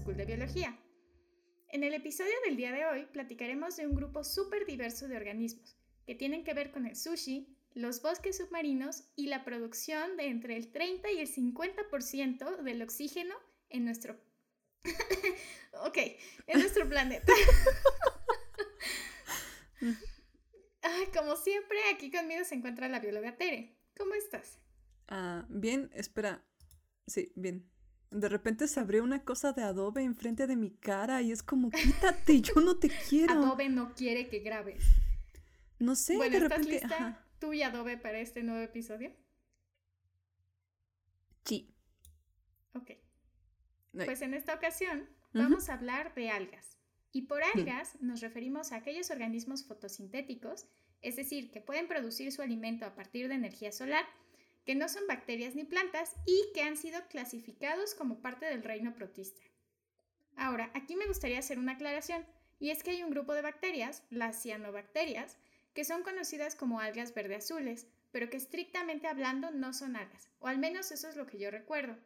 cool 0.00 0.16
de 0.16 0.24
biología. 0.24 0.78
En 1.68 1.84
el 1.84 1.94
episodio 1.94 2.32
del 2.44 2.56
día 2.56 2.72
de 2.72 2.86
hoy 2.86 3.06
platicaremos 3.06 3.76
de 3.76 3.86
un 3.86 3.94
grupo 3.94 4.24
súper 4.24 4.66
diverso 4.66 5.08
de 5.08 5.16
organismos 5.16 5.76
que 6.06 6.14
tienen 6.14 6.44
que 6.44 6.54
ver 6.54 6.70
con 6.70 6.86
el 6.86 6.96
sushi, 6.96 7.56
los 7.74 8.02
bosques 8.02 8.36
submarinos 8.36 9.04
y 9.16 9.26
la 9.26 9.44
producción 9.44 10.16
de 10.16 10.28
entre 10.28 10.56
el 10.56 10.70
30 10.70 11.10
y 11.12 11.18
el 11.18 11.28
50% 11.28 12.62
del 12.62 12.82
oxígeno 12.82 13.34
en 13.68 13.84
nuestro... 13.84 14.16
ok, 15.86 15.98
en 16.46 16.60
nuestro 16.60 16.88
planeta. 16.88 17.32
como 21.14 21.36
siempre, 21.36 21.78
aquí 21.94 22.10
conmigo 22.10 22.44
se 22.44 22.56
encuentra 22.56 22.88
la 22.88 23.00
bióloga 23.00 23.36
Tere. 23.36 23.76
¿Cómo 23.96 24.14
estás? 24.14 24.58
Ah, 25.08 25.46
bien, 25.48 25.90
espera. 25.94 26.44
Sí, 27.06 27.32
bien. 27.36 27.70
De 28.10 28.28
repente 28.28 28.68
se 28.68 28.78
abrió 28.80 29.02
una 29.02 29.24
cosa 29.24 29.52
de 29.52 29.62
Adobe 29.62 30.02
enfrente 30.02 30.46
de 30.46 30.56
mi 30.56 30.70
cara 30.70 31.20
y 31.22 31.32
es 31.32 31.42
como, 31.42 31.70
quítate, 31.70 32.40
yo 32.40 32.54
no 32.60 32.78
te 32.78 32.88
quiero. 33.08 33.32
Adobe 33.32 33.68
no 33.68 33.94
quiere 33.94 34.28
que 34.28 34.40
grabes. 34.40 34.84
No 35.78 35.96
sé, 35.96 36.16
bueno, 36.16 36.36
¿estás 36.38 36.64
lista 36.64 37.26
tú 37.38 37.52
y 37.52 37.62
Adobe 37.62 37.98
para 37.98 38.20
este 38.20 38.42
nuevo 38.42 38.62
episodio? 38.62 39.12
Sí. 41.44 41.74
Ok. 42.74 42.92
Pues 43.92 44.22
en 44.22 44.34
esta 44.34 44.54
ocasión 44.54 45.08
vamos 45.32 45.68
a 45.68 45.74
hablar 45.74 46.14
de 46.14 46.30
algas. 46.30 46.78
Y 47.12 47.22
por 47.22 47.42
algas 47.44 48.00
nos 48.00 48.20
referimos 48.20 48.72
a 48.72 48.76
aquellos 48.76 49.10
organismos 49.10 49.64
fotosintéticos, 49.64 50.66
es 51.00 51.16
decir, 51.16 51.52
que 51.52 51.60
pueden 51.60 51.86
producir 51.86 52.32
su 52.32 52.42
alimento 52.42 52.86
a 52.86 52.94
partir 52.94 53.28
de 53.28 53.34
energía 53.34 53.70
solar, 53.70 54.04
que 54.64 54.74
no 54.74 54.88
son 54.88 55.06
bacterias 55.06 55.54
ni 55.54 55.64
plantas 55.64 56.14
y 56.26 56.52
que 56.54 56.62
han 56.62 56.76
sido 56.76 57.06
clasificados 57.08 57.94
como 57.94 58.20
parte 58.20 58.46
del 58.46 58.62
reino 58.62 58.94
protista. 58.94 59.42
Ahora, 60.36 60.70
aquí 60.74 60.96
me 60.96 61.06
gustaría 61.06 61.38
hacer 61.38 61.58
una 61.58 61.72
aclaración, 61.72 62.26
y 62.58 62.70
es 62.70 62.82
que 62.82 62.90
hay 62.90 63.02
un 63.02 63.10
grupo 63.10 63.34
de 63.34 63.42
bacterias, 63.42 64.02
las 64.10 64.40
cianobacterias, 64.42 65.36
que 65.74 65.84
son 65.84 66.02
conocidas 66.02 66.54
como 66.54 66.80
algas 66.80 67.14
verde 67.14 67.36
azules, 67.36 67.86
pero 68.10 68.30
que 68.30 68.36
estrictamente 68.36 69.08
hablando 69.08 69.50
no 69.50 69.72
son 69.72 69.96
algas, 69.96 70.30
o 70.38 70.46
al 70.46 70.58
menos 70.58 70.92
eso 70.92 71.08
es 71.08 71.16
lo 71.16 71.26
que 71.26 71.38
yo 71.38 71.50
recuerdo. 71.50 71.96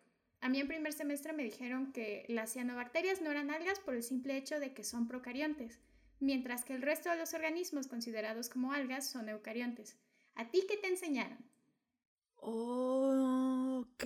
A 0.40 0.48
mí 0.48 0.60
en 0.60 0.68
primer 0.68 0.92
semestre 0.92 1.32
me 1.32 1.42
dijeron 1.42 1.92
que 1.92 2.24
las 2.28 2.52
cianobacterias 2.52 3.20
no 3.20 3.30
eran 3.30 3.50
algas 3.50 3.80
por 3.80 3.94
el 3.94 4.02
simple 4.02 4.36
hecho 4.36 4.60
de 4.60 4.72
que 4.72 4.84
son 4.84 5.08
procariontes, 5.08 5.78
mientras 6.20 6.64
que 6.64 6.74
el 6.74 6.82
resto 6.82 7.10
de 7.10 7.16
los 7.16 7.34
organismos 7.34 7.88
considerados 7.88 8.48
como 8.48 8.72
algas 8.72 9.08
son 9.08 9.28
eucariontes. 9.28 9.96
¿A 10.34 10.50
ti 10.50 10.64
qué 10.68 10.76
te 10.76 10.88
enseñaron? 10.88 11.38
Ok. 12.41 14.05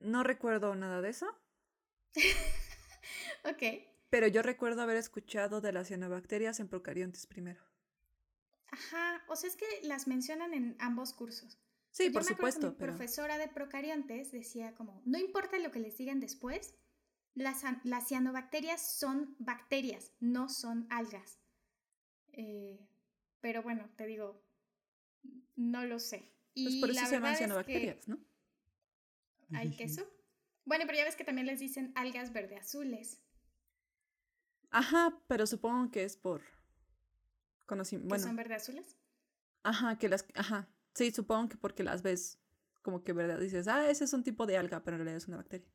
No 0.00 0.22
recuerdo 0.22 0.74
nada 0.74 1.00
de 1.00 1.10
eso. 1.10 1.26
ok. 3.44 3.62
Pero 4.10 4.26
yo 4.26 4.42
recuerdo 4.42 4.82
haber 4.82 4.96
escuchado 4.96 5.60
de 5.60 5.72
las 5.72 5.88
cianobacterias 5.88 6.58
en 6.60 6.68
procariontes 6.68 7.26
primero. 7.26 7.62
Ajá, 8.70 9.24
o 9.28 9.36
sea, 9.36 9.48
es 9.48 9.56
que 9.56 9.66
las 9.82 10.06
mencionan 10.06 10.54
en 10.54 10.76
ambos 10.78 11.12
cursos. 11.12 11.58
Sí, 11.90 12.10
por 12.10 12.24
supuesto. 12.24 12.70
mi 12.70 12.76
profesora 12.76 13.36
de 13.38 13.48
procariontes 13.48 14.30
decía 14.30 14.74
como, 14.74 15.02
no 15.04 15.18
importa 15.18 15.58
lo 15.58 15.70
que 15.70 15.80
les 15.80 15.96
digan 15.98 16.20
después, 16.20 16.74
las, 17.34 17.62
las 17.84 18.08
cianobacterias 18.08 18.80
son 18.98 19.34
bacterias, 19.38 20.12
no 20.20 20.48
son 20.48 20.86
algas. 20.90 21.40
Eh, 22.32 22.88
pero 23.40 23.62
bueno, 23.62 23.90
te 23.96 24.06
digo, 24.06 24.42
no 25.56 25.84
lo 25.84 25.98
sé. 25.98 26.32
pues 26.54 26.76
por 26.76 26.90
eso 26.90 27.06
se 27.06 27.12
llaman 27.12 27.36
cianobacterias, 27.36 28.08
¿no? 28.08 28.18
¿Hay 29.52 29.70
queso? 29.76 30.08
Bueno, 30.64 30.84
pero 30.86 30.98
ya 30.98 31.04
ves 31.04 31.16
que 31.16 31.24
también 31.24 31.46
les 31.46 31.60
dicen 31.60 31.92
algas 31.96 32.32
verde 32.32 32.56
azules. 32.56 33.20
Ajá, 34.70 35.20
pero 35.26 35.46
supongo 35.46 35.90
que 35.90 36.04
es 36.04 36.16
por 36.16 36.42
conocimiento. 37.66 38.08
Bueno. 38.08 38.22
¿Que 38.22 38.28
son 38.28 38.36
verde 38.36 38.54
azules? 38.54 38.96
Ajá, 39.62 39.98
que 39.98 40.08
las. 40.08 40.24
Ajá. 40.34 40.68
Sí, 40.94 41.10
supongo 41.10 41.48
que 41.48 41.56
porque 41.56 41.82
las 41.82 42.02
ves 42.02 42.38
como 42.82 43.02
que 43.04 43.12
verdad 43.12 43.38
dices, 43.38 43.68
ah, 43.68 43.90
ese 43.90 44.04
es 44.04 44.12
un 44.12 44.24
tipo 44.24 44.46
de 44.46 44.56
alga, 44.56 44.82
pero 44.82 44.96
en 44.96 45.00
realidad 45.00 45.18
es 45.18 45.28
una 45.28 45.36
bacteria. 45.36 45.68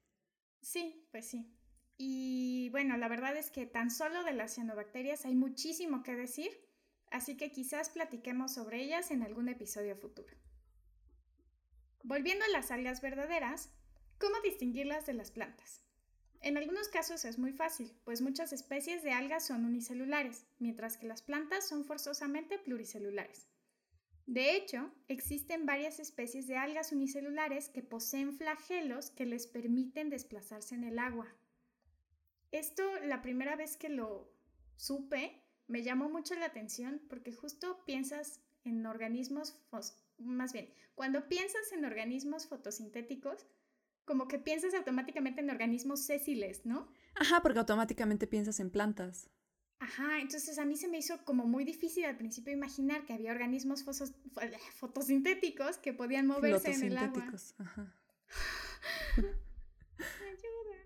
Sí, 0.62 1.07
pues 1.12 1.27
sí. 1.27 1.56
Y 1.97 2.69
bueno, 2.72 2.97
la 2.97 3.07
verdad 3.07 3.38
es 3.38 3.51
que 3.51 3.66
tan 3.66 3.89
solo 3.91 4.23
de 4.23 4.33
las 4.33 4.56
cianobacterias 4.56 5.25
hay 5.25 5.35
muchísimo 5.35 6.03
que 6.03 6.16
decir, 6.16 6.51
así 7.15 7.37
que 7.37 7.49
quizás 7.49 7.89
platiquemos 7.89 8.53
sobre 8.53 8.83
ellas 8.83 9.09
en 9.09 9.23
algún 9.23 9.47
episodio 9.47 9.95
futuro. 9.95 10.35
Volviendo 12.03 12.43
a 12.43 12.49
las 12.49 12.71
algas 12.71 13.01
verdaderas, 13.01 13.69
¿cómo 14.19 14.35
distinguirlas 14.41 15.05
de 15.05 15.13
las 15.13 15.31
plantas? 15.31 15.85
En 16.41 16.57
algunos 16.57 16.89
casos 16.89 17.23
es 17.23 17.39
muy 17.39 17.53
fácil, 17.53 17.97
pues 18.03 18.21
muchas 18.21 18.51
especies 18.51 19.01
de 19.01 19.13
algas 19.13 19.47
son 19.47 19.63
unicelulares, 19.63 20.45
mientras 20.59 20.97
que 20.97 21.07
las 21.07 21.21
plantas 21.21 21.65
son 21.65 21.85
forzosamente 21.85 22.59
pluricelulares. 22.59 23.47
De 24.25 24.53
hecho, 24.57 24.91
existen 25.07 25.65
varias 25.65 26.01
especies 26.01 26.47
de 26.47 26.57
algas 26.57 26.91
unicelulares 26.91 27.69
que 27.69 27.81
poseen 27.81 28.33
flagelos 28.33 29.09
que 29.09 29.25
les 29.25 29.47
permiten 29.47 30.09
desplazarse 30.09 30.75
en 30.75 30.83
el 30.83 30.99
agua. 30.99 31.33
Esto, 32.51 32.83
la 33.05 33.21
primera 33.21 33.55
vez 33.55 33.77
que 33.77 33.87
lo 33.87 34.29
supe, 34.75 35.44
me 35.67 35.83
llamó 35.83 36.09
mucho 36.09 36.35
la 36.35 36.45
atención 36.45 37.01
porque 37.09 37.33
justo 37.33 37.83
piensas 37.85 38.41
en 38.63 38.85
organismos, 38.85 39.59
más 40.17 40.53
bien, 40.53 40.73
cuando 40.95 41.27
piensas 41.27 41.71
en 41.71 41.85
organismos 41.85 42.47
fotosintéticos, 42.47 43.45
como 44.05 44.27
que 44.27 44.39
piensas 44.39 44.73
automáticamente 44.73 45.41
en 45.41 45.49
organismos 45.49 46.05
sésiles, 46.05 46.65
¿no? 46.65 46.87
Ajá, 47.15 47.41
porque 47.41 47.59
automáticamente 47.59 48.27
piensas 48.27 48.59
en 48.59 48.69
plantas. 48.69 49.29
Ajá, 49.79 50.19
entonces 50.19 50.57
a 50.57 50.65
mí 50.65 50.77
se 50.77 50.87
me 50.87 50.97
hizo 50.99 51.23
como 51.25 51.45
muy 51.45 51.65
difícil 51.65 52.05
al 52.05 52.17
principio 52.17 52.53
imaginar 52.53 53.05
que 53.05 53.13
había 53.13 53.31
organismos 53.31 53.83
fotosintéticos 54.79 55.77
que 55.77 55.93
podían 55.93 56.27
moverse 56.27 56.71
en 56.71 56.83
el 56.83 56.97
agua. 56.97 57.33
Ajá. 57.57 57.93
Ayuda. 59.97 60.77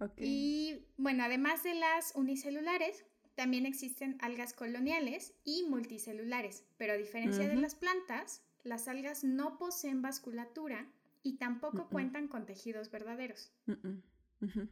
Okay. 0.00 0.26
Y 0.26 0.86
bueno, 0.96 1.24
además 1.24 1.62
de 1.62 1.74
las 1.74 2.14
unicelulares, 2.14 3.04
también 3.34 3.66
existen 3.66 4.16
algas 4.20 4.52
coloniales 4.52 5.34
y 5.44 5.64
multicelulares, 5.68 6.64
pero 6.76 6.92
a 6.92 6.96
diferencia 6.96 7.48
de 7.48 7.56
las 7.56 7.74
plantas, 7.74 8.42
las 8.62 8.88
algas 8.88 9.24
no 9.24 9.58
poseen 9.58 10.02
vasculatura 10.02 10.90
y 11.22 11.36
tampoco 11.38 11.88
cuentan 11.88 12.28
con 12.28 12.46
tejidos 12.46 12.90
verdaderos. 12.90 13.52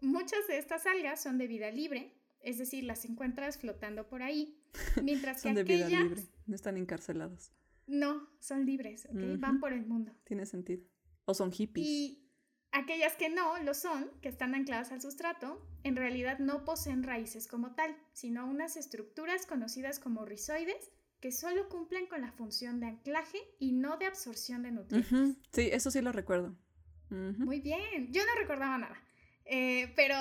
Muchas 0.00 0.46
de 0.48 0.58
estas 0.58 0.86
algas 0.86 1.22
son 1.22 1.38
de 1.38 1.46
vida 1.46 1.70
libre, 1.70 2.12
es 2.40 2.58
decir, 2.58 2.84
las 2.84 3.04
encuentras 3.04 3.58
flotando 3.58 4.08
por 4.08 4.22
ahí, 4.22 4.58
mientras 5.02 5.42
son 5.42 5.54
que 5.54 5.64
de 5.64 5.74
vida 5.76 5.88
libre, 5.88 6.22
no 6.46 6.54
están 6.54 6.76
encarcelados. 6.76 7.52
No, 7.86 8.28
son 8.40 8.66
libres, 8.66 9.06
¿ok? 9.06 9.38
Van 9.38 9.60
por 9.60 9.72
el 9.72 9.86
mundo. 9.86 10.12
Tiene 10.24 10.44
sentido. 10.44 10.84
O 11.24 11.34
son 11.34 11.52
hippies. 11.52 11.86
Y 11.86 12.25
aquellas 12.76 13.14
que 13.14 13.28
no 13.28 13.58
lo 13.58 13.74
son, 13.74 14.10
que 14.20 14.28
están 14.28 14.54
ancladas 14.54 14.92
al 14.92 15.00
sustrato, 15.00 15.60
en 15.82 15.96
realidad 15.96 16.38
no 16.38 16.64
poseen 16.64 17.02
raíces 17.02 17.46
como 17.46 17.74
tal, 17.74 17.96
sino 18.12 18.46
unas 18.46 18.76
estructuras 18.76 19.46
conocidas 19.46 19.98
como 19.98 20.24
rizoides 20.24 20.90
que 21.20 21.32
solo 21.32 21.68
cumplen 21.68 22.06
con 22.06 22.20
la 22.20 22.32
función 22.32 22.78
de 22.80 22.86
anclaje 22.86 23.38
y 23.58 23.72
no 23.72 23.96
de 23.96 24.06
absorción 24.06 24.62
de 24.62 24.72
nutrientes. 24.72 25.36
Sí, 25.52 25.68
eso 25.72 25.90
sí 25.90 26.00
lo 26.00 26.12
recuerdo. 26.12 26.56
Muy 27.08 27.60
bien, 27.60 28.12
yo 28.12 28.22
no 28.26 28.34
recordaba 28.40 28.78
nada, 28.78 29.00
eh, 29.44 29.92
pero 29.94 30.16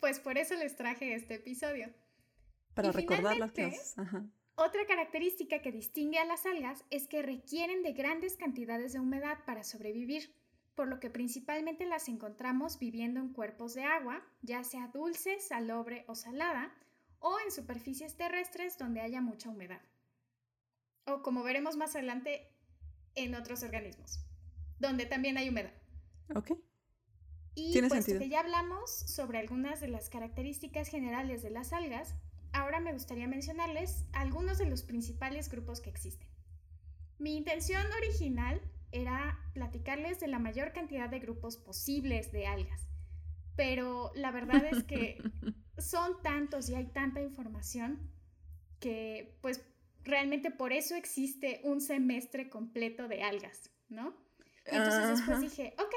pues 0.00 0.20
por 0.20 0.38
eso 0.38 0.54
les 0.54 0.76
traje 0.76 1.14
este 1.14 1.34
episodio. 1.34 1.92
Para 2.74 2.92
recordar 2.92 3.36
las 3.36 3.52
cosas. 3.52 3.96
Otra 4.54 4.86
característica 4.86 5.62
que 5.62 5.72
distingue 5.72 6.18
a 6.18 6.24
las 6.24 6.46
algas 6.46 6.84
es 6.90 7.06
que 7.06 7.22
requieren 7.22 7.82
de 7.82 7.92
grandes 7.92 8.36
cantidades 8.36 8.92
de 8.92 9.00
humedad 9.00 9.38
para 9.46 9.62
sobrevivir, 9.62 10.34
por 10.78 10.88
lo 10.88 10.98
que 11.00 11.10
principalmente 11.10 11.84
las 11.84 12.08
encontramos 12.08 12.78
viviendo 12.78 13.20
en 13.20 13.34
cuerpos 13.34 13.74
de 13.74 13.84
agua, 13.84 14.24
ya 14.40 14.64
sea 14.64 14.88
dulce, 14.88 15.40
salobre 15.40 16.04
o 16.08 16.14
salada, 16.14 16.72
o 17.18 17.36
en 17.44 17.52
superficies 17.52 18.16
terrestres 18.16 18.78
donde 18.78 19.02
haya 19.02 19.20
mucha 19.20 19.50
humedad 19.50 19.82
o 21.08 21.22
como 21.22 21.42
veremos 21.42 21.76
más 21.76 21.94
adelante, 21.94 22.46
en 23.14 23.34
otros 23.34 23.62
organismos, 23.62 24.20
donde 24.78 25.06
también 25.06 25.38
hay 25.38 25.48
humedad. 25.48 25.72
Ok. 26.34 26.52
Y 27.54 27.80
pues 27.88 28.06
que 28.06 28.28
ya 28.28 28.40
hablamos 28.40 28.90
sobre 28.90 29.38
algunas 29.38 29.80
de 29.80 29.88
las 29.88 30.08
características 30.08 30.88
generales 30.88 31.42
de 31.42 31.50
las 31.50 31.72
algas, 31.72 32.14
ahora 32.52 32.78
me 32.78 32.92
gustaría 32.92 33.26
mencionarles 33.26 34.04
algunos 34.12 34.58
de 34.58 34.66
los 34.66 34.82
principales 34.82 35.50
grupos 35.50 35.80
que 35.80 35.90
existen. 35.90 36.28
Mi 37.18 37.36
intención 37.36 37.84
original 37.96 38.60
era 38.92 39.38
platicarles 39.54 40.20
de 40.20 40.28
la 40.28 40.38
mayor 40.38 40.72
cantidad 40.72 41.08
de 41.08 41.18
grupos 41.18 41.56
posibles 41.56 42.32
de 42.32 42.46
algas, 42.46 42.88
pero 43.56 44.10
la 44.14 44.30
verdad 44.30 44.64
es 44.64 44.84
que 44.84 45.18
son 45.78 46.22
tantos 46.22 46.68
y 46.68 46.74
hay 46.74 46.86
tanta 46.86 47.20
información 47.20 48.10
que 48.80 49.36
pues 49.40 49.60
realmente 50.04 50.50
por 50.50 50.72
eso 50.72 50.94
existe 50.94 51.60
un 51.64 51.80
semestre 51.80 52.48
completo 52.48 53.08
de 53.08 53.22
algas, 53.22 53.70
¿no? 53.88 54.16
Entonces 54.64 55.08
después 55.08 55.40
dije, 55.40 55.74
ok, 55.78 55.94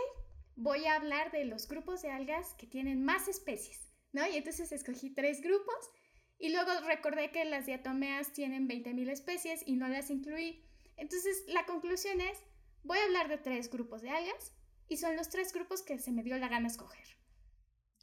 voy 0.55 0.85
a 0.85 0.95
hablar 0.95 1.31
de 1.31 1.45
los 1.45 1.67
grupos 1.67 2.01
de 2.01 2.11
algas 2.11 2.53
que 2.55 2.67
tienen 2.67 3.03
más 3.03 3.27
especies, 3.27 3.89
¿no? 4.13 4.25
Y 4.27 4.38
entonces 4.38 4.71
escogí 4.71 5.09
tres 5.09 5.41
grupos 5.41 5.89
y 6.39 6.49
luego 6.49 6.71
recordé 6.88 7.31
que 7.31 7.45
las 7.45 7.65
diatomeas 7.65 8.33
tienen 8.33 8.67
20.000 8.67 9.09
especies 9.09 9.63
y 9.65 9.75
no 9.75 9.88
las 9.88 10.09
incluí. 10.09 10.63
Entonces 10.97 11.43
la 11.47 11.65
conclusión 11.65 12.19
es, 12.21 12.38
voy 12.83 12.97
a 12.97 13.03
hablar 13.03 13.29
de 13.29 13.37
tres 13.37 13.69
grupos 13.69 14.01
de 14.01 14.09
algas 14.09 14.53
y 14.87 14.97
son 14.97 15.15
los 15.15 15.29
tres 15.29 15.53
grupos 15.53 15.81
que 15.81 15.99
se 15.99 16.11
me 16.11 16.23
dio 16.23 16.37
la 16.37 16.47
gana 16.47 16.67
escoger. 16.67 17.07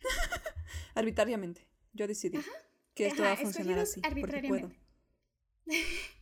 Arbitrariamente, 0.94 1.69
yo 1.92 2.06
decidí 2.06 2.38
que 2.94 3.06
esto 3.06 3.22
va 3.22 3.32
a 3.32 3.36
funcionar 3.36 3.78
así. 3.78 4.00
Arbitrariamente. 4.04 4.78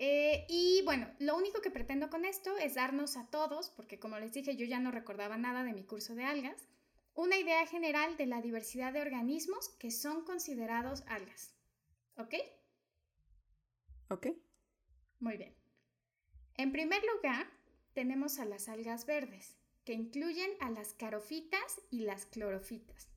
Eh, 0.00 0.46
y 0.48 0.82
bueno, 0.84 1.12
lo 1.18 1.36
único 1.36 1.60
que 1.60 1.72
pretendo 1.72 2.08
con 2.08 2.24
esto 2.24 2.56
es 2.56 2.76
darnos 2.76 3.16
a 3.16 3.28
todos, 3.30 3.70
porque 3.70 3.98
como 3.98 4.16
les 4.20 4.32
dije 4.32 4.54
yo 4.54 4.64
ya 4.64 4.78
no 4.78 4.92
recordaba 4.92 5.36
nada 5.36 5.64
de 5.64 5.72
mi 5.72 5.82
curso 5.82 6.14
de 6.14 6.22
algas, 6.22 6.68
una 7.14 7.36
idea 7.36 7.66
general 7.66 8.16
de 8.16 8.26
la 8.26 8.40
diversidad 8.40 8.92
de 8.92 9.00
organismos 9.00 9.70
que 9.80 9.90
son 9.90 10.24
considerados 10.24 11.02
algas. 11.08 11.52
¿Ok? 12.16 12.34
Ok. 14.10 14.28
Muy 15.18 15.36
bien. 15.36 15.57
En 16.58 16.72
primer 16.72 17.00
lugar, 17.14 17.46
tenemos 17.94 18.40
a 18.40 18.44
las 18.44 18.68
algas 18.68 19.06
verdes, 19.06 19.56
que 19.84 19.92
incluyen 19.92 20.50
a 20.58 20.70
las 20.70 20.92
carofitas 20.92 21.80
y 21.88 22.00
las 22.00 22.26
clorofitas. 22.26 23.08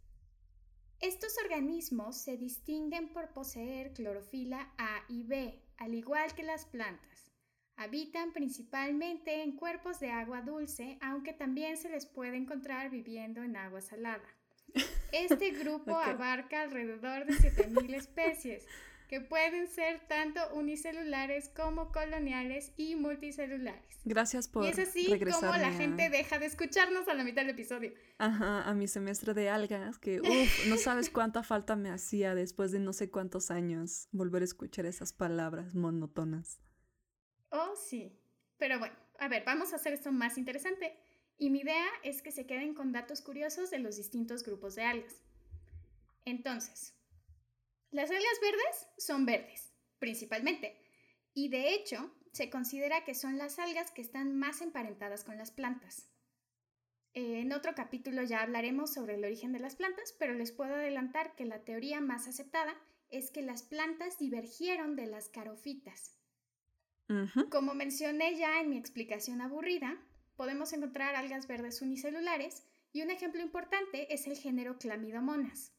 Estos 0.99 1.35
organismos 1.43 2.17
se 2.17 2.37
distinguen 2.37 3.09
por 3.09 3.33
poseer 3.33 3.93
clorofila 3.93 4.71
A 4.77 5.03
y 5.09 5.23
B, 5.23 5.59
al 5.77 5.95
igual 5.95 6.35
que 6.35 6.43
las 6.43 6.67
plantas. 6.67 7.31
Habitan 7.77 8.31
principalmente 8.31 9.41
en 9.41 9.53
cuerpos 9.53 9.99
de 9.99 10.11
agua 10.11 10.43
dulce, 10.43 10.99
aunque 11.01 11.33
también 11.33 11.77
se 11.77 11.89
les 11.89 12.05
puede 12.05 12.37
encontrar 12.37 12.91
viviendo 12.91 13.41
en 13.41 13.55
agua 13.55 13.81
salada. 13.81 14.35
Este 15.11 15.49
grupo 15.49 15.97
abarca 15.97 16.61
alrededor 16.61 17.25
de 17.25 17.33
7.000 17.33 17.95
especies, 17.95 18.67
que 19.11 19.19
pueden 19.19 19.67
ser 19.67 19.99
tanto 20.07 20.39
unicelulares 20.53 21.49
como 21.49 21.91
coloniales 21.91 22.71
y 22.77 22.95
multicelulares. 22.95 23.99
Gracias 24.05 24.47
por 24.47 24.63
Y 24.63 24.69
es 24.69 24.79
así 24.79 25.05
como 25.05 25.51
la 25.51 25.73
gente 25.73 26.09
deja 26.09 26.39
de 26.39 26.45
escucharnos 26.45 27.09
a 27.09 27.13
la 27.13 27.25
mitad 27.25 27.41
del 27.41 27.49
episodio. 27.49 27.93
Ajá, 28.19 28.63
a 28.63 28.73
mi 28.73 28.87
semestre 28.87 29.33
de 29.33 29.49
algas, 29.49 29.99
que 29.99 30.21
uff, 30.21 30.67
no 30.69 30.77
sabes 30.77 31.09
cuánta 31.09 31.43
falta 31.43 31.75
me 31.75 31.89
hacía 31.91 32.35
después 32.35 32.71
de 32.71 32.79
no 32.79 32.93
sé 32.93 33.11
cuántos 33.11 33.51
años 33.51 34.07
volver 34.13 34.43
a 34.43 34.45
escuchar 34.45 34.85
esas 34.85 35.11
palabras 35.11 35.75
monótonas. 35.75 36.61
Oh, 37.49 37.75
sí. 37.75 38.17
Pero 38.57 38.79
bueno, 38.79 38.95
a 39.19 39.27
ver, 39.27 39.43
vamos 39.45 39.73
a 39.73 39.75
hacer 39.75 39.91
esto 39.91 40.13
más 40.13 40.37
interesante. 40.37 40.97
Y 41.37 41.49
mi 41.49 41.59
idea 41.59 41.87
es 42.03 42.21
que 42.21 42.31
se 42.31 42.45
queden 42.45 42.73
con 42.73 42.93
datos 42.93 43.19
curiosos 43.19 43.71
de 43.71 43.79
los 43.79 43.97
distintos 43.97 44.45
grupos 44.45 44.75
de 44.75 44.83
algas. 44.83 45.21
Entonces, 46.23 46.95
las 47.91 48.09
algas 48.09 48.39
verdes 48.41 48.87
son 48.97 49.25
verdes, 49.25 49.73
principalmente, 49.99 50.77
y 51.33 51.49
de 51.49 51.73
hecho 51.73 52.11
se 52.31 52.49
considera 52.49 53.03
que 53.03 53.13
son 53.13 53.37
las 53.37 53.59
algas 53.59 53.91
que 53.91 54.01
están 54.01 54.37
más 54.37 54.61
emparentadas 54.61 55.23
con 55.23 55.37
las 55.37 55.51
plantas. 55.51 56.09
En 57.13 57.51
otro 57.51 57.75
capítulo 57.75 58.23
ya 58.23 58.41
hablaremos 58.41 58.93
sobre 58.93 59.15
el 59.15 59.25
origen 59.25 59.51
de 59.51 59.59
las 59.59 59.75
plantas, 59.75 60.15
pero 60.17 60.33
les 60.33 60.53
puedo 60.53 60.75
adelantar 60.75 61.35
que 61.35 61.43
la 61.43 61.65
teoría 61.65 61.99
más 61.99 62.27
aceptada 62.27 62.73
es 63.09 63.31
que 63.31 63.41
las 63.41 63.63
plantas 63.63 64.17
divergieron 64.17 64.95
de 64.95 65.07
las 65.07 65.27
carofitas. 65.27 66.17
Como 67.49 67.73
mencioné 67.73 68.37
ya 68.37 68.61
en 68.61 68.69
mi 68.69 68.77
explicación 68.77 69.41
aburrida, 69.41 70.01
podemos 70.37 70.71
encontrar 70.71 71.15
algas 71.15 71.45
verdes 71.45 71.81
unicelulares 71.81 72.63
y 72.93 73.01
un 73.01 73.11
ejemplo 73.11 73.41
importante 73.41 74.13
es 74.13 74.27
el 74.27 74.37
género 74.37 74.77
Clamidomonas. 74.77 75.73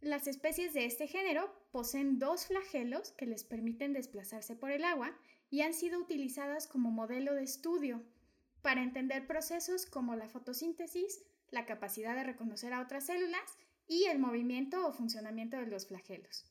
Las 0.00 0.26
especies 0.26 0.74
de 0.74 0.84
este 0.84 1.06
género 1.06 1.50
poseen 1.72 2.18
dos 2.18 2.46
flagelos 2.46 3.12
que 3.12 3.26
les 3.26 3.44
permiten 3.44 3.92
desplazarse 3.92 4.54
por 4.54 4.70
el 4.70 4.84
agua 4.84 5.16
y 5.50 5.62
han 5.62 5.74
sido 5.74 5.98
utilizadas 5.98 6.66
como 6.66 6.90
modelo 6.90 7.34
de 7.34 7.44
estudio 7.44 8.02
para 8.62 8.82
entender 8.82 9.26
procesos 9.26 9.86
como 9.86 10.14
la 10.16 10.28
fotosíntesis, 10.28 11.22
la 11.50 11.66
capacidad 11.66 12.14
de 12.14 12.24
reconocer 12.24 12.72
a 12.72 12.80
otras 12.80 13.06
células 13.06 13.56
y 13.88 14.04
el 14.04 14.18
movimiento 14.18 14.86
o 14.86 14.92
funcionamiento 14.92 15.56
de 15.56 15.66
los 15.66 15.86
flagelos. 15.86 16.44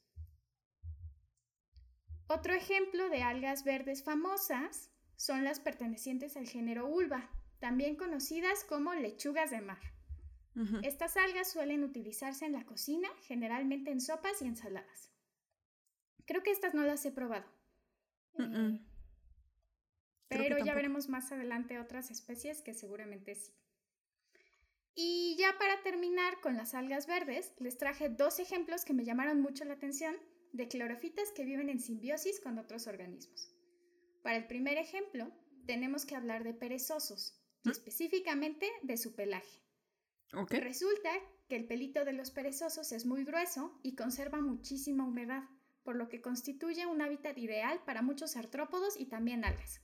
Otro 2.27 2.53
ejemplo 2.53 3.09
de 3.09 3.21
algas 3.21 3.63
verdes 3.63 4.03
famosas 4.03 4.89
son 5.15 5.43
las 5.43 5.59
pertenecientes 5.59 6.35
al 6.37 6.47
género 6.47 6.87
Ulva, 6.87 7.29
también 7.59 7.95
conocidas 7.95 8.63
como 8.63 8.93
lechugas 8.95 9.51
de 9.51 9.61
mar. 9.61 9.94
Estas 10.83 11.17
algas 11.17 11.51
suelen 11.51 11.83
utilizarse 11.83 12.45
en 12.45 12.53
la 12.53 12.65
cocina, 12.65 13.09
generalmente 13.23 13.91
en 13.91 13.99
sopas 13.99 14.41
y 14.41 14.45
ensaladas. 14.45 15.11
Creo 16.25 16.43
que 16.43 16.51
estas 16.51 16.73
no 16.73 16.83
las 16.83 17.05
he 17.05 17.11
probado. 17.11 17.45
Eh, 18.39 18.79
pero 20.29 20.57
ya 20.63 20.73
veremos 20.73 21.09
más 21.09 21.31
adelante 21.31 21.79
otras 21.79 22.09
especies 22.09 22.61
que 22.61 22.73
seguramente 22.73 23.35
sí. 23.35 23.53
Y 24.95 25.35
ya 25.37 25.57
para 25.57 25.83
terminar 25.83 26.39
con 26.39 26.55
las 26.55 26.73
algas 26.73 27.05
verdes, 27.05 27.53
les 27.59 27.77
traje 27.77 28.07
dos 28.07 28.39
ejemplos 28.39 28.85
que 28.85 28.93
me 28.93 29.03
llamaron 29.03 29.41
mucho 29.41 29.65
la 29.65 29.73
atención 29.73 30.15
de 30.53 30.69
clorofitas 30.69 31.31
que 31.31 31.43
viven 31.43 31.69
en 31.69 31.81
simbiosis 31.81 32.39
con 32.39 32.57
otros 32.57 32.87
organismos. 32.87 33.53
Para 34.23 34.37
el 34.37 34.47
primer 34.47 34.77
ejemplo, 34.77 35.31
tenemos 35.65 36.05
que 36.05 36.15
hablar 36.15 36.45
de 36.45 36.53
perezosos, 36.53 37.37
y 37.63 37.69
¿Mm? 37.69 37.71
específicamente 37.71 38.71
de 38.83 38.97
su 38.97 39.15
pelaje. 39.15 39.64
Resulta 40.31 41.09
que 41.47 41.55
el 41.55 41.67
pelito 41.67 42.03
de 42.05 42.13
los 42.13 42.31
perezosos 42.31 42.91
es 42.91 43.05
muy 43.05 43.23
grueso 43.23 43.79
y 43.83 43.95
conserva 43.95 44.41
muchísima 44.41 45.05
humedad, 45.05 45.43
por 45.83 45.95
lo 45.95 46.09
que 46.09 46.21
constituye 46.21 46.85
un 46.85 47.01
hábitat 47.01 47.37
ideal 47.37 47.81
para 47.85 48.01
muchos 48.01 48.35
artrópodos 48.35 48.99
y 48.99 49.05
también 49.05 49.45
algas. 49.45 49.81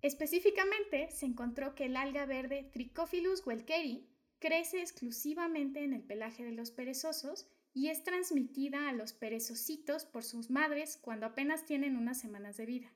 Específicamente, 0.00 1.10
se 1.10 1.26
encontró 1.26 1.74
que 1.74 1.84
el 1.84 1.96
alga 1.96 2.26
verde 2.26 2.70
Trichophilus 2.72 3.46
welkeri 3.46 4.08
crece 4.40 4.80
exclusivamente 4.80 5.84
en 5.84 5.92
el 5.92 6.02
pelaje 6.02 6.44
de 6.44 6.52
los 6.52 6.72
perezosos 6.72 7.46
y 7.72 7.88
es 7.88 8.02
transmitida 8.02 8.88
a 8.88 8.92
los 8.92 9.12
perezositos 9.12 10.04
por 10.04 10.24
sus 10.24 10.50
madres 10.50 10.98
cuando 11.00 11.26
apenas 11.26 11.64
tienen 11.64 11.96
unas 11.96 12.18
semanas 12.18 12.56
de 12.56 12.66
vida. 12.66 12.92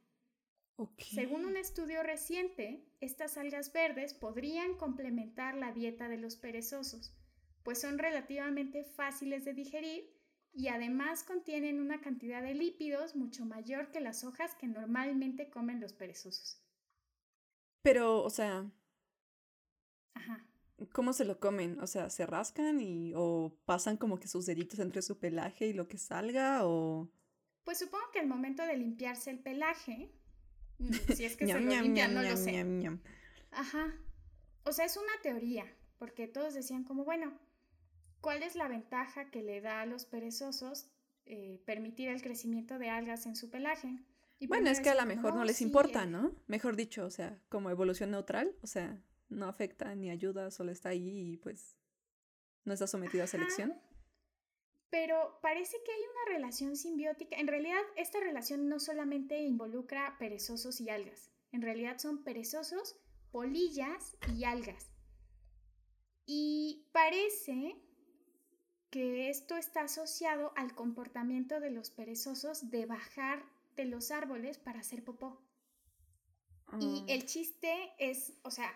Según 0.98 1.46
un 1.46 1.56
estudio 1.56 2.02
reciente, 2.02 2.84
estas 3.00 3.38
algas 3.38 3.72
verdes 3.72 4.12
podrían 4.12 4.76
complementar 4.76 5.56
la 5.56 5.72
dieta 5.72 6.08
de 6.08 6.18
los 6.18 6.36
perezosos, 6.36 7.16
pues 7.62 7.80
son 7.80 7.98
relativamente 7.98 8.84
fáciles 8.84 9.44
de 9.44 9.54
digerir 9.54 10.14
y 10.52 10.68
además 10.68 11.22
contienen 11.22 11.80
una 11.80 12.00
cantidad 12.00 12.42
de 12.42 12.54
lípidos 12.54 13.16
mucho 13.16 13.44
mayor 13.44 13.90
que 13.90 14.00
las 14.00 14.24
hojas 14.24 14.54
que 14.54 14.66
normalmente 14.66 15.50
comen 15.50 15.80
los 15.80 15.92
perezosos. 15.92 16.62
Pero, 17.82 18.22
o 18.22 18.30
sea... 18.30 18.70
Ajá. 20.14 20.46
¿Cómo 20.92 21.12
se 21.12 21.24
lo 21.24 21.40
comen? 21.40 21.78
O 21.80 21.86
sea, 21.86 22.10
¿se 22.10 22.26
rascan 22.26 22.80
y 22.80 23.12
o 23.16 23.58
pasan 23.64 23.96
como 23.96 24.18
que 24.18 24.28
sus 24.28 24.44
deditos 24.44 24.78
entre 24.78 25.00
su 25.00 25.18
pelaje 25.18 25.68
y 25.68 25.72
lo 25.72 25.88
que 25.88 25.96
salga 25.96 26.66
o...? 26.66 27.10
Pues 27.64 27.78
supongo 27.78 28.04
que 28.12 28.20
al 28.20 28.26
momento 28.26 28.64
de 28.64 28.76
limpiarse 28.76 29.30
el 29.30 29.38
pelaje, 29.38 30.12
si 31.14 31.24
es 31.24 31.36
que 31.36 31.46
se 31.46 31.60
lo 31.60 31.80
limpia, 31.82 32.08
no 32.08 32.22
lo 32.22 32.36
sé. 32.36 32.64
Ajá. 33.50 33.94
O 34.64 34.72
sea, 34.72 34.84
es 34.84 34.96
una 34.96 35.12
teoría, 35.22 35.64
porque 35.98 36.26
todos 36.26 36.54
decían 36.54 36.84
como, 36.84 37.04
bueno, 37.04 37.38
¿cuál 38.20 38.42
es 38.42 38.56
la 38.56 38.68
ventaja 38.68 39.30
que 39.30 39.42
le 39.42 39.60
da 39.60 39.82
a 39.82 39.86
los 39.86 40.04
perezosos 40.04 40.88
eh, 41.24 41.62
permitir 41.64 42.08
el 42.08 42.22
crecimiento 42.22 42.78
de 42.78 42.90
algas 42.90 43.26
en 43.26 43.36
su 43.36 43.50
pelaje? 43.50 43.98
Y 44.38 44.48
bueno, 44.48 44.68
es 44.68 44.80
que 44.80 44.90
a 44.90 44.94
lo 44.94 45.06
mejor 45.06 45.34
no, 45.34 45.44
les 45.44 45.62
importa, 45.62 46.04
eh". 46.04 46.06
¿no? 46.06 46.34
Mejor 46.46 46.76
dicho, 46.76 47.06
o 47.06 47.10
sea, 47.10 47.38
como 47.48 47.70
evolución 47.70 48.10
neutral, 48.10 48.54
o 48.62 48.66
sea, 48.66 49.00
no 49.28 49.46
afecta 49.46 49.94
ni 49.94 50.10
ayuda, 50.10 50.50
solo 50.50 50.72
está 50.72 50.90
ahí 50.90 51.32
y 51.32 51.36
pues 51.38 51.76
no 52.64 52.74
está 52.74 52.86
sometido 52.86 53.24
a 53.24 53.26
selección 53.26 53.80
pero 54.96 55.38
parece 55.42 55.76
que 55.84 55.92
hay 55.92 56.00
una 56.00 56.38
relación 56.38 56.74
simbiótica. 56.74 57.36
En 57.36 57.48
realidad, 57.48 57.82
esta 57.96 58.18
relación 58.18 58.66
no 58.66 58.80
solamente 58.80 59.38
involucra 59.42 60.16
perezosos 60.18 60.80
y 60.80 60.88
algas, 60.88 61.30
en 61.52 61.60
realidad 61.60 61.98
son 61.98 62.24
perezosos, 62.24 62.96
polillas 63.30 64.16
y 64.34 64.44
algas. 64.44 64.90
Y 66.24 66.88
parece 66.92 67.76
que 68.88 69.28
esto 69.28 69.58
está 69.58 69.82
asociado 69.82 70.54
al 70.56 70.74
comportamiento 70.74 71.60
de 71.60 71.72
los 71.72 71.90
perezosos 71.90 72.70
de 72.70 72.86
bajar 72.86 73.44
de 73.76 73.84
los 73.84 74.10
árboles 74.10 74.56
para 74.56 74.80
hacer 74.80 75.04
popó. 75.04 75.42
Y 76.80 77.02
ah. 77.02 77.04
el 77.08 77.26
chiste 77.26 77.92
es, 77.98 78.32
o 78.44 78.50
sea, 78.50 78.72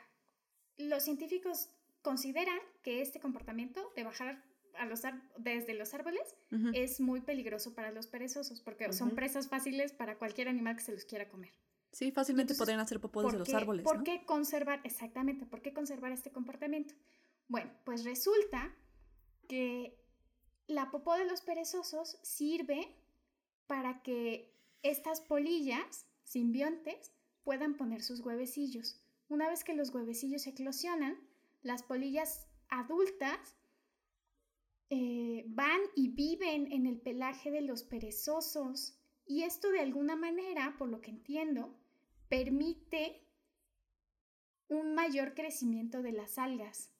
los 0.77 1.03
científicos 1.03 1.71
consideran 2.03 2.59
que 2.83 3.00
este 3.00 3.21
comportamiento 3.21 3.91
de 3.97 4.05
bajar 4.05 4.50
a 4.81 4.87
los 4.87 5.03
desde 5.37 5.75
los 5.75 5.93
árboles 5.95 6.35
es 6.73 7.01
muy 7.01 7.21
peligroso 7.21 7.75
para 7.75 7.93
los 7.93 8.07
perezosos 8.07 8.61
porque 8.61 8.93
son 8.93 9.15
presas 9.15 9.49
fáciles 9.49 9.93
para 9.93 10.17
cualquier 10.17 10.49
animal 10.49 10.75
que 10.75 10.83
se 10.83 10.93
los 10.93 11.05
quiera 11.05 11.29
comer. 11.29 11.53
Sí, 11.93 12.11
fácilmente 12.13 12.55
podrían 12.55 12.81
hacer 12.81 13.01
popó 13.01 13.23
desde 13.23 13.39
los 13.39 13.53
árboles. 13.53 13.85
¿Por 13.85 14.03
qué 14.03 14.25
conservar, 14.25 14.81
exactamente, 14.85 15.45
por 15.45 15.61
qué 15.61 15.73
conservar 15.73 16.13
este 16.13 16.31
comportamiento? 16.31 16.95
Bueno, 17.49 17.71
pues 17.85 18.05
resulta 18.05 18.75
que 19.49 19.99
la 20.67 20.91
popó 20.91 21.17
de 21.17 21.27
los 21.27 21.43
perezosos 21.43 22.19
sirve 22.23 22.97
para 23.67 24.03
que 24.03 24.55
estas 24.83 25.21
polillas 25.21 26.07
simbiontes 26.23 27.13
puedan 27.43 27.77
poner 27.77 28.03
sus 28.03 28.21
huevecillos. 28.21 29.03
Una 29.29 29.49
vez 29.49 29.63
que 29.63 29.75
los 29.75 29.91
huevecillos 29.91 30.47
eclosionan, 30.47 31.19
las 31.63 31.83
polillas 31.83 32.47
adultas 32.69 33.57
eh, 34.91 35.45
van 35.47 35.81
y 35.95 36.09
viven 36.09 36.71
en 36.73 36.87
el 36.87 37.01
pelaje 37.01 37.53
de 37.53 37.63
los 37.63 37.85
perezosos 37.85 38.99
y 39.25 39.45
esto 39.45 39.71
de 39.71 39.79
alguna 39.79 40.17
manera, 40.17 40.75
por 40.77 40.89
lo 40.89 41.01
que 41.01 41.13
entiendo, 41.13 41.79
permite 42.29 43.25
un 44.67 44.95
mayor 44.95 45.35
crecimiento 45.35 46.03
de 46.03 46.11
las 46.11 46.37
algas. 46.39 46.93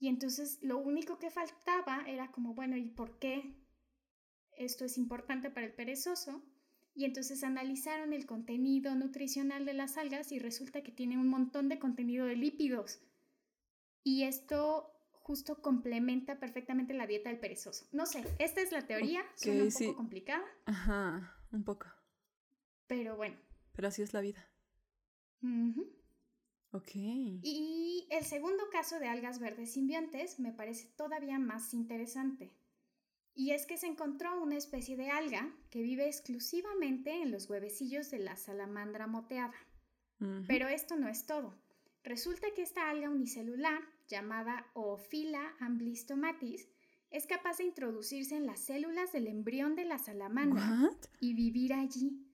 Y 0.00 0.08
entonces 0.08 0.58
lo 0.62 0.78
único 0.78 1.20
que 1.20 1.30
faltaba 1.30 2.02
era 2.08 2.32
como, 2.32 2.54
bueno, 2.54 2.76
¿y 2.76 2.86
por 2.86 3.20
qué 3.20 3.54
esto 4.56 4.84
es 4.84 4.98
importante 4.98 5.48
para 5.48 5.66
el 5.66 5.74
perezoso? 5.74 6.42
Y 6.92 7.04
entonces 7.04 7.44
analizaron 7.44 8.12
el 8.12 8.26
contenido 8.26 8.94
nutricional 8.96 9.64
de 9.64 9.74
las 9.74 9.96
algas 9.98 10.32
y 10.32 10.40
resulta 10.40 10.82
que 10.82 10.90
tiene 10.90 11.18
un 11.18 11.28
montón 11.28 11.68
de 11.68 11.78
contenido 11.78 12.26
de 12.26 12.34
lípidos. 12.34 13.00
Y 14.02 14.24
esto 14.24 14.95
justo 15.26 15.60
complementa 15.60 16.38
perfectamente 16.38 16.94
la 16.94 17.04
dieta 17.04 17.30
del 17.30 17.40
perezoso. 17.40 17.84
No 17.90 18.06
sé, 18.06 18.22
esta 18.38 18.60
es 18.60 18.70
la 18.70 18.86
teoría, 18.86 19.24
suena 19.34 19.64
un 19.64 19.72
poco 19.72 19.96
complicada. 19.96 20.44
Ajá, 20.66 21.36
un 21.50 21.64
poco. 21.64 21.88
Pero 22.86 23.16
bueno. 23.16 23.36
Pero 23.72 23.88
así 23.88 24.02
es 24.02 24.14
la 24.14 24.20
vida. 24.20 24.48
Ok. 26.70 26.92
Y 26.94 28.06
el 28.12 28.24
segundo 28.24 28.70
caso 28.70 29.00
de 29.00 29.08
algas 29.08 29.40
verdes 29.40 29.72
simbiontes 29.72 30.38
me 30.38 30.52
parece 30.52 30.86
todavía 30.96 31.40
más 31.40 31.74
interesante. 31.74 32.52
Y 33.34 33.50
es 33.50 33.66
que 33.66 33.78
se 33.78 33.88
encontró 33.88 34.40
una 34.40 34.56
especie 34.56 34.96
de 34.96 35.10
alga 35.10 35.52
que 35.70 35.82
vive 35.82 36.06
exclusivamente 36.06 37.20
en 37.20 37.32
los 37.32 37.50
huevecillos 37.50 38.12
de 38.12 38.20
la 38.20 38.36
salamandra 38.36 39.08
moteada. 39.08 39.56
Pero 40.46 40.68
esto 40.68 40.94
no 40.94 41.08
es 41.08 41.26
todo. 41.26 41.60
Resulta 42.04 42.46
que 42.54 42.62
esta 42.62 42.88
alga 42.88 43.10
unicelular, 43.10 43.82
llamada 44.08 44.70
Oophila 44.74 45.54
amblistomatis, 45.60 46.68
es 47.10 47.26
capaz 47.26 47.58
de 47.58 47.64
introducirse 47.64 48.36
en 48.36 48.46
las 48.46 48.60
células 48.60 49.12
del 49.12 49.26
embrión 49.26 49.76
de 49.76 49.84
la 49.84 49.98
salamandra 49.98 50.90
y 51.20 51.34
vivir 51.34 51.72
allí. 51.72 52.26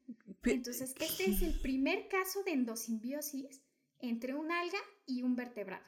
Entonces, 0.44 0.94
este 0.98 1.30
es 1.30 1.42
el 1.42 1.60
primer 1.60 2.08
caso 2.08 2.42
de 2.42 2.52
endosimbiosis 2.52 3.62
entre 4.00 4.34
un 4.34 4.50
alga 4.50 4.78
y 5.06 5.22
un 5.22 5.36
vertebrado. 5.36 5.84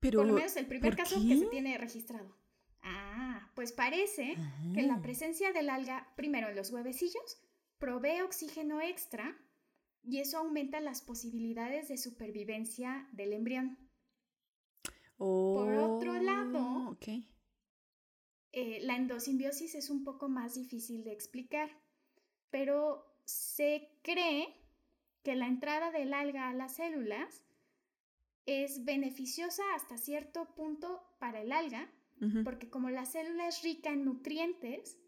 Pero, 0.00 0.20
Por 0.20 0.26
lo 0.26 0.34
menos 0.34 0.56
el 0.56 0.66
primer 0.66 0.96
caso 0.96 1.20
que 1.26 1.38
se 1.38 1.46
tiene 1.46 1.78
registrado. 1.78 2.34
Ah, 2.82 3.50
pues 3.54 3.72
parece 3.72 4.36
que 4.74 4.82
la 4.82 5.00
presencia 5.00 5.52
del 5.52 5.70
alga, 5.70 6.12
primero 6.16 6.48
en 6.48 6.56
los 6.56 6.72
huevecillos, 6.72 7.40
provee 7.78 8.22
oxígeno 8.22 8.80
extra 8.80 9.36
y 10.02 10.18
eso 10.18 10.38
aumenta 10.38 10.80
las 10.80 11.02
posibilidades 11.02 11.88
de 11.88 11.98
supervivencia 11.98 13.08
del 13.12 13.32
embrión. 13.32 13.78
Por 15.22 15.74
otro 15.74 16.20
lado, 16.20 16.58
oh, 16.58 16.96
eh, 18.50 18.80
la 18.82 18.96
endosimbiosis 18.96 19.76
es 19.76 19.88
un 19.88 20.02
poco 20.02 20.28
más 20.28 20.56
difícil 20.56 21.04
de 21.04 21.12
explicar, 21.12 21.70
pero 22.50 23.06
se 23.24 23.88
cree 24.02 24.48
que 25.22 25.36
la 25.36 25.46
entrada 25.46 25.92
del 25.92 26.12
alga 26.12 26.48
a 26.48 26.54
las 26.54 26.74
células 26.74 27.44
es 28.46 28.84
beneficiosa 28.84 29.62
hasta 29.76 29.96
cierto 29.96 30.52
punto 30.56 31.00
para 31.20 31.40
el 31.42 31.52
alga, 31.52 31.88
porque 32.42 32.68
como 32.68 32.90
la 32.90 33.06
célula 33.06 33.46
es 33.46 33.62
rica 33.62 33.90
en 33.90 34.04
nutrientes, 34.04 34.98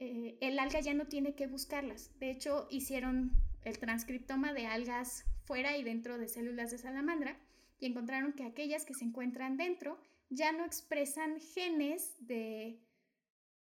eh, 0.00 0.36
el 0.42 0.58
alga 0.58 0.80
ya 0.80 0.92
no 0.92 1.06
tiene 1.06 1.34
que 1.34 1.46
buscarlas. 1.46 2.12
De 2.18 2.30
hecho, 2.30 2.66
hicieron 2.70 3.32
el 3.62 3.78
transcriptoma 3.78 4.52
de 4.52 4.66
algas 4.66 5.24
fuera 5.46 5.78
y 5.78 5.82
dentro 5.82 6.18
de 6.18 6.28
células 6.28 6.70
de 6.70 6.78
salamandra 6.78 7.38
y 7.84 7.88
encontraron 7.88 8.32
que 8.32 8.44
aquellas 8.44 8.86
que 8.86 8.94
se 8.94 9.04
encuentran 9.04 9.58
dentro 9.58 10.00
ya 10.30 10.52
no 10.52 10.64
expresan 10.64 11.38
genes 11.38 12.16
de, 12.18 12.82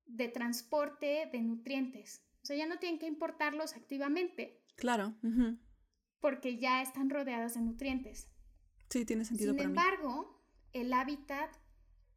de 0.05 0.29
transporte 0.29 1.29
de 1.29 1.41
nutrientes. 1.41 2.25
O 2.41 2.45
sea, 2.45 2.55
ya 2.55 2.65
no 2.65 2.79
tienen 2.79 2.99
que 2.99 3.05
importarlos 3.05 3.75
activamente. 3.75 4.63
Claro. 4.77 5.13
Porque 6.21 6.57
ya 6.57 6.81
están 6.81 7.09
rodeadas 7.09 7.55
de 7.55 7.61
nutrientes. 7.63 8.29
Sí, 8.89 9.03
tiene 9.03 9.25
sentido 9.25 9.51
Sin 9.51 9.57
para 9.57 9.69
embargo, 9.69 10.41
el 10.71 10.93
hábitat 10.93 11.53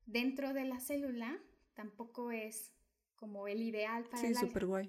dentro 0.05 0.53
de 0.53 0.65
la 0.65 0.79
célula 0.79 1.43
tampoco 1.75 2.31
es 2.31 2.73
como 3.17 3.49
el 3.49 3.65
ideal 3.65 4.05
para 4.05 4.19
sí, 4.19 4.27
el 4.29 4.37
súper 4.37 4.67
guay. 4.67 4.89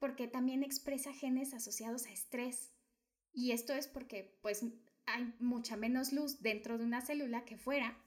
Porque 0.00 0.26
también 0.26 0.64
expresa 0.64 1.12
genes 1.12 1.54
asociados 1.54 2.06
a 2.06 2.12
estrés. 2.12 2.74
Y 3.32 3.52
esto 3.52 3.72
es 3.72 3.86
porque, 3.86 4.36
pues, 4.42 4.64
hay 5.06 5.34
mucha 5.38 5.76
menos 5.76 6.12
luz 6.12 6.40
dentro 6.40 6.78
de 6.78 6.84
una 6.84 7.00
célula 7.00 7.44
que 7.44 7.56
fuera. 7.56 7.98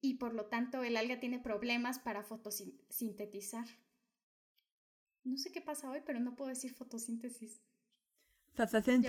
Y 0.00 0.14
por 0.14 0.34
lo 0.34 0.46
tanto, 0.46 0.82
el 0.82 0.96
alga 0.96 1.20
tiene 1.20 1.38
problemas 1.38 1.98
para 1.98 2.22
fotosintetizar. 2.22 3.66
No 5.24 5.36
sé 5.36 5.50
qué 5.50 5.60
pasa 5.60 5.90
hoy, 5.90 6.02
pero 6.04 6.20
no 6.20 6.36
puedo 6.36 6.50
decir 6.50 6.72
fotosíntesis. 6.72 7.60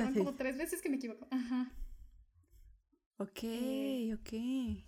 Llevan 0.09 0.25
como 0.25 0.35
tres 0.35 0.57
veces 0.57 0.81
que 0.81 0.89
me 0.89 0.95
equivoco. 0.97 1.27
Ajá. 1.31 1.71
Ok, 3.17 3.39
eh, 3.43 4.13
ok. 4.13 4.83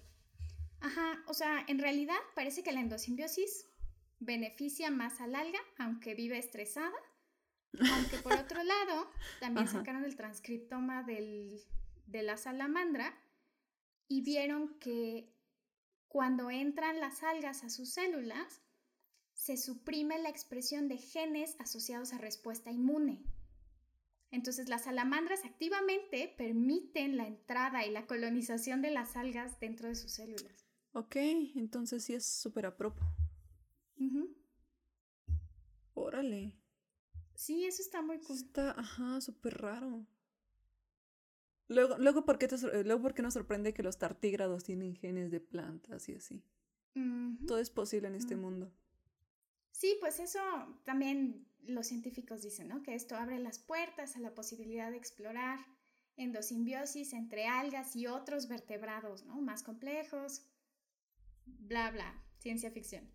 Ajá, 0.81 1.23
o 1.27 1.33
sea, 1.33 1.63
en 1.67 1.79
realidad 1.79 2.17
parece 2.35 2.63
que 2.63 2.71
la 2.71 2.79
endosimbiosis 2.79 3.65
beneficia 4.19 4.91
más 4.91 5.19
al 5.21 5.35
alga, 5.35 5.59
aunque 5.77 6.15
vive 6.15 6.37
estresada. 6.37 6.95
Aunque 7.93 8.17
por 8.17 8.33
otro 8.33 8.63
lado, 8.63 9.09
también 9.39 9.67
sacaron 9.67 10.03
el 10.03 10.15
transcriptoma 10.15 11.03
del, 11.03 11.61
de 12.11 12.23
la 12.23 12.37
salamandra 12.37 13.13
y 14.07 14.21
vieron 14.21 14.79
que 14.79 15.33
cuando 16.07 16.49
entran 16.49 16.99
las 16.99 17.23
algas 17.23 17.63
a 17.63 17.69
sus 17.69 17.89
células, 17.89 18.61
se 19.33 19.55
suprime 19.57 20.19
la 20.19 20.29
expresión 20.29 20.87
de 20.87 20.97
genes 20.97 21.55
asociados 21.59 22.13
a 22.13 22.17
respuesta 22.17 22.71
inmune. 22.71 23.23
Entonces 24.31 24.69
las 24.69 24.83
salamandras 24.83 25.45
activamente 25.45 26.33
permiten 26.37 27.17
la 27.17 27.27
entrada 27.27 27.85
y 27.85 27.91
la 27.91 28.05
colonización 28.05 28.81
de 28.81 28.91
las 28.91 29.15
algas 29.15 29.59
dentro 29.59 29.87
de 29.87 29.95
sus 29.95 30.11
células. 30.11 30.65
Ok, 30.93 31.15
entonces 31.15 32.03
sí 32.03 32.13
es 32.13 32.25
súper 32.25 32.65
apropo. 32.65 33.01
Órale. 35.93 36.55
Sí, 37.35 37.65
eso 37.65 37.81
está 37.81 38.01
muy 38.01 38.19
cool. 38.19 38.35
Está, 38.35 38.71
ajá, 38.71 39.21
súper 39.21 39.61
raro. 39.61 40.05
Luego, 41.69 41.97
luego, 41.99 42.25
¿por 42.25 42.39
qué 42.39 42.47
luego, 42.83 43.01
¿por 43.01 43.13
qué 43.13 43.21
nos 43.21 43.35
sorprende 43.35 43.73
que 43.73 43.83
los 43.83 43.99
tartígrados 43.99 44.63
tienen 44.63 44.95
genes 44.95 45.29
de 45.31 45.39
plantas 45.39 46.09
y 46.09 46.15
así? 46.15 46.43
Todo 47.47 47.59
es 47.59 47.69
posible 47.69 48.07
en 48.07 48.15
este 48.15 48.35
mundo. 48.35 48.73
Sí, 49.71 49.95
pues 50.01 50.19
eso 50.19 50.41
también 50.83 51.47
los 51.63 51.87
científicos 51.87 52.41
dicen, 52.41 52.67
¿no? 52.67 52.81
Que 52.81 52.95
esto 52.95 53.15
abre 53.15 53.39
las 53.39 53.59
puertas 53.59 54.15
a 54.15 54.19
la 54.19 54.33
posibilidad 54.33 54.91
de 54.91 54.97
explorar 54.97 55.59
endosimbiosis 56.17 57.13
entre 57.13 57.45
algas 57.45 57.95
y 57.95 58.07
otros 58.07 58.47
vertebrados, 58.47 59.23
¿no? 59.23 59.39
Más 59.39 59.63
complejos, 59.63 60.41
bla, 61.45 61.91
bla, 61.91 62.21
ciencia 62.39 62.71
ficción. 62.71 63.09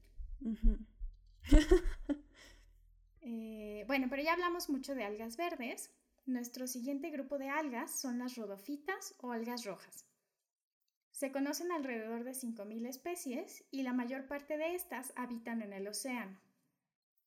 Eh, 3.27 3.85
bueno, 3.87 4.09
pero 4.11 4.23
ya 4.23 4.35
hablamos 4.35 4.69
mucho 4.69 4.95
de 4.95 5.03
algas 5.03 5.39
verdes. 5.39 5.91
Nuestro 6.27 6.67
siguiente 6.67 7.11
grupo 7.11 7.37
de 7.37 7.51
algas 7.51 8.01
son 8.01 8.19
las 8.19 8.37
rodofitas 8.37 9.15
o 9.19 9.33
algas 9.33 9.67
rojas. 9.67 10.07
Se 11.11 11.31
conocen 11.31 11.71
alrededor 11.71 12.25
de 12.25 12.31
5.000 12.31 12.89
especies 12.89 13.63
y 13.71 13.83
la 13.83 13.93
mayor 13.93 14.27
parte 14.27 14.57
de 14.57 14.75
estas 14.75 15.13
habitan 15.17 15.61
en 15.61 15.75
el 15.75 15.87
océano. 15.87 16.41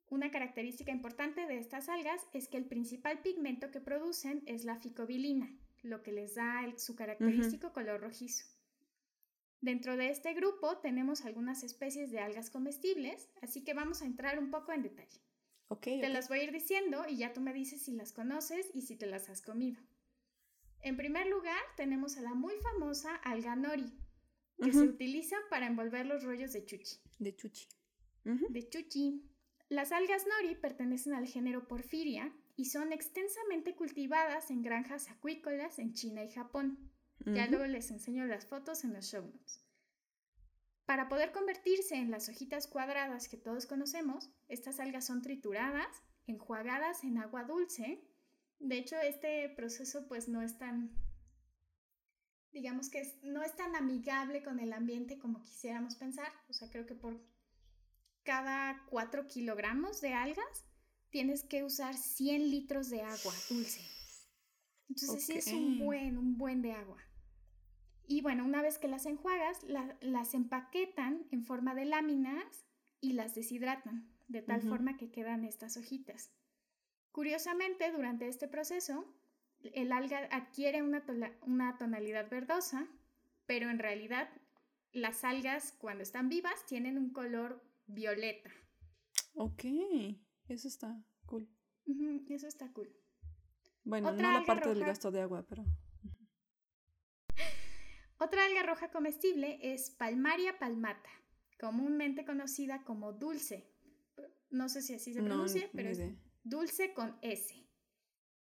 Una 0.10 0.32
característica 0.32 0.92
importante 0.92 1.46
de 1.46 1.60
estas 1.60 1.90
algas 1.90 2.26
es 2.34 2.48
que 2.48 2.58
el 2.58 2.66
principal 2.66 3.20
pigmento 3.20 3.70
que 3.70 3.82
producen 3.82 4.42
es 4.48 4.66
la 4.66 4.78
ficobilina, 4.78 5.48
lo 5.84 6.02
que 6.02 6.12
les 6.12 6.34
da 6.34 6.64
su 6.78 6.96
característico 6.96 7.74
color 7.74 8.02
rojizo. 8.02 8.46
Dentro 9.62 9.96
de 9.96 10.10
este 10.10 10.34
grupo 10.34 10.80
tenemos 10.80 11.24
algunas 11.24 11.62
especies 11.62 12.10
de 12.10 12.20
algas 12.20 12.50
comestibles, 12.50 13.30
así 13.44 13.64
que 13.64 13.76
vamos 13.76 14.02
a 14.02 14.06
entrar 14.06 14.40
un 14.40 14.50
poco 14.50 14.72
en 14.72 14.82
detalle. 14.82 15.27
Te 15.70 16.10
las 16.10 16.30
voy 16.30 16.40
a 16.40 16.44
ir 16.44 16.52
diciendo 16.52 17.06
y 17.08 17.18
ya 17.18 17.34
tú 17.34 17.42
me 17.42 17.54
dices 17.54 17.82
si 17.82 17.92
las 17.92 18.14
conoces 18.14 18.70
y 18.74 18.84
si 18.84 18.96
te 18.96 19.06
las 19.06 19.30
has 19.30 19.42
comido. 19.42 19.82
En 20.82 20.96
primer 20.96 21.28
lugar 21.28 21.62
tenemos 21.76 22.18
a 22.18 22.22
la 22.22 22.34
muy 22.34 22.54
famosa 22.56 23.16
alga 23.16 23.56
nori. 23.56 23.92
que 24.64 24.72
se 24.72 24.80
utilizan 24.80 25.42
para 25.52 25.68
envolver 25.68 26.06
los 26.08 26.24
rollos 26.24 26.52
de 26.54 26.66
chuchi. 26.66 26.98
De 27.20 27.36
chuchi. 27.36 27.68
De 28.24 28.68
chuchi. 28.68 29.24
Las 29.70 29.92
algas 29.92 30.26
nori 30.26 30.56
pertenecen 30.56 31.14
al 31.14 31.28
género 31.28 31.68
Porfiria 31.68 32.34
y 32.56 32.66
son 32.66 32.92
extensamente 32.92 33.76
cultivadas 33.76 34.50
en 34.50 34.64
granjas 34.64 35.12
acuícolas 35.12 35.78
en 35.78 35.94
China 35.94 36.24
y 36.24 36.32
Japón. 36.32 36.92
Ya 37.20 37.48
luego 37.48 37.66
les 37.66 37.92
enseño 37.92 38.26
las 38.26 38.46
fotos 38.46 38.84
en 38.84 38.94
los 38.94 39.06
show 39.06 39.26
notes. 39.26 39.67
Para 40.88 41.10
poder 41.10 41.34
convertirse 41.34 41.96
en 41.96 42.12
las 42.12 42.30
hojitas 42.30 42.66
cuadradas 42.66 43.28
que 43.28 43.36
todos 43.36 43.66
conocemos, 43.66 44.32
estas 44.48 44.80
algas 44.80 45.06
son 45.06 45.22
trituradas, 45.22 46.02
enjuagadas 46.28 47.04
en 47.04 47.18
agua 47.18 47.44
dulce. 47.44 48.08
De 48.60 48.78
hecho, 48.78 48.96
este 48.96 49.50
proceso 49.50 50.08
pues 50.08 50.30
no 50.30 50.42
es 50.42 50.58
tan, 50.58 50.98
digamos 52.54 52.90
que 52.90 53.04
no 53.22 53.44
es 53.44 53.54
tan 53.58 53.76
amigable 53.76 54.42
con 54.42 54.62
el 54.62 54.72
ambiente 54.72 55.20
como 55.20 55.44
quisiéramos 55.44 55.96
pensar. 55.96 56.32
O 56.48 56.54
sea, 56.54 56.70
creo 56.70 56.86
que 56.86 56.96
por 56.96 57.22
cada 58.24 58.86
4 58.90 59.28
kilogramos 59.28 60.00
de 60.00 60.14
algas 60.14 60.66
tienes 61.10 61.44
que 61.44 61.66
usar 61.66 61.98
100 61.98 62.50
litros 62.50 62.90
de 62.90 63.02
agua 63.02 63.34
dulce. 63.50 63.82
Entonces 64.88 65.26
sí 65.26 65.34
es 65.34 65.48
un 65.48 65.80
buen, 65.80 66.18
un 66.18 66.38
buen 66.38 66.62
de 66.62 66.72
agua. 66.72 67.04
Y 68.08 68.22
bueno, 68.22 68.46
una 68.46 68.62
vez 68.62 68.80
que 68.80 68.88
las 68.88 69.06
enjuagas, 69.06 69.66
las 70.00 70.34
empaquetan 70.34 71.28
en 71.32 71.44
forma 71.44 71.76
de 71.76 71.86
láminas 71.86 72.66
y 73.02 73.14
las 73.14 73.36
deshidratan, 73.36 74.10
de 74.30 74.42
tal 74.42 74.62
forma 74.62 74.96
que 74.96 75.12
quedan 75.12 75.44
estas 75.44 75.76
hojitas. 75.76 76.32
Curiosamente, 77.12 77.92
durante 77.92 78.30
este 78.30 78.48
proceso, 78.48 79.06
el 79.60 79.92
alga 79.92 80.30
adquiere 80.32 80.84
una, 80.84 81.04
una 81.42 81.78
tonalidad 81.78 82.30
verdosa, 82.30 82.88
pero 83.46 83.70
en 83.70 83.80
realidad 83.80 84.30
las 84.94 85.26
algas 85.26 85.74
cuando 85.74 86.04
están 86.04 86.30
vivas 86.30 86.66
tienen 86.66 86.98
un 86.98 87.12
color 87.12 87.62
violeta. 87.88 88.50
Ok, 89.34 89.66
eso 90.48 90.68
está 90.68 90.98
cool. 91.26 91.50
eso 92.30 92.48
está 92.48 92.72
cool. 92.72 92.90
Bueno, 93.84 94.12
no 94.12 94.32
la 94.32 94.46
parte 94.46 94.70
del 94.70 94.84
gasto 94.84 95.12
de 95.12 95.22
agua, 95.22 95.46
pero... 95.48 95.66
Otra 98.20 98.46
alga 98.46 98.64
roja 98.64 98.90
comestible 98.90 99.60
es 99.62 99.92
Palmaria 99.92 100.58
palmata, 100.58 101.10
comúnmente 101.60 102.26
conocida 102.26 102.84
como 102.84 103.14
dulce. 103.14 103.72
No 104.50 104.70
sé 104.70 104.82
si 104.82 104.96
así 104.96 105.14
se 105.14 105.22
pronuncia, 105.22 105.70
pero 105.74 105.90
es 105.90 106.02
dulce 106.44 106.94
con 106.94 107.18
S. 107.22 107.54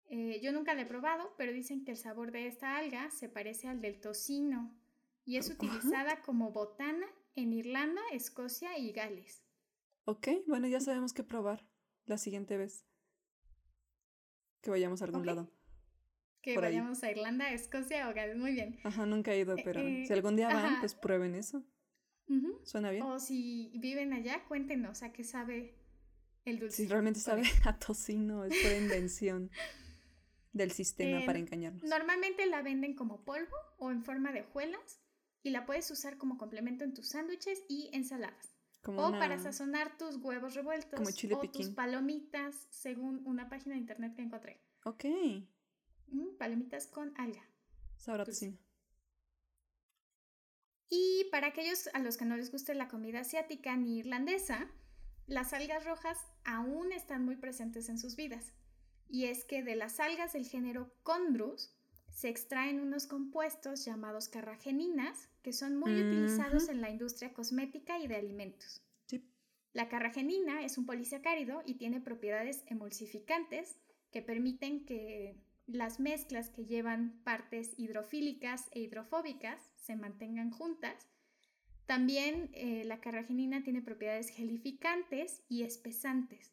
Eh, 0.08 0.40
yo 0.40 0.52
nunca 0.52 0.74
la 0.74 0.82
he 0.82 0.86
probado, 0.86 1.34
pero 1.36 1.52
dicen 1.52 1.84
que 1.84 1.90
el 1.90 1.96
sabor 1.96 2.30
de 2.30 2.46
esta 2.46 2.76
alga 2.76 3.10
se 3.10 3.28
parece 3.28 3.66
al 3.66 3.80
del 3.80 4.00
tocino 4.00 4.72
y 5.24 5.36
es 5.36 5.50
utilizada 5.50 6.22
como 6.22 6.52
botana 6.52 7.06
en 7.34 7.52
Irlanda, 7.52 8.00
Escocia 8.12 8.78
y 8.78 8.92
Gales. 8.92 9.42
Ok, 10.04 10.28
bueno, 10.46 10.68
ya 10.68 10.80
sabemos 10.80 11.12
qué 11.12 11.24
probar 11.24 11.66
la 12.04 12.18
siguiente 12.18 12.56
vez 12.56 12.86
que 14.60 14.70
vayamos 14.70 15.02
a 15.02 15.06
algún 15.06 15.26
lado. 15.26 15.50
Que 16.54 16.60
vayamos 16.60 17.02
a 17.02 17.10
Irlanda, 17.10 17.50
Escocia 17.50 18.08
o 18.08 18.14
Gales, 18.14 18.36
muy 18.36 18.52
bien. 18.52 18.78
Ajá, 18.84 19.04
nunca 19.04 19.32
he 19.32 19.40
ido, 19.40 19.56
eh, 19.56 19.62
pero 19.64 19.80
si 19.80 20.12
algún 20.12 20.36
día 20.36 20.48
van, 20.48 20.78
pues 20.78 20.94
prueben 20.94 21.34
eso. 21.34 21.64
Suena 22.62 22.90
bien. 22.90 23.02
O 23.02 23.18
si 23.18 23.72
viven 23.76 24.12
allá, 24.12 24.44
cuéntenos 24.46 25.02
a 25.02 25.12
qué 25.12 25.24
sabe 25.24 25.74
el 26.44 26.58
dulce. 26.60 26.76
Si 26.76 26.88
realmente 26.88 27.18
sabe 27.18 27.42
a 27.64 27.78
tocino, 27.78 28.44
es 28.44 28.56
por 28.62 28.72
invención 28.72 29.50
del 30.52 30.70
sistema 30.70 31.24
para 31.26 31.38
engañarnos. 31.38 31.82
Normalmente 31.82 32.46
la 32.46 32.62
venden 32.62 32.94
como 32.94 33.24
polvo 33.24 33.56
o 33.78 33.90
en 33.90 34.04
forma 34.04 34.30
de 34.32 34.42
hojuelas 34.42 35.00
y 35.42 35.50
la 35.50 35.66
puedes 35.66 35.90
usar 35.90 36.16
como 36.16 36.38
complemento 36.38 36.84
en 36.84 36.94
tus 36.94 37.08
sándwiches 37.08 37.64
y 37.68 37.90
ensaladas. 37.92 38.54
o 38.84 39.10
para 39.10 39.38
sazonar 39.40 39.98
tus 39.98 40.16
huevos 40.16 40.54
revueltos 40.54 41.00
o 41.00 41.48
tus 41.48 41.70
palomitas, 41.70 42.68
según 42.70 43.20
una 43.26 43.48
página 43.48 43.74
de 43.74 43.80
internet 43.80 44.14
que 44.14 44.22
encontré. 44.22 44.60
Ok. 44.84 45.04
Mm, 46.08 46.36
palomitas 46.38 46.86
con 46.86 47.12
alga. 47.18 47.42
Tocino. 48.24 48.58
Y 50.88 51.28
para 51.32 51.48
aquellos 51.48 51.88
a 51.94 51.98
los 51.98 52.16
que 52.16 52.24
no 52.24 52.36
les 52.36 52.52
guste 52.52 52.74
la 52.74 52.88
comida 52.88 53.20
asiática 53.20 53.76
ni 53.76 53.98
irlandesa, 53.98 54.70
las 55.26 55.52
algas 55.52 55.84
rojas 55.84 56.18
aún 56.44 56.92
están 56.92 57.24
muy 57.24 57.36
presentes 57.36 57.88
en 57.88 57.98
sus 57.98 58.14
vidas. 58.14 58.52
Y 59.08 59.24
es 59.24 59.44
que 59.44 59.62
de 59.62 59.74
las 59.74 59.98
algas 59.98 60.32
del 60.32 60.46
género 60.46 60.92
Chondrus 61.04 61.74
se 62.10 62.28
extraen 62.28 62.80
unos 62.80 63.06
compuestos 63.06 63.84
llamados 63.84 64.28
carrageninas 64.28 65.28
que 65.42 65.52
son 65.52 65.76
muy 65.76 66.00
utilizados 66.00 66.68
en 66.68 66.80
la 66.80 66.90
industria 66.90 67.32
cosmética 67.32 67.98
y 67.98 68.06
de 68.06 68.16
alimentos. 68.16 68.82
La 69.72 69.90
carragenina 69.90 70.64
es 70.64 70.78
un 70.78 70.86
polisacárido 70.86 71.62
y 71.66 71.74
tiene 71.74 72.00
propiedades 72.00 72.64
emulsificantes 72.68 73.76
que 74.10 74.22
permiten 74.22 74.86
que 74.86 75.36
las 75.66 76.00
mezclas 76.00 76.50
que 76.50 76.64
llevan 76.64 77.20
partes 77.24 77.74
hidrofílicas 77.76 78.68
e 78.72 78.80
hidrofóbicas 78.80 79.60
se 79.76 79.96
mantengan 79.96 80.50
juntas. 80.50 81.08
También 81.86 82.50
eh, 82.52 82.84
la 82.84 83.00
carragenina 83.00 83.62
tiene 83.62 83.82
propiedades 83.82 84.28
gelificantes 84.30 85.42
y 85.48 85.62
espesantes. 85.62 86.52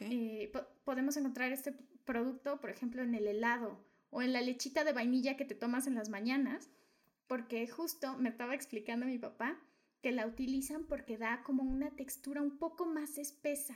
Eh, 0.00 0.52
podemos 0.84 1.16
encontrar 1.16 1.50
este 1.52 1.72
producto, 2.04 2.60
por 2.60 2.70
ejemplo, 2.70 3.02
en 3.02 3.14
el 3.14 3.26
helado 3.26 3.84
o 4.10 4.22
en 4.22 4.32
la 4.32 4.40
lechita 4.40 4.84
de 4.84 4.92
vainilla 4.92 5.36
que 5.36 5.44
te 5.44 5.54
tomas 5.54 5.86
en 5.86 5.94
las 5.94 6.08
mañanas, 6.08 6.70
porque 7.26 7.66
justo 7.66 8.16
me 8.18 8.28
estaba 8.28 8.54
explicando 8.54 9.06
mi 9.06 9.18
papá 9.18 9.58
que 10.02 10.12
la 10.12 10.26
utilizan 10.26 10.84
porque 10.84 11.16
da 11.16 11.42
como 11.44 11.62
una 11.62 11.90
textura 11.90 12.42
un 12.42 12.58
poco 12.58 12.86
más 12.86 13.18
espesa. 13.18 13.74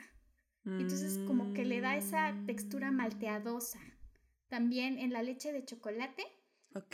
Entonces 0.65 1.21
como 1.29 1.53
que 1.55 1.65
le 1.65 1.81
da 1.81 1.97
esa 1.97 2.35
textura 2.45 2.91
mm. 2.91 2.97
malteadosa. 2.97 3.79
También 4.49 4.99
en 4.99 5.13
la 5.13 5.23
leche 5.23 5.53
de 5.53 5.65
chocolate 5.65 6.25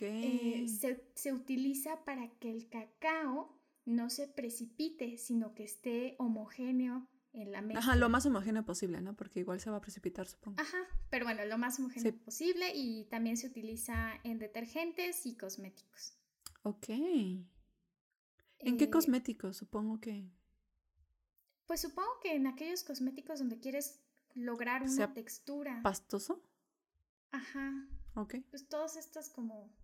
eh, 0.00 0.66
se, 0.68 1.04
se, 1.14 1.32
utiliza 1.32 2.04
para 2.04 2.30
que 2.38 2.50
el 2.50 2.68
cacao 2.68 3.58
no 3.84 4.10
se 4.10 4.28
precipite, 4.28 5.18
sino 5.18 5.54
que 5.54 5.64
esté 5.64 6.14
homogéneo 6.18 7.08
en 7.32 7.52
la 7.52 7.62
mesa. 7.62 7.80
Ajá, 7.80 7.96
lo 7.96 8.08
más 8.08 8.26
homogéneo 8.26 8.64
posible, 8.64 9.00
¿no? 9.00 9.16
Porque 9.16 9.40
igual 9.40 9.60
se 9.60 9.70
va 9.70 9.78
a 9.78 9.80
precipitar, 9.80 10.26
supongo. 10.26 10.60
Ajá, 10.60 10.78
pero 11.10 11.24
bueno, 11.24 11.44
lo 11.44 11.58
más 11.58 11.78
homogéneo 11.78 12.16
posible 12.24 12.72
y 12.74 13.04
también 13.06 13.36
se 13.36 13.46
utiliza 13.46 14.20
en 14.24 14.38
detergentes 14.38 15.26
y 15.26 15.36
cosméticos. 15.36 16.14
Ok. 16.62 16.88
¿En 16.88 18.76
qué 18.76 18.84
eh, 18.84 18.90
cosméticos? 18.90 19.56
Supongo 19.56 20.00
que... 20.00 20.30
Pues 21.66 21.80
supongo 21.80 22.10
que 22.22 22.34
en 22.34 22.46
aquellos 22.46 22.84
cosméticos 22.84 23.38
donde 23.38 23.58
quieres 23.58 24.00
lograr 24.34 24.82
una 24.82 25.12
textura. 25.14 25.80
¿Pastoso? 25.82 26.42
Ajá. 27.32 27.88
Ok. 28.14 28.36
Pues 28.50 28.68
todos 28.68 28.96
estos 28.96 29.28
como 29.30 29.74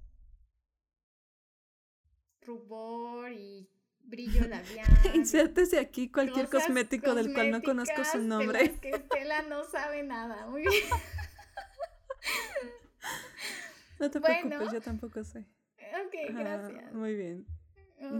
rubor 2.42 3.32
y 3.32 3.68
brillo 4.00 4.46
labial. 4.46 4.86
Insértese 5.14 5.78
aquí 5.78 6.10
cualquier 6.10 6.48
cosmético 6.48 7.14
del 7.14 7.32
cual 7.32 7.50
no 7.50 7.62
conozco 7.62 8.04
su 8.04 8.18
nombre. 8.18 8.78
que 8.80 8.90
Estela 8.90 9.42
no 9.42 9.64
sabe 9.64 10.02
nada. 10.02 10.46
Muy 10.46 10.62
bien. 10.62 10.72
No 13.98 14.10
te 14.12 14.20
preocupes, 14.20 14.72
yo 14.72 14.80
tampoco 14.80 15.24
sé. 15.24 15.40
Ok, 15.80 16.14
gracias. 16.30 16.92
muy 16.92 17.16
bien. 17.16 17.46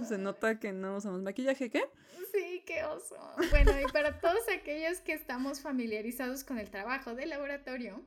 Se 0.08 0.18
nota 0.18 0.58
que 0.58 0.72
no 0.72 0.96
usamos 0.96 1.22
maquillaje, 1.22 1.70
¿qué? 1.70 1.84
Sí, 2.32 2.64
qué 2.66 2.82
oso. 2.84 3.16
Bueno, 3.50 3.70
y 3.80 3.84
para 3.92 4.20
todos 4.20 4.40
aquellos 4.48 5.00
que 5.00 5.12
estamos 5.12 5.60
familiarizados 5.60 6.42
con 6.42 6.58
el 6.58 6.68
trabajo 6.68 7.14
de 7.14 7.26
laboratorio, 7.26 8.04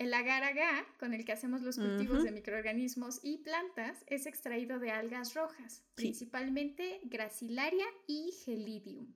el 0.00 0.14
agar-agar, 0.14 0.86
con 0.98 1.12
el 1.12 1.26
que 1.26 1.32
hacemos 1.32 1.60
los 1.60 1.76
cultivos 1.76 2.24
de 2.24 2.32
microorganismos 2.32 3.20
y 3.22 3.36
plantas, 3.38 4.02
es 4.06 4.24
extraído 4.24 4.78
de 4.78 4.90
algas 4.90 5.34
rojas, 5.34 5.84
principalmente 5.94 7.00
Gracilaria 7.04 7.84
y 8.06 8.32
Gelidium. 8.42 9.14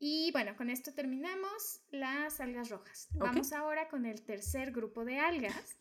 Y 0.00 0.32
bueno, 0.32 0.56
con 0.56 0.68
esto 0.68 0.92
terminamos 0.92 1.80
las 1.90 2.40
algas 2.40 2.70
rojas. 2.70 3.08
Vamos 3.14 3.52
ahora 3.52 3.88
con 3.88 4.04
el 4.04 4.22
tercer 4.22 4.72
grupo 4.72 5.04
de 5.04 5.20
algas. 5.20 5.76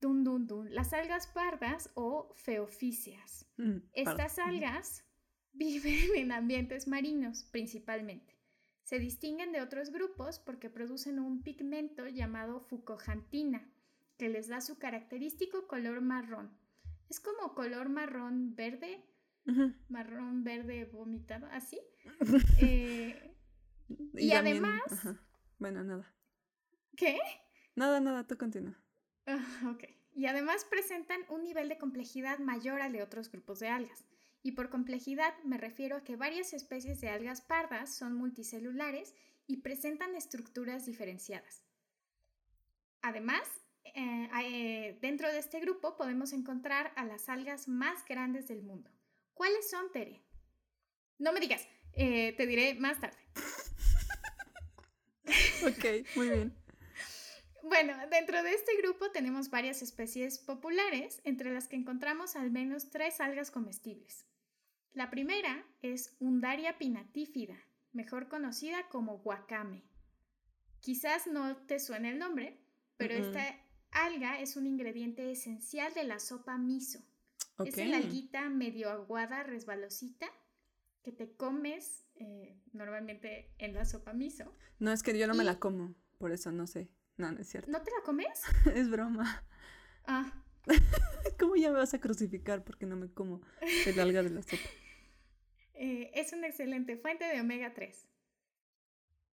Dun, 0.00 0.24
dun, 0.24 0.48
dun. 0.48 0.74
Las 0.74 0.92
algas 0.92 1.28
pardas 1.28 1.90
o 1.94 2.34
feoficias. 2.34 3.46
Mm, 3.58 3.76
Estas 3.92 4.40
algas 4.40 5.04
viven 5.52 6.16
en 6.16 6.32
ambientes 6.32 6.88
marinos 6.88 7.44
principalmente. 7.44 8.31
Se 8.82 8.98
distinguen 8.98 9.52
de 9.52 9.60
otros 9.60 9.90
grupos 9.90 10.38
porque 10.38 10.70
producen 10.70 11.18
un 11.18 11.42
pigmento 11.42 12.08
llamado 12.08 12.60
fucojantina, 12.60 13.70
que 14.18 14.28
les 14.28 14.48
da 14.48 14.60
su 14.60 14.78
característico 14.78 15.66
color 15.66 16.00
marrón. 16.00 16.56
Es 17.08 17.20
como 17.20 17.54
color 17.54 17.88
marrón 17.88 18.54
verde, 18.54 19.04
marrón 19.88 20.44
verde 20.44 20.84
vomitado, 20.86 21.46
así. 21.50 21.80
Eh, 22.60 23.36
y, 24.14 24.32
además... 24.32 24.82
Bueno, 25.58 25.84
nada. 25.84 26.12
¿Qué? 26.96 27.18
Nada, 27.76 28.00
nada, 28.00 28.26
tú 28.26 28.36
continúa. 28.36 28.76
Ah, 29.26 29.70
ok. 29.70 29.84
y 30.14 30.26
además 30.26 30.64
presentan 30.64 31.20
un 31.28 31.44
nivel 31.44 31.68
de 31.68 31.78
complejidad 31.78 32.38
mayor 32.40 32.80
al 32.80 32.92
de 32.92 33.02
otros 33.02 33.30
grupos 33.30 33.60
de 33.60 33.68
algas. 33.68 34.04
Y 34.42 34.52
por 34.52 34.70
complejidad 34.70 35.34
me 35.44 35.56
refiero 35.56 35.96
a 35.96 36.04
que 36.04 36.16
varias 36.16 36.52
especies 36.52 37.00
de 37.00 37.08
algas 37.08 37.40
pardas 37.40 37.94
son 37.94 38.14
multicelulares 38.14 39.14
y 39.46 39.58
presentan 39.58 40.16
estructuras 40.16 40.86
diferenciadas. 40.86 41.62
Además, 43.02 43.42
eh, 43.84 44.28
eh, 44.44 44.98
dentro 45.00 45.30
de 45.30 45.38
este 45.38 45.60
grupo 45.60 45.96
podemos 45.96 46.32
encontrar 46.32 46.92
a 46.96 47.04
las 47.04 47.28
algas 47.28 47.68
más 47.68 48.04
grandes 48.04 48.48
del 48.48 48.62
mundo. 48.62 48.90
¿Cuáles 49.34 49.70
son, 49.70 49.90
Tere? 49.92 50.24
No 51.18 51.32
me 51.32 51.40
digas, 51.40 51.66
eh, 51.92 52.34
te 52.36 52.46
diré 52.46 52.74
más 52.74 53.00
tarde. 53.00 53.18
ok, 55.66 56.06
muy 56.16 56.30
bien. 56.30 56.56
Bueno, 57.62 57.94
dentro 58.10 58.42
de 58.42 58.54
este 58.54 58.76
grupo 58.78 59.12
tenemos 59.12 59.48
varias 59.48 59.82
especies 59.82 60.38
populares, 60.38 61.20
entre 61.24 61.52
las 61.52 61.68
que 61.68 61.76
encontramos 61.76 62.34
al 62.34 62.50
menos 62.50 62.90
tres 62.90 63.20
algas 63.20 63.52
comestibles. 63.52 64.26
La 64.94 65.10
primera 65.10 65.64
es 65.80 66.14
Undaria 66.20 66.76
pinatífida, 66.76 67.56
mejor 67.92 68.28
conocida 68.28 68.88
como 68.90 69.18
guacame. 69.18 69.84
Quizás 70.80 71.26
no 71.26 71.56
te 71.66 71.78
suene 71.78 72.10
el 72.10 72.18
nombre, 72.18 72.60
pero 72.98 73.14
esta 73.14 73.58
alga 73.90 74.38
es 74.38 74.56
un 74.56 74.66
ingrediente 74.66 75.30
esencial 75.30 75.94
de 75.94 76.04
la 76.04 76.18
sopa 76.18 76.58
miso. 76.58 77.00
Es 77.64 77.76
la 77.76 77.96
alguita 77.96 78.50
medio 78.50 78.90
aguada, 78.90 79.44
resbalosita, 79.44 80.26
que 81.02 81.12
te 81.12 81.36
comes 81.36 82.04
eh, 82.16 82.60
normalmente 82.72 83.54
en 83.58 83.74
la 83.74 83.86
sopa 83.86 84.12
miso. 84.12 84.52
No, 84.78 84.92
es 84.92 85.02
que 85.02 85.16
yo 85.18 85.26
no 85.26 85.34
me 85.34 85.44
la 85.44 85.58
como, 85.58 85.94
por 86.18 86.32
eso 86.32 86.52
no 86.52 86.66
sé. 86.66 86.90
No, 87.16 87.32
no 87.32 87.40
es 87.40 87.48
cierto. 87.48 87.70
¿No 87.70 87.80
te 87.82 87.90
la 87.90 88.04
comes? 88.04 88.42
es 88.74 88.90
broma. 88.90 89.44
Ah. 90.04 90.44
¿Cómo 91.38 91.56
ya 91.56 91.70
me 91.70 91.78
vas 91.78 91.94
a 91.94 92.00
crucificar 92.00 92.62
porque 92.62 92.86
no 92.86 92.96
me 92.96 93.10
como 93.10 93.40
el 93.86 93.98
alga 93.98 94.22
de 94.22 94.30
la 94.30 94.42
sopa? 94.42 94.68
Eh, 95.84 96.12
es 96.14 96.32
una 96.32 96.46
excelente 96.46 96.96
fuente 96.96 97.24
de 97.24 97.40
omega 97.40 97.74
3. 97.74 98.06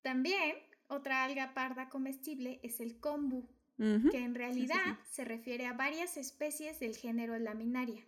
También 0.01 0.55
otra 0.87 1.23
alga 1.23 1.53
parda 1.53 1.89
comestible 1.89 2.59
es 2.63 2.79
el 2.79 2.99
kombu, 2.99 3.47
que 3.77 4.17
en 4.17 4.33
realidad 4.33 4.97
se 5.11 5.23
refiere 5.25 5.67
a 5.67 5.73
varias 5.73 6.17
especies 6.17 6.79
del 6.79 6.97
género 6.97 7.37
Laminaria. 7.37 8.03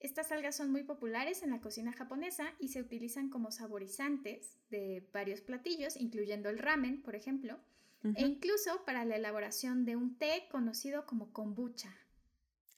Estas 0.00 0.32
algas 0.32 0.56
son 0.56 0.72
muy 0.72 0.82
populares 0.82 1.42
en 1.42 1.50
la 1.50 1.60
cocina 1.60 1.92
japonesa 1.92 2.54
y 2.58 2.68
se 2.68 2.80
utilizan 2.80 3.28
como 3.28 3.52
saborizantes 3.52 4.56
de 4.70 5.06
varios 5.12 5.42
platillos, 5.42 5.98
incluyendo 5.98 6.48
el 6.48 6.58
ramen, 6.58 7.02
por 7.02 7.14
ejemplo, 7.14 7.60
e 8.02 8.22
incluso 8.22 8.82
para 8.86 9.04
la 9.04 9.16
elaboración 9.16 9.84
de 9.84 9.96
un 9.96 10.16
té 10.16 10.48
conocido 10.50 11.04
como 11.04 11.34
kombucha. 11.34 11.94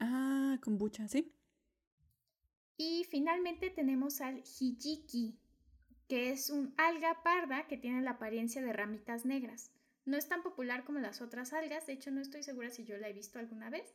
Ah, 0.01 0.59
kombucha, 0.61 1.07
sí. 1.07 1.33
Y 2.77 3.05
finalmente 3.11 3.71
tenemos 3.71 4.21
al 4.21 4.39
hijiki, 4.39 5.39
que 6.09 6.31
es 6.31 6.51
un 6.51 6.75
alga 6.77 7.23
parda 7.23 7.67
que 7.67 7.79
tiene 7.79 8.03
la 8.03 8.13
apariencia 8.13 8.63
de 8.63 8.73
ramitas 8.73 9.25
negras. 9.25 9.73
No 10.05 10.17
es 10.17 10.29
tan 10.29 10.43
popular 10.43 10.85
como 10.85 11.01
las 11.01 11.21
otras 11.21 11.53
algas, 11.53 11.87
de 11.87 11.95
hecho 11.95 12.11
no 12.11 12.21
estoy 12.21 12.43
segura 12.43 12.71
si 12.71 12.85
yo 12.85 12.97
la 12.97 13.09
he 13.09 13.13
visto 13.13 13.39
alguna 13.39 13.71
vez, 13.71 13.95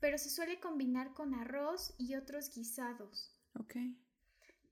pero 0.00 0.18
se 0.18 0.28
suele 0.28 0.60
combinar 0.60 1.14
con 1.14 1.34
arroz 1.34 1.94
y 1.98 2.14
otros 2.14 2.54
guisados. 2.54 3.32
Ok. 3.54 3.76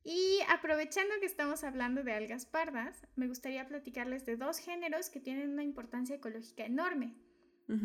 Y 0.03 0.41
aprovechando 0.51 1.15
que 1.19 1.27
estamos 1.27 1.65
hablando 1.65 2.03
de 2.03 2.13
algas 2.13 2.45
pardas, 2.45 3.07
me 3.17 3.27
gustaría 3.27 3.67
platicarles 3.67 4.27
de 4.27 4.37
dos 4.37 4.59
géneros 4.59 5.09
que 5.09 5.21
tienen 5.21 5.51
una 5.51 5.65
importancia 5.65 6.17
ecológica 6.17 6.67
enorme. 6.67 7.17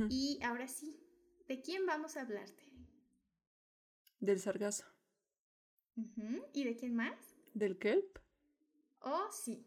Y 0.10 0.40
ahora 0.44 0.68
sí, 0.68 1.00
¿de 1.48 1.62
quién 1.62 1.86
vamos 1.86 2.18
a 2.18 2.22
hablarte? 2.22 2.70
Del 4.20 4.42
sargazo. 4.42 4.84
¿Y 6.54 6.64
de 6.64 6.76
quién 6.76 6.96
más? 6.96 7.16
Del 7.54 7.78
kelp. 7.78 8.20
Oh, 9.02 9.28
sí. 9.32 9.66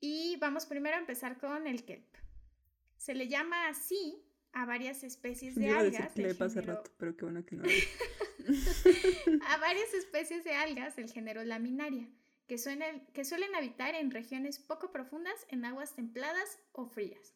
Y 0.00 0.36
vamos 0.36 0.66
primero 0.66 0.96
a 0.96 1.00
empezar 1.00 1.38
con 1.38 1.66
el 1.66 1.84
kelp. 1.84 2.06
Se 2.96 3.14
le 3.14 3.28
llama 3.28 3.68
así 3.68 4.22
a 4.52 4.64
varias 4.64 5.04
especies 5.04 5.54
de 5.54 5.70
algas. 5.70 6.16
le 6.16 6.30
hace 6.30 6.60
rato, 6.60 6.90
pero 6.96 7.16
qué 7.16 7.24
bueno 7.24 7.44
que 7.44 7.56
no. 7.56 7.64
a 9.46 9.56
varias 9.58 9.92
especies 9.94 10.44
de 10.44 10.52
algas 10.52 10.96
del 10.96 11.10
género 11.10 11.44
Laminaria, 11.44 12.08
que, 12.46 12.58
suelen, 12.58 13.06
que 13.12 13.24
suelen 13.24 13.54
habitar 13.54 13.94
en 13.94 14.10
regiones 14.10 14.58
poco 14.58 14.90
profundas 14.90 15.46
en 15.48 15.64
aguas 15.64 15.94
templadas 15.94 16.58
o 16.72 16.86
frías. 16.86 17.34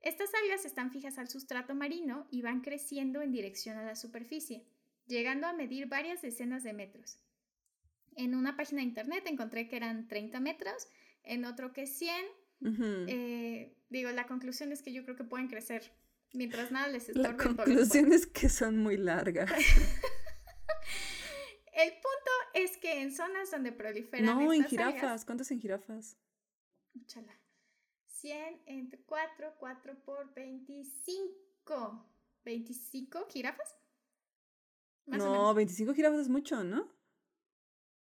Estas 0.00 0.32
algas 0.34 0.64
están 0.64 0.90
fijas 0.90 1.18
al 1.18 1.28
sustrato 1.28 1.74
marino 1.74 2.26
y 2.30 2.40
van 2.40 2.62
creciendo 2.62 3.20
en 3.20 3.32
dirección 3.32 3.76
a 3.76 3.84
la 3.84 3.96
superficie, 3.96 4.64
llegando 5.10 5.46
a 5.46 5.52
medir 5.52 5.86
varias 5.88 6.22
decenas 6.22 6.62
de 6.62 6.72
metros. 6.72 7.20
En 8.16 8.34
una 8.34 8.56
página 8.56 8.80
de 8.80 8.88
internet 8.88 9.24
encontré 9.26 9.68
que 9.68 9.76
eran 9.76 10.08
30 10.08 10.40
metros, 10.40 10.88
en 11.22 11.44
otro 11.44 11.72
que 11.72 11.86
100. 11.86 12.24
Eh, 13.08 13.76
digo, 13.88 14.10
la 14.10 14.26
conclusión 14.26 14.72
es 14.72 14.82
que 14.82 14.92
yo 14.92 15.04
creo 15.04 15.16
que 15.16 15.24
pueden 15.24 15.48
crecer 15.48 15.92
mientras 16.32 16.70
nada 16.70 16.88
les 16.88 17.08
estorbe. 17.08 17.28
La 17.28 17.36
conclusión 17.36 18.12
es 18.12 18.26
que 18.26 18.48
son 18.48 18.78
muy 18.78 18.96
largas. 18.96 19.50
El 21.72 21.92
punto 21.92 22.30
es 22.54 22.76
que 22.76 23.00
en 23.00 23.12
zonas 23.12 23.50
donde 23.50 23.72
proliferan. 23.72 24.26
No, 24.26 24.52
en 24.52 24.64
jirafas. 24.64 25.24
¿Cuántas 25.24 25.50
en 25.50 25.60
jirafas? 25.60 26.18
Chala. 27.06 27.38
100 28.06 28.62
entre 28.66 29.00
4, 29.02 29.54
4 29.58 30.04
por 30.04 30.34
25. 30.34 32.06
¿25 32.44 33.28
jirafas? 33.32 33.76
No, 35.06 35.54
25 35.54 35.94
jirafas 35.94 36.20
es 36.20 36.28
mucho, 36.28 36.64
¿no? 36.64 36.88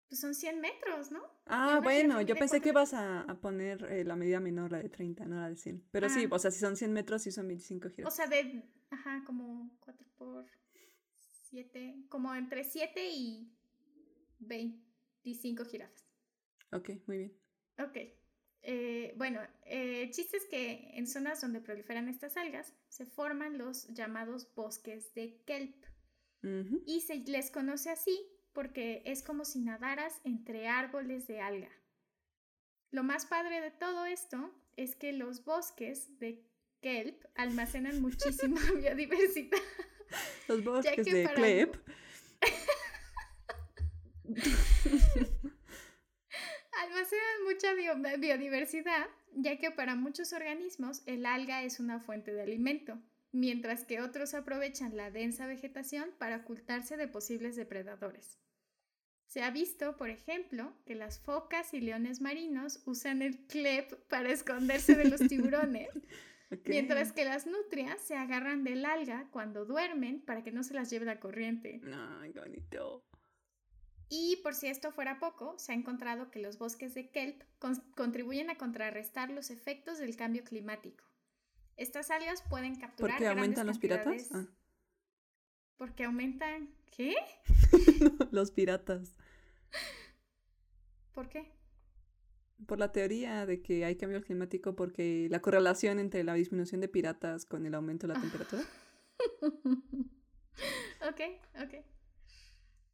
Pues 0.08 0.20
son 0.20 0.34
100 0.34 0.60
metros, 0.60 1.12
¿no? 1.12 1.22
Ah, 1.46 1.80
bueno, 1.82 2.20
yo 2.20 2.34
pensé 2.34 2.60
que 2.60 2.70
ibas 2.70 2.94
a, 2.94 3.38
poner 3.40 3.84
eh, 3.84 4.04
la 4.04 4.16
medida 4.16 4.40
menor, 4.40 4.72
la 4.72 4.78
de 4.78 4.88
30, 4.88 5.24
no 5.26 5.36
la 5.36 5.48
de 5.48 5.56
100. 5.56 5.88
Pero 5.92 6.08
sí, 6.08 6.24
ah. 6.24 6.34
o 6.34 6.38
sea, 6.38 6.50
si 6.50 6.58
son 6.58 6.76
100 6.76 6.92
metros, 6.92 7.22
sí 7.22 7.30
son 7.30 7.46
25 7.46 7.90
jirafas. 7.90 8.12
O 8.12 8.16
sea, 8.16 8.26
de, 8.26 8.68
ajá, 8.90 9.22
como 9.24 9.70
4 9.80 10.06
por 10.18 10.46
7, 11.50 12.06
como 12.08 12.34
entre 12.34 12.64
7 12.64 13.08
y 13.08 13.52
25 14.40 15.64
jirafas. 15.64 16.08
Ok, 16.72 16.90
muy 17.06 17.18
bien. 17.18 17.40
Ok. 17.78 17.96
Eh, 18.62 19.14
bueno, 19.16 19.40
eh, 19.64 20.02
el 20.02 20.10
chiste 20.10 20.36
es 20.36 20.46
que 20.46 20.90
en 20.94 21.06
zonas 21.06 21.40
donde 21.40 21.60
proliferan 21.60 22.08
estas 22.08 22.36
algas 22.36 22.74
se 22.88 23.06
forman 23.06 23.58
los 23.58 23.88
llamados 23.88 24.52
bosques 24.54 25.14
de 25.14 25.42
kelp. 25.46 25.84
Y 26.42 27.02
se 27.02 27.16
les 27.16 27.50
conoce 27.50 27.90
así 27.90 28.18
porque 28.52 29.02
es 29.04 29.22
como 29.22 29.44
si 29.44 29.60
nadaras 29.60 30.20
entre 30.24 30.68
árboles 30.68 31.26
de 31.26 31.40
alga. 31.40 31.70
Lo 32.90 33.02
más 33.02 33.26
padre 33.26 33.60
de 33.60 33.70
todo 33.70 34.06
esto 34.06 34.50
es 34.76 34.96
que 34.96 35.12
los 35.12 35.44
bosques 35.44 36.18
de 36.18 36.42
kelp 36.80 37.22
almacenan 37.34 38.00
muchísima 38.00 38.60
biodiversidad. 38.76 39.58
Los 40.48 40.64
bosques 40.64 41.04
de 41.04 41.28
kelp. 41.34 41.76
almacenan 46.82 47.44
mucha 47.44 47.74
biodiversidad, 48.16 49.06
ya 49.34 49.58
que 49.58 49.70
para 49.70 49.94
muchos 49.94 50.32
organismos 50.32 51.02
el 51.06 51.26
alga 51.26 51.62
es 51.62 51.78
una 51.78 52.00
fuente 52.00 52.32
de 52.32 52.42
alimento 52.42 52.98
mientras 53.32 53.84
que 53.84 54.00
otros 54.00 54.34
aprovechan 54.34 54.96
la 54.96 55.10
densa 55.10 55.46
vegetación 55.46 56.10
para 56.18 56.38
ocultarse 56.38 56.96
de 56.96 57.08
posibles 57.08 57.56
depredadores. 57.56 58.38
Se 59.26 59.42
ha 59.42 59.50
visto, 59.50 59.96
por 59.96 60.10
ejemplo, 60.10 60.74
que 60.84 60.96
las 60.96 61.20
focas 61.20 61.72
y 61.72 61.80
leones 61.80 62.20
marinos 62.20 62.82
usan 62.84 63.22
el 63.22 63.46
clep 63.46 63.92
para 64.08 64.32
esconderse 64.32 64.96
de 64.96 65.08
los 65.08 65.20
tiburones, 65.20 65.88
mientras 66.66 67.12
que 67.12 67.24
las 67.24 67.46
nutrias 67.46 68.00
se 68.00 68.16
agarran 68.16 68.64
del 68.64 68.84
alga 68.84 69.28
cuando 69.30 69.64
duermen 69.64 70.20
para 70.20 70.42
que 70.42 70.50
no 70.50 70.64
se 70.64 70.74
las 70.74 70.90
lleve 70.90 71.06
la 71.06 71.20
corriente. 71.20 71.80
bonito. 72.34 73.04
Y 74.08 74.40
por 74.42 74.56
si 74.56 74.66
esto 74.66 74.90
fuera 74.90 75.20
poco, 75.20 75.56
se 75.56 75.70
ha 75.70 75.76
encontrado 75.76 76.32
que 76.32 76.40
los 76.40 76.58
bosques 76.58 76.94
de 76.94 77.10
kelp 77.10 77.42
contribuyen 77.94 78.50
a 78.50 78.58
contrarrestar 78.58 79.30
los 79.30 79.50
efectos 79.50 79.98
del 79.98 80.16
cambio 80.16 80.42
climático. 80.42 81.04
Estas 81.80 82.10
algas 82.10 82.42
pueden 82.42 82.76
capturar. 82.76 83.16
¿Por 83.16 83.18
qué 83.18 83.26
aumentan 83.26 83.66
los 83.66 83.78
piratas? 83.78 84.28
Ah. 84.34 84.44
Porque 85.78 86.04
aumentan. 86.04 86.68
¿Qué? 86.94 87.14
los 88.32 88.50
piratas. 88.50 89.16
¿Por 91.14 91.30
qué? 91.30 91.50
Por 92.66 92.78
la 92.78 92.92
teoría 92.92 93.46
de 93.46 93.62
que 93.62 93.86
hay 93.86 93.96
cambio 93.96 94.20
climático 94.20 94.76
porque 94.76 95.28
la 95.30 95.40
correlación 95.40 95.98
entre 95.98 96.22
la 96.22 96.34
disminución 96.34 96.82
de 96.82 96.88
piratas 96.88 97.46
con 97.46 97.64
el 97.64 97.74
aumento 97.74 98.06
de 98.06 98.12
la 98.12 98.20
temperatura. 98.20 98.62
ok, 101.08 101.20
ok. 101.62 101.84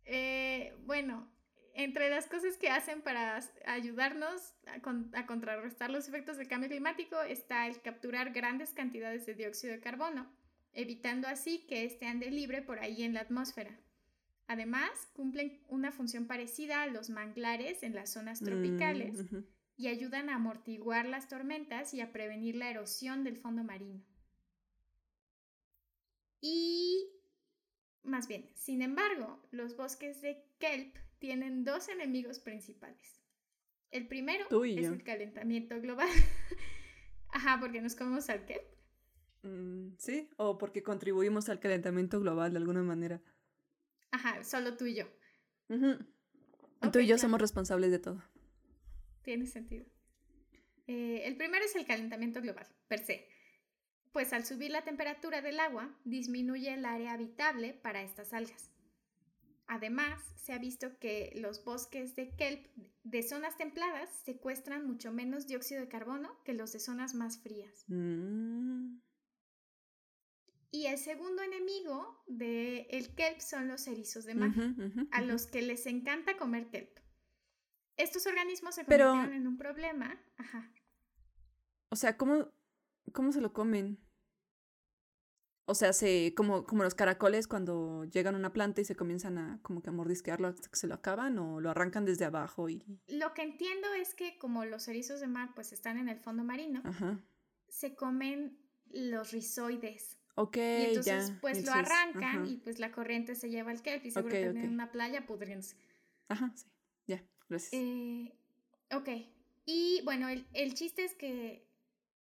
Eh, 0.04 0.76
bueno, 0.84 1.28
entre 1.76 2.08
las 2.08 2.26
cosas 2.26 2.56
que 2.56 2.70
hacen 2.70 3.02
para 3.02 3.38
ayudarnos 3.66 4.54
a, 4.66 5.26
contrarrestar 5.26 5.90
los 5.90 6.08
efectos 6.08 6.38
del 6.38 6.48
cambio 6.48 6.70
climático 6.70 7.20
está 7.20 7.66
el 7.66 7.82
capturar 7.82 8.32
grandes 8.32 8.72
cantidades 8.72 9.26
de 9.26 9.34
dióxido 9.34 9.74
de 9.74 9.80
carbono, 9.80 10.26
evitando 10.72 11.28
así 11.28 11.66
que 11.66 11.84
éste 11.84 12.06
ande 12.06 12.30
libre 12.30 12.62
por 12.62 12.78
ahí 12.78 13.02
en 13.02 13.12
la 13.12 13.20
atmósfera. 13.20 13.78
Además, 14.46 14.88
cumplen 15.12 15.60
una 15.68 15.92
función 15.92 16.26
parecida 16.26 16.82
a 16.82 16.86
los 16.86 17.10
manglares 17.10 17.82
en 17.82 17.94
las 17.94 18.10
zonas 18.10 18.40
tropicales 18.40 19.30
mm, 19.30 19.40
y 19.76 19.88
ayudan 19.88 20.30
a 20.30 20.36
amortiguar 20.36 21.04
las 21.04 21.28
tormentas 21.28 21.92
y 21.92 22.00
a 22.00 22.10
prevenir 22.10 22.56
la 22.56 22.70
erosión 22.70 23.22
del 23.22 23.36
fondo 23.36 23.64
marino. 23.64 24.02
Y 26.40 27.10
más 28.02 28.28
bien, 28.28 28.48
sin 28.54 28.80
embargo, 28.80 29.42
los 29.50 29.76
bosques 29.76 30.22
de 30.22 30.42
kelp 30.58 30.96
tienen 31.18 31.64
dos 31.64 31.88
enemigos 31.88 32.38
principales. 32.40 33.22
El 33.90 34.08
primero 34.08 34.46
es 34.64 34.86
el 34.86 35.02
calentamiento 35.02 35.80
global. 35.80 36.08
Ajá, 37.28 37.58
porque 37.60 37.80
nos 37.80 37.94
comemos 37.94 38.28
al 38.28 38.44
kelp. 38.44 38.64
Mm, 39.42 39.96
sí, 39.98 40.30
o 40.36 40.58
porque 40.58 40.82
contribuimos 40.82 41.48
al 41.48 41.60
calentamiento 41.60 42.20
global 42.20 42.52
de 42.52 42.58
alguna 42.58 42.82
manera. 42.82 43.22
Ajá, 44.10 44.42
solo 44.44 44.76
tú 44.76 44.86
y 44.86 44.96
yo. 44.96 45.06
tú 46.92 46.98
y 46.98 47.06
yo 47.06 47.18
somos 47.18 47.40
responsables 47.40 47.90
de 47.90 47.98
todo. 47.98 48.22
Tiene 49.22 49.46
sentido. 49.46 49.86
Eh, 50.86 51.22
el 51.24 51.36
primero 51.36 51.64
es 51.64 51.74
el 51.74 51.86
calentamiento 51.86 52.40
global, 52.40 52.66
per 52.88 53.00
se 53.00 53.28
pues 54.16 54.32
al 54.32 54.46
subir 54.46 54.70
la 54.70 54.82
temperatura 54.82 55.42
del 55.42 55.60
agua 55.60 55.94
disminuye 56.04 56.72
el 56.72 56.86
área 56.86 57.12
habitable 57.12 57.74
para 57.74 58.00
estas 58.00 58.32
algas. 58.32 58.70
Además, 59.68 60.22
se 60.36 60.52
ha 60.52 60.58
visto 60.58 60.98
que 60.98 61.32
los 61.36 61.64
bosques 61.64 62.14
de 62.14 62.34
kelp 62.36 62.66
de 63.02 63.22
zonas 63.22 63.56
templadas 63.56 64.08
secuestran 64.24 64.86
mucho 64.86 65.12
menos 65.12 65.46
dióxido 65.46 65.80
de 65.80 65.88
carbono 65.88 66.40
que 66.44 66.54
los 66.54 66.72
de 66.72 66.78
zonas 66.78 67.14
más 67.14 67.42
frías. 67.42 67.84
Mm. 67.88 68.98
Y 70.70 70.86
el 70.86 70.98
segundo 70.98 71.42
enemigo 71.42 72.22
del 72.26 72.86
el 72.90 73.14
kelp 73.14 73.40
son 73.40 73.66
los 73.68 73.86
erizos 73.86 74.24
de 74.24 74.34
mar, 74.34 74.52
a 75.10 75.22
los 75.22 75.46
que 75.46 75.62
les 75.62 75.86
encanta 75.86 76.36
comer 76.36 76.68
kelp. 76.68 76.98
Estos 77.96 78.26
organismos 78.26 78.74
se 78.74 78.84
convirtieron 78.84 79.32
en 79.32 79.46
un 79.46 79.56
problema. 79.56 80.20
Ajá. 80.36 80.70
O 81.88 81.96
sea, 81.96 82.16
¿cómo, 82.16 82.52
¿cómo 83.12 83.32
se 83.32 83.40
lo 83.40 83.52
comen? 83.52 84.05
O 85.68 85.74
sea, 85.74 85.92
se, 85.92 86.32
como, 86.36 86.64
como 86.64 86.84
los 86.84 86.94
caracoles 86.94 87.48
cuando 87.48 88.04
llegan 88.04 88.36
a 88.36 88.38
una 88.38 88.52
planta 88.52 88.80
y 88.80 88.84
se 88.84 88.94
comienzan 88.94 89.36
a 89.36 89.58
como 89.62 89.82
que 89.82 89.90
a 89.90 89.92
mordisquearlo 89.92 90.46
hasta 90.46 90.68
que 90.68 90.76
se 90.76 90.86
lo 90.86 90.94
acaban 90.94 91.38
o 91.40 91.60
lo 91.60 91.70
arrancan 91.70 92.04
desde 92.04 92.24
abajo 92.24 92.68
y... 92.68 92.84
Lo 93.08 93.34
que 93.34 93.42
entiendo 93.42 93.92
es 93.94 94.14
que 94.14 94.38
como 94.38 94.64
los 94.64 94.86
erizos 94.86 95.18
de 95.18 95.26
mar 95.26 95.50
pues 95.56 95.72
están 95.72 95.98
en 95.98 96.08
el 96.08 96.20
fondo 96.20 96.44
marino, 96.44 96.82
se 97.68 97.96
comen 97.96 98.56
los 98.90 99.32
rizoides. 99.32 100.18
Ok, 100.36 100.56
y 100.56 100.60
entonces 100.60 101.32
pues 101.40 101.66
lo 101.66 101.72
arrancan 101.72 102.46
y 102.46 102.58
pues 102.58 102.78
la 102.78 102.92
corriente 102.92 103.34
se 103.34 103.50
lleva 103.50 103.72
al 103.72 103.82
kelp 103.82 104.04
y 104.06 104.12
seguro 104.12 104.32
que 104.32 104.44
en 104.44 104.70
una 104.70 104.92
playa 104.92 105.26
pudriéndose. 105.26 105.76
Ajá, 106.28 106.52
sí, 106.54 106.66
ya, 107.08 107.24
gracias. 107.48 107.72
Eh, 107.72 108.38
ok, 108.92 109.08
y 109.64 110.00
bueno, 110.04 110.28
el, 110.28 110.46
el 110.52 110.74
chiste 110.74 111.04
es 111.04 111.14
que 111.16 111.66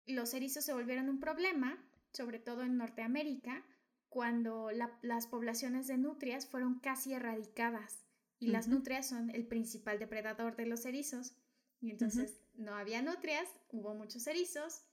los 0.08 0.34
erizos 0.34 0.66
se 0.66 0.74
volvieron 0.74 1.10
un 1.10 1.20
problema 1.20 1.78
sobre 2.16 2.40
todo 2.40 2.64
en 2.64 2.78
Norteamérica, 2.78 3.64
cuando 4.10 4.72
las 5.02 5.28
poblaciones 5.28 5.88
de 5.88 5.98
nutrias 5.98 6.48
fueron 6.48 6.80
casi 6.80 7.14
erradicadas 7.14 8.06
y 8.40 8.48
las 8.48 8.68
nutrias 8.68 9.08
son 9.08 9.30
el 9.30 9.46
principal 9.46 10.00
depredador 10.00 10.56
de 10.56 10.66
los 10.66 10.86
erizos. 10.86 11.36
Y 11.82 11.92
entonces 11.92 12.40
no 12.56 12.76
había 12.76 13.02
nutrias, 13.02 13.48
hubo 13.70 13.94
muchos 13.94 14.26
erizos 14.28 14.84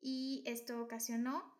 y 0.00 0.42
esto 0.46 0.80
ocasionó 0.82 1.56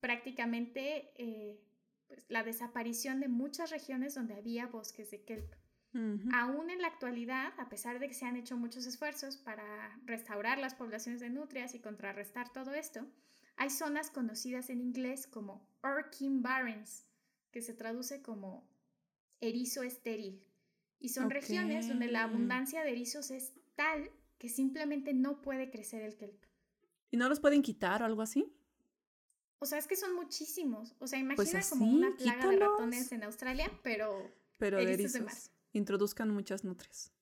prácticamente 0.00 1.12
eh, 1.16 1.60
pues, 2.06 2.24
la 2.28 2.42
desaparición 2.42 3.20
de 3.20 3.28
muchas 3.28 3.70
regiones 3.70 4.14
donde 4.14 4.34
había 4.34 4.66
bosques 4.66 5.10
de 5.10 5.24
kelp. 5.24 5.54
Aún 6.32 6.70
en 6.70 6.80
la 6.80 6.86
actualidad, 6.86 7.52
a 7.58 7.68
pesar 7.68 7.98
de 7.98 8.06
que 8.06 8.14
se 8.14 8.24
han 8.24 8.36
hecho 8.36 8.56
muchos 8.56 8.86
esfuerzos 8.86 9.36
para 9.36 9.98
restaurar 10.04 10.58
las 10.58 10.74
poblaciones 10.74 11.20
de 11.20 11.28
nutrias 11.28 11.74
y 11.74 11.80
contrarrestar 11.80 12.52
todo 12.52 12.72
esto, 12.72 13.04
hay 13.58 13.70
zonas 13.70 14.10
conocidas 14.10 14.70
en 14.70 14.80
inglés 14.80 15.26
como 15.26 15.68
Orkin 15.82 16.42
Barrens, 16.42 17.06
que 17.50 17.60
se 17.60 17.74
traduce 17.74 18.22
como 18.22 18.68
erizo 19.40 19.82
estéril. 19.82 20.44
Y 21.00 21.10
son 21.10 21.30
regiones 21.30 21.88
donde 21.88 22.06
la 22.06 22.24
abundancia 22.24 22.82
de 22.82 22.90
erizos 22.90 23.30
es 23.30 23.52
tal 23.76 24.10
que 24.38 24.48
simplemente 24.48 25.12
no 25.12 25.42
puede 25.42 25.70
crecer 25.70 26.02
el 26.02 26.16
kelp. 26.16 26.44
¿Y 27.10 27.16
no 27.16 27.28
los 27.28 27.40
pueden 27.40 27.62
quitar 27.62 28.02
o 28.02 28.04
algo 28.04 28.22
así? 28.22 28.52
O 29.60 29.66
sea, 29.66 29.78
es 29.78 29.86
que 29.86 29.96
son 29.96 30.14
muchísimos. 30.14 30.94
O 31.00 31.06
sea, 31.06 31.18
pues 31.34 31.52
imagina 31.52 31.68
como 31.68 31.86
una 31.90 32.16
plaga 32.16 32.48
de 32.48 32.56
ratones 32.56 33.10
en 33.12 33.24
Australia, 33.24 33.70
pero, 33.82 34.32
pero 34.56 34.78
erizos, 34.78 35.14
de 35.14 35.20
mar. 35.22 35.34
Introduzcan 35.72 36.30
muchas 36.30 36.64
nutrias. 36.64 37.12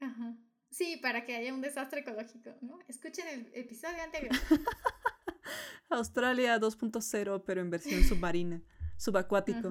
Ajá. 0.00 0.36
Sí, 0.70 0.98
para 1.02 1.24
que 1.24 1.34
haya 1.34 1.54
un 1.54 1.62
desastre 1.62 2.00
ecológico, 2.00 2.54
¿no? 2.60 2.78
Escuchen 2.86 3.26
el 3.28 3.50
episodio 3.54 4.02
anterior. 4.02 4.34
Australia 5.88 6.58
2.0, 6.58 7.42
pero 7.44 7.60
en 7.60 7.70
versión 7.70 8.02
submarina, 8.04 8.62
subacuático. 8.96 9.70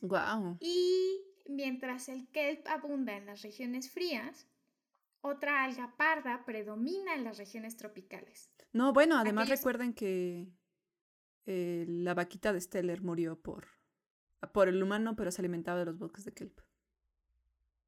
Wow. 0.00 0.58
Y 0.60 1.20
mientras 1.48 2.08
el 2.08 2.28
kelp 2.28 2.66
abunda 2.68 3.16
en 3.16 3.26
las 3.26 3.42
regiones 3.42 3.90
frías, 3.90 4.46
otra 5.20 5.64
alga 5.64 5.96
parda 5.96 6.44
predomina 6.44 7.14
en 7.14 7.24
las 7.24 7.38
regiones 7.38 7.76
tropicales. 7.76 8.50
No, 8.72 8.92
bueno, 8.92 9.16
además 9.16 9.48
recuerden 9.48 9.92
que 9.94 10.48
eh, 11.46 11.86
la 11.88 12.14
vaquita 12.14 12.52
de 12.52 12.60
Steller 12.60 13.02
murió 13.02 13.40
por, 13.40 13.66
por 14.52 14.68
el 14.68 14.82
humano, 14.82 15.16
pero 15.16 15.30
se 15.32 15.40
alimentaba 15.40 15.78
de 15.78 15.86
los 15.86 15.98
bosques 15.98 16.24
de 16.24 16.34
kelp. 16.34 16.60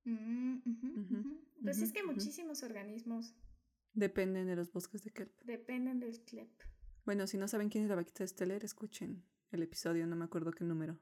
Mm, 0.04 0.58
pues 1.62 1.82
es 1.82 1.92
que 1.92 2.02
muchísimos 2.02 2.62
organismos 2.62 3.34
Dependen 3.92 4.46
de 4.46 4.56
los 4.56 4.72
bosques 4.72 5.02
de 5.04 5.10
kelp. 5.10 5.32
Dependen 5.42 6.00
del 6.00 6.24
kelp. 6.24 6.62
Bueno, 7.04 7.26
si 7.26 7.38
no 7.38 7.48
saben 7.48 7.68
quién 7.68 7.84
es 7.84 7.90
la 7.90 7.96
vaquita 7.96 8.22
de 8.22 8.28
Steller, 8.28 8.64
escuchen 8.64 9.24
el 9.50 9.62
episodio, 9.62 10.06
no 10.06 10.16
me 10.16 10.24
acuerdo 10.24 10.52
qué 10.52 10.64
número. 10.64 10.98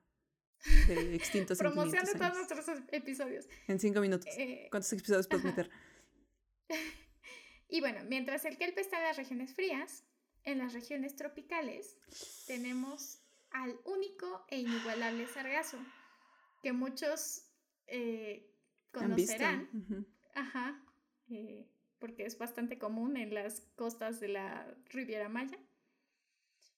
De 0.86 1.14
extintos 1.14 1.58
Promoción 1.58 2.04
de 2.04 2.14
todos 2.14 2.34
nuestros 2.34 2.66
episodios. 2.92 3.46
En 3.66 3.78
cinco 3.78 4.00
minutos. 4.00 4.26
Eh, 4.36 4.68
¿Cuántos 4.70 4.92
episodios 4.92 5.28
puedes 5.28 5.44
meter? 5.44 5.70
y 7.68 7.80
bueno, 7.80 8.00
mientras 8.08 8.44
el 8.44 8.56
kelp 8.56 8.78
está 8.78 8.98
en 8.98 9.04
las 9.04 9.16
regiones 9.16 9.54
frías, 9.54 10.04
en 10.44 10.58
las 10.58 10.72
regiones 10.72 11.14
tropicales 11.14 11.96
tenemos 12.46 13.20
al 13.50 13.78
único 13.84 14.44
e 14.48 14.60
inigualable 14.60 15.26
sargazo, 15.26 15.78
que 16.62 16.72
muchos 16.72 17.44
eh, 17.86 18.50
conocerán. 18.92 19.68
Ajá. 20.34 20.82
Eh, 21.30 21.68
porque 21.98 22.24
es 22.24 22.38
bastante 22.38 22.78
común 22.78 23.16
en 23.16 23.34
las 23.34 23.60
costas 23.76 24.20
de 24.20 24.28
la 24.28 24.66
Riviera 24.86 25.28
Maya. 25.28 25.58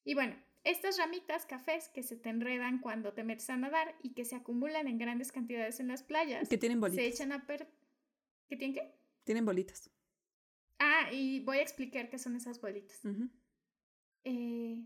Y 0.04 0.14
bueno, 0.14 0.37
estas 0.64 0.98
ramitas 0.98 1.46
cafés 1.46 1.88
que 1.88 2.02
se 2.02 2.16
te 2.16 2.28
enredan 2.28 2.80
cuando 2.80 3.12
te 3.12 3.24
metes 3.24 3.48
a 3.50 3.56
nadar 3.56 3.94
y 4.02 4.12
que 4.12 4.24
se 4.24 4.37
acumulan 4.37 4.88
en 4.88 4.98
grandes 4.98 5.33
cantidades 5.33 5.80
en 5.80 5.88
las 5.88 6.02
playas. 6.02 6.48
Que 6.48 6.59
tienen 6.59 6.80
bolitas. 6.80 7.04
Se 7.04 7.09
echan 7.09 7.33
a 7.33 7.46
per... 7.46 7.68
¿Qué 8.48 8.56
tienen 8.56 8.74
qué? 8.74 8.94
Tienen 9.24 9.44
bolitas. 9.44 9.90
Ah, 10.78 11.12
y 11.12 11.40
voy 11.40 11.59
a 11.59 11.62
explicar 11.62 12.11
qué 12.11 12.18
son 12.18 12.37
esas 12.37 12.61
bolitas. 12.61 13.00
Eh, 14.24 14.83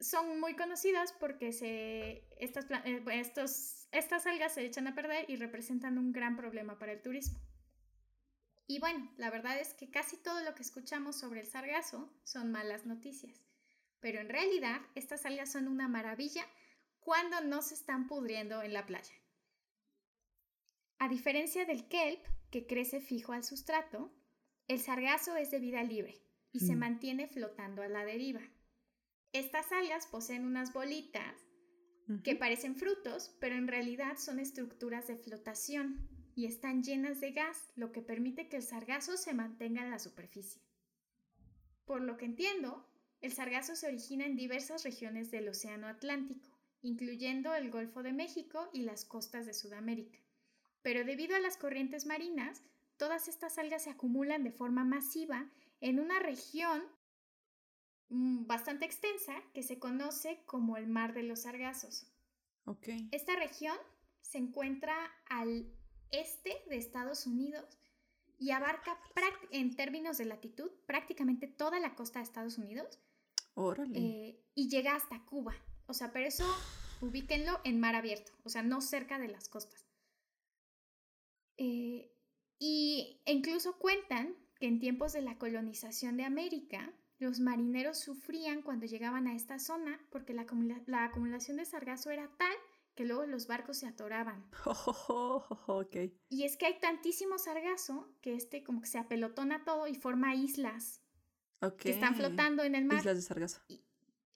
son 0.00 0.38
muy 0.40 0.54
conocidas 0.54 1.12
porque 1.18 1.52
se, 1.52 2.28
estas, 2.38 2.66
eh, 2.84 3.02
estos, 3.12 3.88
estas 3.92 4.26
algas 4.26 4.54
se 4.54 4.64
echan 4.64 4.86
a 4.86 4.94
perder 4.94 5.28
y 5.28 5.36
representan 5.36 5.98
un 5.98 6.12
gran 6.12 6.36
problema 6.36 6.78
para 6.78 6.92
el 6.92 7.02
turismo. 7.02 7.40
Y 8.66 8.80
bueno, 8.80 9.12
la 9.16 9.30
verdad 9.30 9.60
es 9.60 9.74
que 9.74 9.90
casi 9.90 10.16
todo 10.16 10.42
lo 10.42 10.54
que 10.54 10.62
escuchamos 10.62 11.16
sobre 11.16 11.40
el 11.40 11.46
sargazo 11.46 12.12
son 12.24 12.50
malas 12.50 12.84
noticias. 12.84 13.44
Pero 14.00 14.20
en 14.20 14.28
realidad, 14.28 14.80
estas 14.94 15.24
algas 15.24 15.52
son 15.52 15.68
una 15.68 15.88
maravilla 15.88 16.44
cuando 17.00 17.40
no 17.42 17.62
se 17.62 17.74
están 17.74 18.08
pudriendo 18.08 18.62
en 18.62 18.72
la 18.72 18.84
playa. 18.84 19.14
A 20.98 21.08
diferencia 21.08 21.64
del 21.64 21.88
kelp, 21.88 22.24
que 22.50 22.66
crece 22.66 23.00
fijo 23.00 23.32
al 23.32 23.44
sustrato, 23.44 24.12
el 24.66 24.80
sargazo 24.80 25.36
es 25.36 25.50
de 25.50 25.60
vida 25.60 25.82
libre 25.84 26.22
y 26.52 26.60
se 26.60 26.74
mm. 26.74 26.78
mantiene 26.78 27.28
flotando 27.28 27.82
a 27.82 27.88
la 27.88 28.04
deriva. 28.04 28.40
Estas 29.32 29.70
algas 29.72 30.06
poseen 30.06 30.44
unas 30.44 30.72
bolitas 30.72 31.36
que 32.22 32.36
parecen 32.36 32.76
frutos, 32.76 33.36
pero 33.40 33.56
en 33.56 33.66
realidad 33.66 34.16
son 34.16 34.38
estructuras 34.38 35.08
de 35.08 35.16
flotación 35.16 36.08
y 36.36 36.44
están 36.44 36.82
llenas 36.82 37.18
de 37.20 37.32
gas, 37.32 37.64
lo 37.76 37.92
que 37.92 38.02
permite 38.02 38.48
que 38.48 38.58
el 38.58 38.62
sargazo 38.62 39.16
se 39.16 39.32
mantenga 39.32 39.82
en 39.82 39.90
la 39.90 39.98
superficie. 39.98 40.60
Por 41.86 42.02
lo 42.02 42.18
que 42.18 42.26
entiendo, 42.26 42.86
el 43.22 43.32
sargazo 43.32 43.74
se 43.74 43.88
origina 43.88 44.26
en 44.26 44.36
diversas 44.36 44.84
regiones 44.84 45.30
del 45.30 45.48
Océano 45.48 45.88
Atlántico, 45.88 46.50
incluyendo 46.82 47.54
el 47.54 47.70
Golfo 47.70 48.02
de 48.02 48.12
México 48.12 48.68
y 48.74 48.82
las 48.82 49.06
costas 49.06 49.46
de 49.46 49.54
Sudamérica. 49.54 50.18
Pero 50.82 51.04
debido 51.04 51.34
a 51.34 51.40
las 51.40 51.56
corrientes 51.56 52.04
marinas, 52.04 52.62
todas 52.98 53.28
estas 53.28 53.56
algas 53.56 53.84
se 53.84 53.90
acumulan 53.90 54.44
de 54.44 54.52
forma 54.52 54.84
masiva 54.84 55.50
en 55.80 55.98
una 55.98 56.18
región 56.18 56.84
mm, 58.10 58.46
bastante 58.46 58.84
extensa 58.84 59.32
que 59.54 59.62
se 59.62 59.78
conoce 59.78 60.42
como 60.44 60.76
el 60.76 60.86
Mar 60.86 61.14
de 61.14 61.22
los 61.22 61.42
Sargazos. 61.42 62.12
Ok. 62.66 62.88
Esta 63.10 63.36
región 63.36 63.76
se 64.20 64.36
encuentra 64.36 64.94
al 65.30 65.72
este 66.10 66.62
de 66.68 66.76
Estados 66.76 67.26
Unidos 67.26 67.78
y 68.38 68.50
abarca 68.50 68.98
en 69.50 69.74
términos 69.74 70.18
de 70.18 70.26
latitud 70.26 70.70
prácticamente 70.86 71.46
toda 71.46 71.80
la 71.80 71.94
costa 71.94 72.18
de 72.18 72.24
Estados 72.24 72.58
Unidos. 72.58 72.98
Órale. 73.54 73.98
Eh, 73.98 74.44
y 74.54 74.68
llega 74.68 74.94
hasta 74.94 75.24
Cuba. 75.24 75.54
O 75.86 75.94
sea, 75.94 76.12
pero 76.12 76.26
eso 76.26 76.44
ubíquenlo 77.00 77.60
en 77.64 77.80
mar 77.80 77.94
abierto, 77.94 78.32
o 78.44 78.48
sea, 78.48 78.62
no 78.62 78.80
cerca 78.80 79.18
de 79.18 79.28
las 79.28 79.48
costas. 79.48 79.86
Eh, 81.56 82.12
y 82.58 83.20
incluso 83.26 83.78
cuentan 83.78 84.36
que 84.58 84.66
en 84.66 84.78
tiempos 84.78 85.12
de 85.12 85.22
la 85.22 85.38
colonización 85.38 86.16
de 86.16 86.24
América, 86.24 86.92
los 87.18 87.40
marineros 87.40 87.98
sufrían 87.98 88.62
cuando 88.62 88.86
llegaban 88.86 89.26
a 89.26 89.34
esta 89.34 89.58
zona 89.58 90.00
porque 90.10 90.34
la, 90.34 90.46
la 90.86 91.04
acumulación 91.04 91.56
de 91.56 91.64
sargazo 91.64 92.10
era 92.10 92.28
tal 92.36 92.56
que 92.96 93.04
luego 93.04 93.26
los 93.26 93.46
barcos 93.46 93.76
se 93.76 93.86
atoraban. 93.86 94.50
okay. 95.68 96.18
Y 96.30 96.44
es 96.44 96.56
que 96.56 96.66
hay 96.66 96.80
tantísimo 96.80 97.38
sargazo 97.38 98.10
que 98.22 98.34
este 98.34 98.64
como 98.64 98.80
que 98.80 98.88
se 98.88 98.98
apelotona 98.98 99.64
todo 99.64 99.86
y 99.86 99.94
forma 99.94 100.34
islas 100.34 101.02
que 101.78 101.90
están 101.90 102.16
flotando 102.16 102.64
en 102.64 102.74
el 102.74 102.86
mar. 102.86 102.98
Islas 102.98 103.16
de 103.16 103.22
sargazo. 103.22 103.60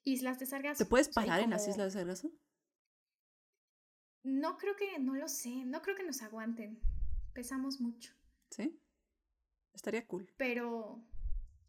islas 0.03 0.39
de 0.39 0.45
sargazo. 0.45 0.83
¿Te 0.83 0.89
puedes 0.89 1.09
parar 1.09 1.41
en 1.41 1.49
las 1.49 1.67
islas 1.67 1.93
de 1.93 1.99
sargazo? 1.99 2.31
No 4.23 4.57
creo 4.57 4.75
que, 4.75 4.99
no 4.99 5.15
lo 5.15 5.27
sé, 5.27 5.65
no 5.65 5.81
creo 5.81 5.95
que 5.95 6.03
nos 6.03 6.21
aguanten. 6.21 6.79
Pesamos 7.33 7.81
mucho. 7.81 8.13
¿Sí? 8.51 8.79
Estaría 9.73 10.05
cool. 10.05 10.31
Pero, 10.37 11.03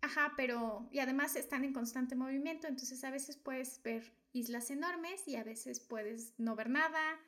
ajá, 0.03 0.35
pero, 0.37 0.89
y 0.91 0.99
además 0.99 1.37
están 1.37 1.65
en 1.65 1.73
constante 1.73 2.15
movimiento, 2.15 2.67
entonces 2.67 3.03
a 3.05 3.11
veces 3.11 3.37
puedes 3.37 3.83
ver 3.83 4.13
islas 4.33 4.71
enormes 4.71 5.27
y 5.29 5.37
a 5.37 5.45
veces 5.45 5.81
puedes 5.81 6.35
no 6.39 6.55
ver 6.57 6.69
nada. 6.69 7.21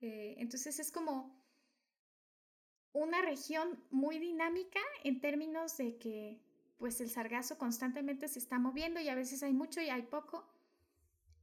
Eh, 0.00 0.34
entonces 0.38 0.80
es 0.80 0.90
como 0.90 1.40
una 2.92 3.22
región 3.22 3.82
muy 3.90 4.18
dinámica 4.18 4.80
en 5.02 5.20
términos 5.20 5.76
de 5.76 5.98
que 5.98 6.40
pues 6.78 7.00
el 7.00 7.10
sargazo 7.10 7.58
constantemente 7.58 8.26
se 8.28 8.38
está 8.38 8.58
moviendo 8.58 9.00
y 9.00 9.08
a 9.08 9.14
veces 9.14 9.42
hay 9.42 9.52
mucho 9.52 9.80
y 9.80 9.90
hay 9.90 10.02
poco. 10.02 10.48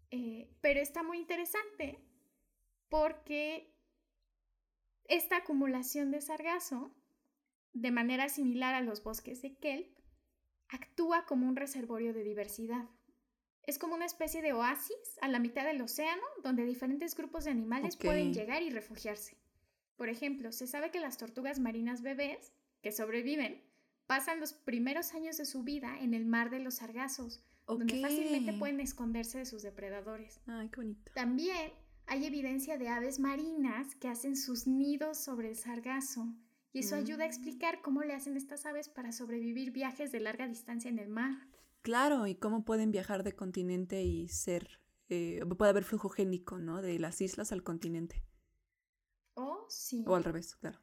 Eh, 0.09 0.49
pero 0.61 0.81
está 0.81 1.03
muy 1.03 1.19
interesante 1.19 1.99
porque 2.89 3.73
esta 5.05 5.37
acumulación 5.37 6.11
de 6.11 6.21
sargazo, 6.21 6.91
de 7.73 7.91
manera 7.91 8.29
similar 8.29 8.75
a 8.75 8.81
los 8.81 9.03
bosques 9.03 9.41
de 9.41 9.55
kelp, 9.55 10.00
actúa 10.71 11.25
como 11.25 11.47
un 11.47 11.55
reservorio 11.55 12.13
de 12.13 12.23
diversidad. 12.23 12.89
Es 13.63 13.77
como 13.77 13.93
una 13.93 14.05
especie 14.05 14.41
de 14.41 14.53
oasis 14.53 15.19
a 15.21 15.27
la 15.27 15.39
mitad 15.39 15.65
del 15.65 15.81
océano 15.81 16.23
donde 16.43 16.65
diferentes 16.65 17.15
grupos 17.15 17.45
de 17.45 17.51
animales 17.51 17.95
pueden 17.95 18.33
llegar 18.33 18.63
y 18.63 18.71
refugiarse. 18.71 19.37
Por 19.97 20.09
ejemplo, 20.09 20.51
se 20.51 20.65
sabe 20.65 20.89
que 20.89 20.99
las 20.99 21.17
tortugas 21.17 21.59
marinas 21.59 22.01
bebés, 22.01 22.51
que 22.81 22.91
sobreviven, 22.91 23.61
pasan 24.07 24.39
los 24.39 24.53
primeros 24.53 25.13
años 25.13 25.37
de 25.37 25.45
su 25.45 25.63
vida 25.63 25.99
en 25.99 26.13
el 26.13 26.25
mar 26.25 26.49
de 26.49 26.59
los 26.59 26.75
sargazos, 26.75 27.43
donde 27.67 28.01
fácilmente 28.01 28.53
pueden 28.53 28.79
esconderse 28.79 29.37
de 29.37 29.45
sus 29.45 29.61
depredadores. 29.61 30.41
Ay, 30.47 30.69
qué 30.69 30.77
bonito. 30.77 31.11
También 31.13 31.71
hay 32.07 32.25
evidencia 32.25 32.77
de 32.77 32.89
aves 32.89 33.19
marinas 33.19 33.95
que 33.95 34.07
hacen 34.07 34.35
sus 34.35 34.67
nidos 34.67 35.17
sobre 35.17 35.49
el 35.49 35.55
sargazo, 35.55 36.33
y 36.73 36.79
eso 36.79 36.95
ayuda 36.95 37.23
a 37.23 37.27
explicar 37.27 37.81
cómo 37.81 38.01
le 38.01 38.13
hacen 38.13 38.37
estas 38.37 38.65
aves 38.65 38.87
para 38.87 39.11
sobrevivir 39.11 39.71
viajes 39.71 40.11
de 40.11 40.19
larga 40.21 40.47
distancia 40.47 40.89
en 40.89 40.99
el 40.99 41.09
mar. 41.09 41.33
Claro, 41.81 42.27
y 42.27 42.35
cómo 42.35 42.63
pueden 42.63 42.91
viajar 42.91 43.23
de 43.23 43.33
continente 43.33 44.03
y 44.03 44.27
ser, 44.29 44.79
eh, 45.09 45.41
puede 45.57 45.71
haber 45.71 45.83
flujo 45.83 46.09
génico, 46.09 46.59
¿no? 46.59 46.81
De 46.81 46.97
las 46.99 47.19
islas 47.19 47.51
al 47.51 47.63
continente. 47.63 48.23
Oh, 49.33 49.65
sí. 49.69 50.03
O 50.07 50.15
al 50.15 50.23
revés, 50.23 50.55
claro. 50.55 50.79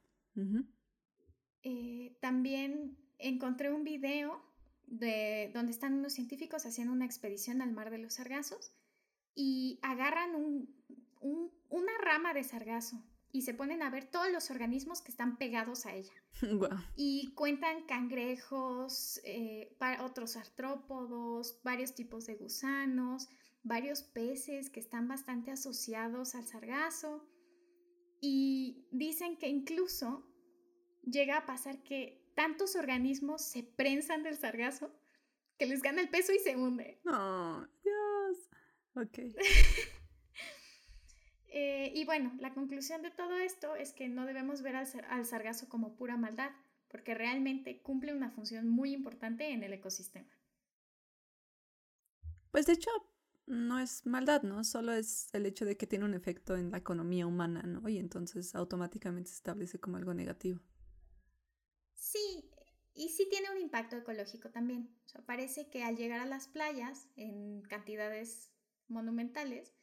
Eh, 1.63 2.17
también 2.21 2.99
encontré 3.19 3.73
un 3.73 3.85
video 3.85 4.43
de 4.87 5.51
donde 5.55 5.73
están 5.73 5.95
unos 5.95 6.13
científicos 6.13 6.67
haciendo 6.67 6.93
una 6.93 7.05
expedición 7.05 7.63
al 7.63 7.73
mar 7.73 7.91
de 7.91 7.99
los 7.99 8.15
sargazos 8.15 8.73
y 9.35 9.79
agarran 9.83 10.35
una 11.21 11.93
rama 12.03 12.35
de 12.35 12.45
sargazo 12.45 13.03
y 13.33 13.43
se 13.43 13.55
ponen 13.55 13.83
a 13.83 13.91
ver 13.91 14.05
todos 14.05 14.31
los 14.31 14.51
organismos 14.51 15.03
que 15.03 15.11
están 15.11 15.37
pegados 15.37 15.87
a 15.87 15.95
ella. 15.95 16.13
Y 16.97 17.33
cuentan 17.35 17.85
cangrejos, 17.87 19.21
eh, 19.25 19.77
otros 20.01 20.37
artrópodos, 20.37 21.61
varios 21.63 21.95
tipos 21.95 22.27
de 22.27 22.37
gusanos, 22.37 23.29
varios 23.63 24.03
peces 24.03 24.71
que 24.71 24.81
están 24.81 25.09
bastante 25.09 25.51
asociados 25.51 26.35
al 26.35 26.47
sargazo. 26.47 27.27
Y 28.21 28.87
dicen 28.91 29.37
que 29.37 29.49
incluso 29.49 30.27
llega 31.05 31.39
a 31.39 31.47
pasar 31.47 31.83
que 31.83 32.25
tantos 32.35 32.77
organismos 32.77 33.43
se 33.43 33.63
prensan 33.63 34.23
del 34.23 34.37
sargazo 34.37 34.91
que 35.59 35.67
les 35.67 35.83
gana 35.83 36.01
el 36.01 36.09
peso 36.09 36.33
y 36.33 36.39
se 36.39 36.57
hunde. 36.57 37.01
Oh, 37.07 37.65
Dios. 37.83 38.49
Ok. 38.95 39.19
Eh, 41.61 41.91
y 41.93 42.05
bueno, 42.05 42.33
la 42.39 42.55
conclusión 42.55 43.03
de 43.03 43.11
todo 43.11 43.37
esto 43.37 43.75
es 43.75 43.93
que 43.93 44.09
no 44.09 44.27
debemos 44.27 44.63
ver 44.63 44.77
al, 44.77 45.27
sargazo 45.27 45.69
como 45.69 45.97
pura 45.97 46.17
maldad, 46.17 46.53
porque 46.87 47.15
realmente 47.15 47.83
cumple 47.83 48.15
una 48.15 48.31
función 48.31 48.69
muy 48.69 48.93
importante 48.93 49.51
en 49.51 49.65
el 49.65 49.73
ecosistema. 49.73 50.31
Pues 52.53 52.67
de 52.67 52.75
hecho, 52.75 52.91
no 53.47 53.81
es 53.81 54.07
maldad, 54.07 54.45
¿no? 54.45 54.63
Solo 54.63 54.93
es 54.93 55.31
el 55.33 55.47
hecho 55.47 55.65
de 55.65 55.77
que 55.77 55.89
tiene 55.89 56.05
un 56.05 56.15
efecto 56.15 56.57
en 56.57 56.71
la 56.71 56.79
economía 56.79 57.27
humana, 57.27 57.63
¿no? 57.63 57.89
Y 57.89 57.99
entonces 57.99 58.55
automáticamente 58.55 59.31
se 59.31 59.37
establece 59.37 59.81
como 59.81 59.97
algo 59.97 60.15
negativo. 60.15 60.61
Sí, 61.95 62.53
y 62.95 63.09
sí 63.09 63.27
tiene 63.29 63.51
un 63.51 63.59
impacto 63.59 63.97
ecológico 63.97 64.51
también. 64.51 64.97
O 65.07 65.09
sea, 65.09 65.27
parece 65.27 65.69
que 65.71 65.83
al 65.83 65.97
llegar 65.97 66.21
a 66.21 66.27
las 66.27 66.47
playas 66.47 67.09
en 67.17 67.63
cantidades 67.63 68.53
monumentales, 68.87 69.75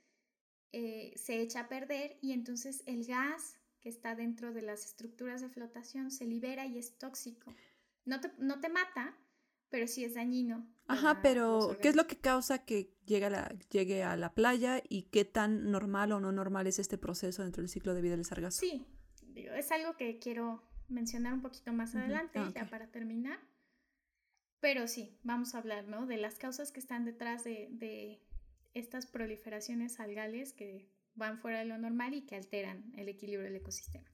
eh, 0.71 1.13
se 1.15 1.41
echa 1.41 1.61
a 1.61 1.67
perder 1.67 2.17
y 2.21 2.31
entonces 2.31 2.83
el 2.85 3.05
gas 3.05 3.57
que 3.81 3.89
está 3.89 4.15
dentro 4.15 4.53
de 4.53 4.61
las 4.61 4.85
estructuras 4.85 5.41
de 5.41 5.49
flotación 5.49 6.11
se 6.11 6.25
libera 6.25 6.65
y 6.65 6.77
es 6.77 6.97
tóxico. 6.97 7.53
No 8.03 8.19
te, 8.19 8.31
no 8.37 8.59
te 8.59 8.69
mata, 8.69 9.15
pero 9.69 9.87
sí 9.87 10.03
es 10.03 10.15
dañino. 10.15 10.67
Ajá, 10.87 11.21
pero 11.21 11.77
¿qué 11.81 11.89
es 11.89 11.95
lo 11.95 12.07
que 12.07 12.17
causa 12.17 12.65
que 12.65 12.95
llegue 13.05 13.25
a, 13.25 13.29
la, 13.29 13.55
llegue 13.71 14.03
a 14.03 14.15
la 14.15 14.33
playa 14.33 14.81
y 14.87 15.03
qué 15.03 15.25
tan 15.25 15.71
normal 15.71 16.11
o 16.11 16.19
no 16.19 16.31
normal 16.31 16.67
es 16.67 16.79
este 16.79 16.97
proceso 16.97 17.43
dentro 17.43 17.61
del 17.61 17.69
ciclo 17.69 17.93
de 17.93 18.01
vida 18.01 18.15
del 18.15 18.25
sargazo? 18.25 18.59
Sí, 18.59 18.85
es 19.35 19.71
algo 19.71 19.95
que 19.97 20.19
quiero 20.19 20.63
mencionar 20.87 21.33
un 21.33 21.41
poquito 21.41 21.73
más 21.73 21.95
adelante, 21.95 22.39
ah, 22.39 22.51
ya 22.53 22.69
para 22.69 22.87
terminar. 22.87 23.39
Pero 24.59 24.87
sí, 24.87 25.17
vamos 25.23 25.55
a 25.55 25.59
hablar, 25.59 25.87
¿no? 25.87 26.05
De 26.05 26.17
las 26.17 26.37
causas 26.37 26.71
que 26.71 26.79
están 26.79 27.05
detrás 27.05 27.43
de, 27.43 28.21
estas 28.75 29.07
proliferaciones 29.07 29.99
algales 29.99 30.53
que 30.53 30.87
van 31.15 31.39
fuera 31.39 31.59
de 31.59 31.65
lo 31.65 31.77
normal 31.77 32.13
y 32.13 32.25
que 32.25 32.35
alteran 32.35 32.93
el 32.97 33.09
equilibrio 33.09 33.45
del 33.45 33.55
ecosistema. 33.55 34.09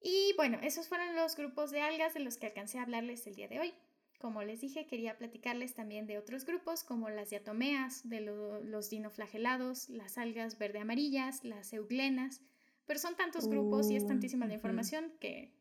Y 0.00 0.34
bueno, 0.36 0.58
esos 0.62 0.88
fueron 0.88 1.16
los 1.16 1.34
grupos 1.34 1.70
de 1.70 1.80
algas 1.80 2.12
de 2.12 2.20
los 2.20 2.36
que 2.36 2.46
alcancé 2.46 2.78
a 2.78 2.82
hablarles 2.82 3.26
el 3.26 3.36
día 3.36 3.48
de 3.48 3.60
hoy. 3.60 3.74
Como 4.18 4.42
les 4.42 4.60
dije, 4.60 4.86
quería 4.86 5.16
platicarles 5.16 5.74
también 5.74 6.06
de 6.06 6.18
otros 6.18 6.44
grupos 6.44 6.84
como 6.84 7.08
las 7.08 7.30
diatomeas, 7.30 8.08
de 8.08 8.20
los 8.20 8.90
dinoflagelados, 8.90 9.88
las 9.88 10.18
algas 10.18 10.58
verde-amarillas, 10.58 11.44
las 11.44 11.72
euglenas, 11.72 12.42
pero 12.86 12.98
son 12.98 13.16
tantos 13.16 13.48
grupos 13.48 13.90
y 13.90 13.96
es 13.96 14.06
tantísima 14.06 14.46
la 14.46 14.54
información 14.54 15.12
que 15.20 15.54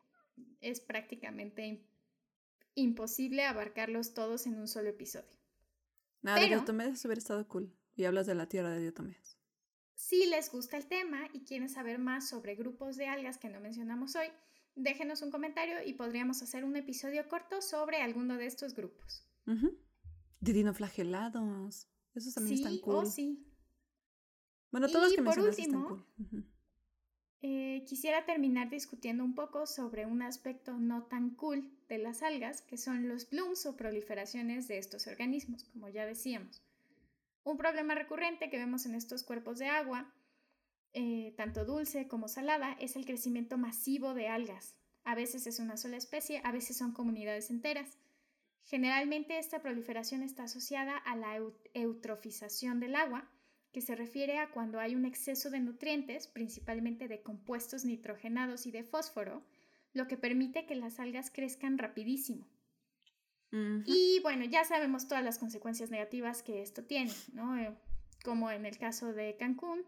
es 0.61 0.81
prácticamente 0.81 1.85
imposible 2.75 3.45
abarcarlos 3.45 4.13
todos 4.13 4.47
en 4.47 4.59
un 4.59 4.67
solo 4.67 4.89
episodio. 4.89 5.42
Nada, 6.23 6.39
Pero, 6.39 6.55
Diotomeas 6.55 7.05
hubiera 7.05 7.19
estado 7.19 7.47
cool. 7.47 7.71
Y 7.95 8.05
hablas 8.05 8.25
de 8.25 8.33
la 8.33 8.47
tierra 8.47 8.71
de 8.71 8.79
Diotomeas. 8.79 9.37
Si 9.93 10.25
les 10.25 10.51
gusta 10.51 10.77
el 10.77 10.87
tema 10.87 11.27
y 11.31 11.43
quieren 11.43 11.69
saber 11.69 11.99
más 11.99 12.27
sobre 12.27 12.55
grupos 12.55 12.95
de 12.95 13.07
algas 13.07 13.37
que 13.37 13.49
no 13.49 13.59
mencionamos 13.59 14.15
hoy, 14.15 14.27
déjenos 14.75 15.21
un 15.21 15.29
comentario 15.29 15.83
y 15.85 15.93
podríamos 15.93 16.41
hacer 16.41 16.65
un 16.65 16.75
episodio 16.75 17.27
corto 17.27 17.61
sobre 17.61 18.01
alguno 18.01 18.37
de 18.37 18.47
estos 18.47 18.73
grupos. 18.73 19.27
De 19.45 20.53
dinoflagelados. 20.53 21.87
Esos 22.15 22.33
también 22.33 22.57
están 22.57 22.77
cool. 22.79 22.95
Oh, 22.95 23.05
sí. 23.05 23.45
Bueno, 24.71 24.87
todos 24.87 25.03
los 25.03 25.15
que 25.15 25.23
por 25.23 25.39
último, 25.39 25.51
están 25.51 25.83
cool. 25.83 26.52
Eh, 27.45 27.83
quisiera 27.85 28.25
terminar 28.25 28.69
discutiendo 28.69 29.21
un 29.21 29.35
poco 29.35 29.67
sobre 29.67 30.05
un 30.05 30.21
aspecto 30.21 30.77
no 30.79 31.03
tan 31.03 31.31
cool 31.31 31.69
de 31.89 31.97
las 31.97 32.23
algas, 32.23 32.61
que 32.61 32.77
son 32.77 33.09
los 33.09 33.29
blooms 33.29 33.65
o 33.65 33.75
proliferaciones 33.75 34.69
de 34.69 34.77
estos 34.77 35.07
organismos, 35.07 35.65
como 35.65 35.89
ya 35.89 36.05
decíamos. 36.05 36.61
Un 37.43 37.57
problema 37.57 37.95
recurrente 37.95 38.49
que 38.49 38.57
vemos 38.57 38.85
en 38.85 38.95
estos 38.95 39.23
cuerpos 39.23 39.59
de 39.59 39.67
agua, 39.67 40.09
eh, 40.93 41.33
tanto 41.35 41.65
dulce 41.65 42.07
como 42.07 42.29
salada, 42.29 42.77
es 42.79 42.95
el 42.95 43.05
crecimiento 43.05 43.57
masivo 43.57 44.13
de 44.13 44.29
algas. 44.29 44.77
A 45.03 45.13
veces 45.13 45.45
es 45.45 45.59
una 45.59 45.75
sola 45.75 45.97
especie, 45.97 46.39
a 46.45 46.53
veces 46.53 46.77
son 46.77 46.93
comunidades 46.93 47.49
enteras. 47.49 47.97
Generalmente 48.63 49.37
esta 49.37 49.61
proliferación 49.61 50.23
está 50.23 50.43
asociada 50.43 50.95
a 50.95 51.17
la 51.17 51.35
eutrofización 51.73 52.79
del 52.79 52.95
agua, 52.95 53.29
que 53.73 53.81
se 53.81 53.95
refiere 53.95 54.37
a 54.37 54.51
cuando 54.51 54.79
hay 54.79 54.95
un 54.95 55.03
exceso 55.03 55.49
de 55.49 55.59
nutrientes, 55.59 56.27
principalmente 56.27 57.07
de 57.07 57.23
compuestos 57.23 57.83
nitrogenados 57.83 58.67
y 58.67 58.71
de 58.71 58.83
fósforo, 58.83 59.43
lo 59.93 60.07
que 60.07 60.15
permite 60.15 60.65
que 60.65 60.75
las 60.75 60.99
algas 60.99 61.31
crezcan 61.31 61.77
rapidísimo. 61.77 62.47
Y 63.85 64.19
bueno, 64.23 64.45
ya 64.45 64.63
sabemos 64.63 65.07
todas 65.07 65.23
las 65.23 65.37
consecuencias 65.37 65.91
negativas 65.91 66.41
que 66.41 66.63
esto 66.63 66.85
tiene, 66.85 67.11
¿no? 67.33 67.55
Eh, 67.55 67.77
como 68.23 68.49
en 68.49 68.65
el 68.65 68.79
caso 68.79 69.13
de 69.13 69.35
Cancún, 69.37 69.85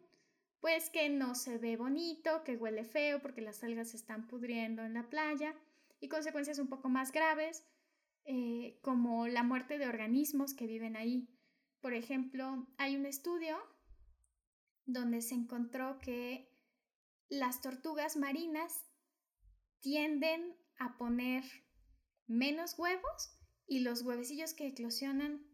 pues 0.59 0.91
que 0.91 1.09
no 1.09 1.33
se 1.33 1.57
ve 1.57 1.75
bonito, 1.75 2.43
que 2.43 2.57
huele 2.57 2.83
feo 2.83 3.23
porque 3.23 3.41
las 3.41 3.63
algas 3.63 3.89
se 3.89 3.97
están 3.97 4.27
pudriendo 4.27 4.83
en 4.83 4.93
la 4.93 5.09
playa 5.09 5.55
y 5.99 6.09
consecuencias 6.09 6.59
un 6.59 6.67
poco 6.67 6.89
más 6.89 7.11
graves, 7.11 7.65
eh, 8.25 8.77
como 8.81 9.27
la 9.27 9.41
muerte 9.41 9.79
de 9.79 9.87
organismos 9.87 10.53
que 10.53 10.67
viven 10.67 10.95
ahí. 10.95 11.27
Por 11.81 11.93
ejemplo, 11.93 12.67
hay 12.77 12.95
un 12.95 13.07
estudio 13.07 13.57
donde 14.85 15.21
se 15.21 15.35
encontró 15.35 15.99
que 15.99 16.51
las 17.29 17.61
tortugas 17.61 18.17
marinas 18.17 18.85
tienden 19.79 20.55
a 20.77 20.97
poner 20.97 21.43
menos 22.27 22.77
huevos 22.77 23.39
y 23.67 23.79
los 23.79 24.01
huevecillos 24.01 24.53
que 24.53 24.67
eclosionan, 24.67 25.45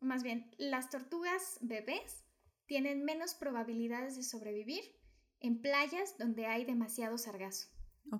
más 0.00 0.22
bien, 0.22 0.54
las 0.58 0.90
tortugas 0.90 1.58
bebés 1.60 2.24
tienen 2.66 3.04
menos 3.04 3.34
probabilidades 3.34 4.16
de 4.16 4.22
sobrevivir 4.22 4.82
en 5.40 5.60
playas 5.60 6.18
donde 6.18 6.46
hay 6.46 6.64
demasiado 6.64 7.18
sargazo. 7.18 7.68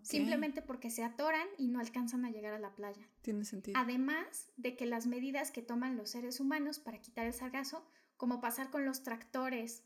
Simplemente 0.02 0.62
porque 0.62 0.90
se 0.90 1.04
atoran 1.04 1.46
y 1.58 1.68
no 1.68 1.78
alcanzan 1.78 2.24
a 2.24 2.30
llegar 2.30 2.52
a 2.54 2.58
la 2.58 2.74
playa. 2.74 3.08
Tiene 3.22 3.44
sentido. 3.44 3.78
Además 3.78 4.50
de 4.56 4.76
que 4.76 4.84
las 4.84 5.06
medidas 5.06 5.52
que 5.52 5.62
toman 5.62 5.96
los 5.96 6.10
seres 6.10 6.40
humanos 6.40 6.80
para 6.80 7.00
quitar 7.00 7.26
el 7.26 7.32
sargazo, 7.32 7.86
como 8.16 8.40
pasar 8.40 8.70
con 8.70 8.84
los 8.84 9.04
tractores 9.04 9.84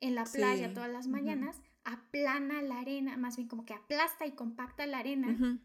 en 0.00 0.14
la 0.14 0.24
playa 0.24 0.72
todas 0.72 0.90
las 0.90 1.06
mañanas, 1.06 1.60
aplana 1.84 2.62
la 2.62 2.80
arena, 2.80 3.16
más 3.16 3.36
bien 3.36 3.48
como 3.48 3.64
que 3.64 3.74
aplasta 3.74 4.26
y 4.26 4.32
compacta 4.32 4.86
la 4.86 4.98
arena 4.98 5.60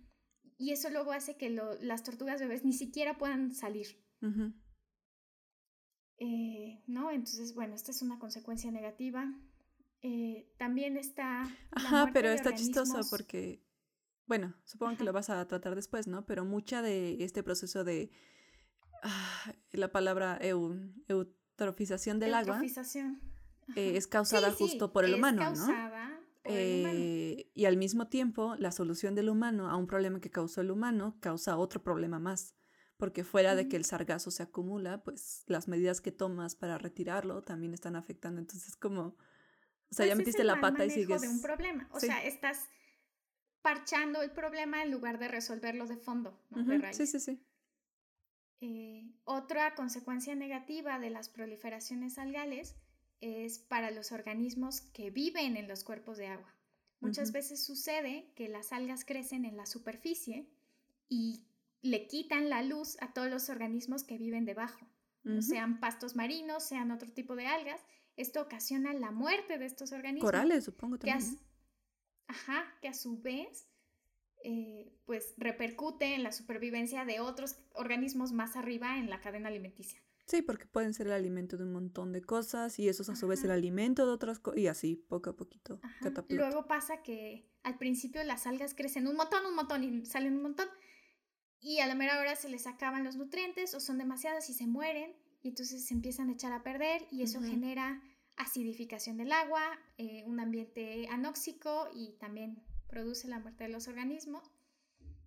y 0.61 0.71
eso 0.73 0.91
luego 0.91 1.11
hace 1.11 1.37
que 1.37 1.49
las 1.49 2.03
tortugas 2.03 2.39
bebés 2.39 2.63
ni 2.63 2.73
siquiera 2.73 3.17
puedan 3.17 3.51
salir. 3.51 3.99
Eh, 6.19 6.83
¿No? 6.85 7.09
Entonces, 7.09 7.55
bueno, 7.55 7.73
esta 7.73 7.89
es 7.89 8.03
una 8.03 8.19
consecuencia 8.19 8.69
negativa. 8.69 9.33
Eh, 10.03 10.53
también 10.59 10.97
está... 10.97 11.47
Ajá, 11.71 12.11
pero 12.13 12.29
está 12.29 12.53
chistoso 12.53 12.99
porque, 13.09 13.65
bueno, 14.27 14.53
supongo 14.63 14.97
que 14.97 15.03
lo 15.03 15.13
vas 15.13 15.31
a 15.31 15.47
tratar 15.47 15.73
después, 15.73 16.05
¿no? 16.05 16.27
Pero 16.27 16.45
mucha 16.45 16.83
de 16.83 17.23
este 17.23 17.41
proceso 17.41 17.83
de... 17.83 18.11
Ah, 19.01 19.55
la 19.71 19.91
palabra 19.91 20.39
eutrofización 20.43 22.19
del 22.19 22.35
agua 22.35 22.61
eh, 23.75 23.97
es 23.97 24.07
causada 24.07 24.51
justo 24.51 24.91
por 24.91 25.05
el 25.05 25.15
humano, 25.15 25.53
¿no? 25.55 25.67
Eh, 26.43 27.51
y 27.53 27.65
al 27.65 27.77
mismo 27.77 28.07
tiempo, 28.07 28.55
la 28.57 28.71
solución 28.71 29.13
del 29.15 29.29
humano 29.29 29.69
a 29.69 29.75
un 29.75 29.87
problema 29.87 30.19
que 30.19 30.31
causó 30.31 30.61
el 30.61 30.71
humano 30.71 31.17
causa 31.19 31.57
otro 31.57 31.83
problema 31.83 32.19
más. 32.19 32.55
Porque 32.97 33.23
fuera 33.23 33.55
de 33.55 33.67
que 33.67 33.77
el 33.77 33.85
sargazo 33.85 34.29
se 34.29 34.43
acumula, 34.43 35.03
pues 35.03 35.43
las 35.47 35.67
medidas 35.67 36.01
que 36.01 36.11
tomas 36.11 36.55
para 36.55 36.77
retirarlo 36.77 37.41
también 37.41 37.73
están 37.73 37.95
afectando. 37.95 38.39
Entonces, 38.39 38.75
como, 38.75 39.01
o 39.01 39.15
sea, 39.89 40.05
ya 40.05 40.13
pues 40.13 40.19
metiste 40.19 40.43
la 40.43 40.61
pata 40.61 40.85
y 40.85 40.91
sigues. 40.91 41.21
de 41.21 41.29
un 41.29 41.41
problema. 41.41 41.89
O 41.91 41.99
sea, 41.99 42.23
estás 42.23 42.69
parchando 43.61 44.21
el 44.21 44.31
problema 44.31 44.83
en 44.83 44.91
lugar 44.91 45.17
de 45.17 45.27
resolverlo 45.27 45.87
de 45.87 45.97
fondo. 45.97 46.39
sí, 46.91 47.07
sí, 47.07 47.19
sí. 47.19 47.43
Eh, 48.63 49.11
otra 49.23 49.73
consecuencia 49.73 50.35
negativa 50.35 50.99
de 50.99 51.09
las 51.09 51.29
proliferaciones 51.29 52.19
algales 52.19 52.75
es 53.21 53.59
para 53.59 53.91
los 53.91 54.11
organismos 54.11 54.81
que 54.81 55.09
viven 55.11 55.55
en 55.55 55.67
los 55.67 55.83
cuerpos 55.83 56.17
de 56.17 56.27
agua. 56.27 56.53
Muchas 56.99 57.31
veces 57.31 57.65
sucede 57.65 58.31
que 58.35 58.47
las 58.47 58.71
algas 58.73 59.05
crecen 59.05 59.45
en 59.45 59.57
la 59.57 59.65
superficie 59.65 60.47
y 61.09 61.45
le 61.81 62.07
quitan 62.07 62.49
la 62.49 62.61
luz 62.61 62.97
a 63.01 63.13
todos 63.13 63.29
los 63.29 63.49
organismos 63.49 64.03
que 64.03 64.17
viven 64.19 64.45
debajo, 64.45 64.87
sean 65.39 65.79
pastos 65.79 66.15
marinos, 66.15 66.63
sean 66.63 66.91
otro 66.91 67.11
tipo 67.11 67.35
de 67.35 67.45
algas. 67.45 67.79
Esto 68.17 68.41
ocasiona 68.41 68.93
la 68.93 69.11
muerte 69.11 69.57
de 69.59 69.65
estos 69.65 69.91
organismos. 69.91 70.29
Corales, 70.29 70.65
supongo 70.65 70.97
también. 70.97 71.39
ajá, 72.27 72.65
que 72.81 72.87
a 72.87 72.93
su 72.93 73.21
vez 73.21 73.67
eh, 74.43 74.91
pues 75.05 75.35
repercute 75.37 76.15
en 76.15 76.23
la 76.23 76.31
supervivencia 76.31 77.05
de 77.05 77.19
otros 77.19 77.57
organismos 77.73 78.31
más 78.31 78.55
arriba 78.55 78.97
en 78.97 79.09
la 79.09 79.21
cadena 79.21 79.49
alimenticia. 79.49 80.01
Sí, 80.31 80.41
porque 80.41 80.65
pueden 80.65 80.93
ser 80.93 81.07
el 81.07 81.11
alimento 81.11 81.57
de 81.57 81.65
un 81.65 81.73
montón 81.73 82.13
de 82.13 82.21
cosas 82.21 82.79
y 82.79 82.87
eso 82.87 83.03
es 83.03 83.09
a 83.09 83.17
su 83.17 83.27
vez 83.27 83.43
el 83.43 83.51
alimento 83.51 84.05
de 84.05 84.13
otras 84.13 84.39
cosas 84.39 84.61
y 84.61 84.67
así, 84.67 84.95
poco 84.95 85.31
a 85.31 85.35
poquito. 85.35 85.81
Luego 86.29 86.67
pasa 86.67 87.03
que 87.03 87.51
al 87.63 87.77
principio 87.77 88.23
las 88.23 88.47
algas 88.47 88.73
crecen 88.73 89.07
un 89.07 89.17
montón, 89.17 89.45
un 89.45 89.55
montón 89.55 89.83
y 89.83 90.05
salen 90.05 90.37
un 90.37 90.43
montón 90.43 90.69
y 91.59 91.79
a 91.79 91.85
la 91.85 91.95
mera 91.95 92.17
hora 92.17 92.37
se 92.37 92.47
les 92.47 92.65
acaban 92.65 93.03
los 93.03 93.17
nutrientes 93.17 93.75
o 93.75 93.81
son 93.81 93.97
demasiadas 93.97 94.49
y 94.49 94.53
se 94.53 94.67
mueren 94.67 95.13
y 95.41 95.49
entonces 95.49 95.85
se 95.85 95.93
empiezan 95.93 96.29
a 96.29 96.31
echar 96.31 96.53
a 96.53 96.63
perder 96.63 97.05
y 97.11 97.23
eso 97.23 97.41
genera 97.41 98.01
acidificación 98.37 99.17
del 99.17 99.33
agua, 99.33 99.61
eh, 99.97 100.23
un 100.25 100.39
ambiente 100.39 101.09
anóxico 101.09 101.89
y 101.93 102.13
también 102.19 102.63
produce 102.87 103.27
la 103.27 103.39
muerte 103.39 103.65
de 103.65 103.71
los 103.71 103.89
organismos. 103.89 104.49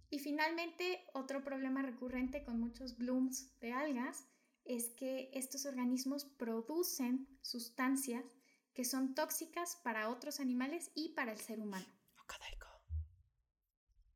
Y 0.08 0.20
finalmente, 0.20 1.04
otro 1.12 1.44
problema 1.44 1.82
recurrente 1.82 2.42
con 2.42 2.58
muchos 2.58 2.96
blooms 2.96 3.52
de 3.60 3.74
algas 3.74 4.28
es 4.64 4.90
que 4.90 5.30
estos 5.32 5.66
organismos 5.66 6.24
producen 6.24 7.28
sustancias 7.42 8.24
que 8.72 8.84
son 8.84 9.14
tóxicas 9.14 9.76
para 9.82 10.08
otros 10.10 10.40
animales 10.40 10.90
y 10.94 11.10
para 11.10 11.32
el 11.32 11.38
ser 11.38 11.60
humano. 11.60 11.86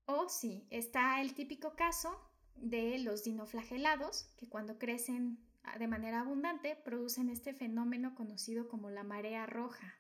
O 0.07 0.29
sí, 0.29 0.67
está 0.71 1.21
el 1.21 1.35
típico 1.35 1.77
caso 1.77 2.19
de 2.57 2.99
los 2.99 3.25
dinoflagelados, 3.25 4.33
que 4.37 4.49
cuando 4.49 4.79
crecen 4.79 5.39
de 5.79 5.87
manera 5.87 6.21
abundante 6.21 6.77
producen 6.77 7.29
este 7.29 7.53
fenómeno 7.53 8.15
conocido 8.15 8.69
como 8.69 8.91
la 8.91 9.05
marea 9.05 9.47
roja. 9.47 9.95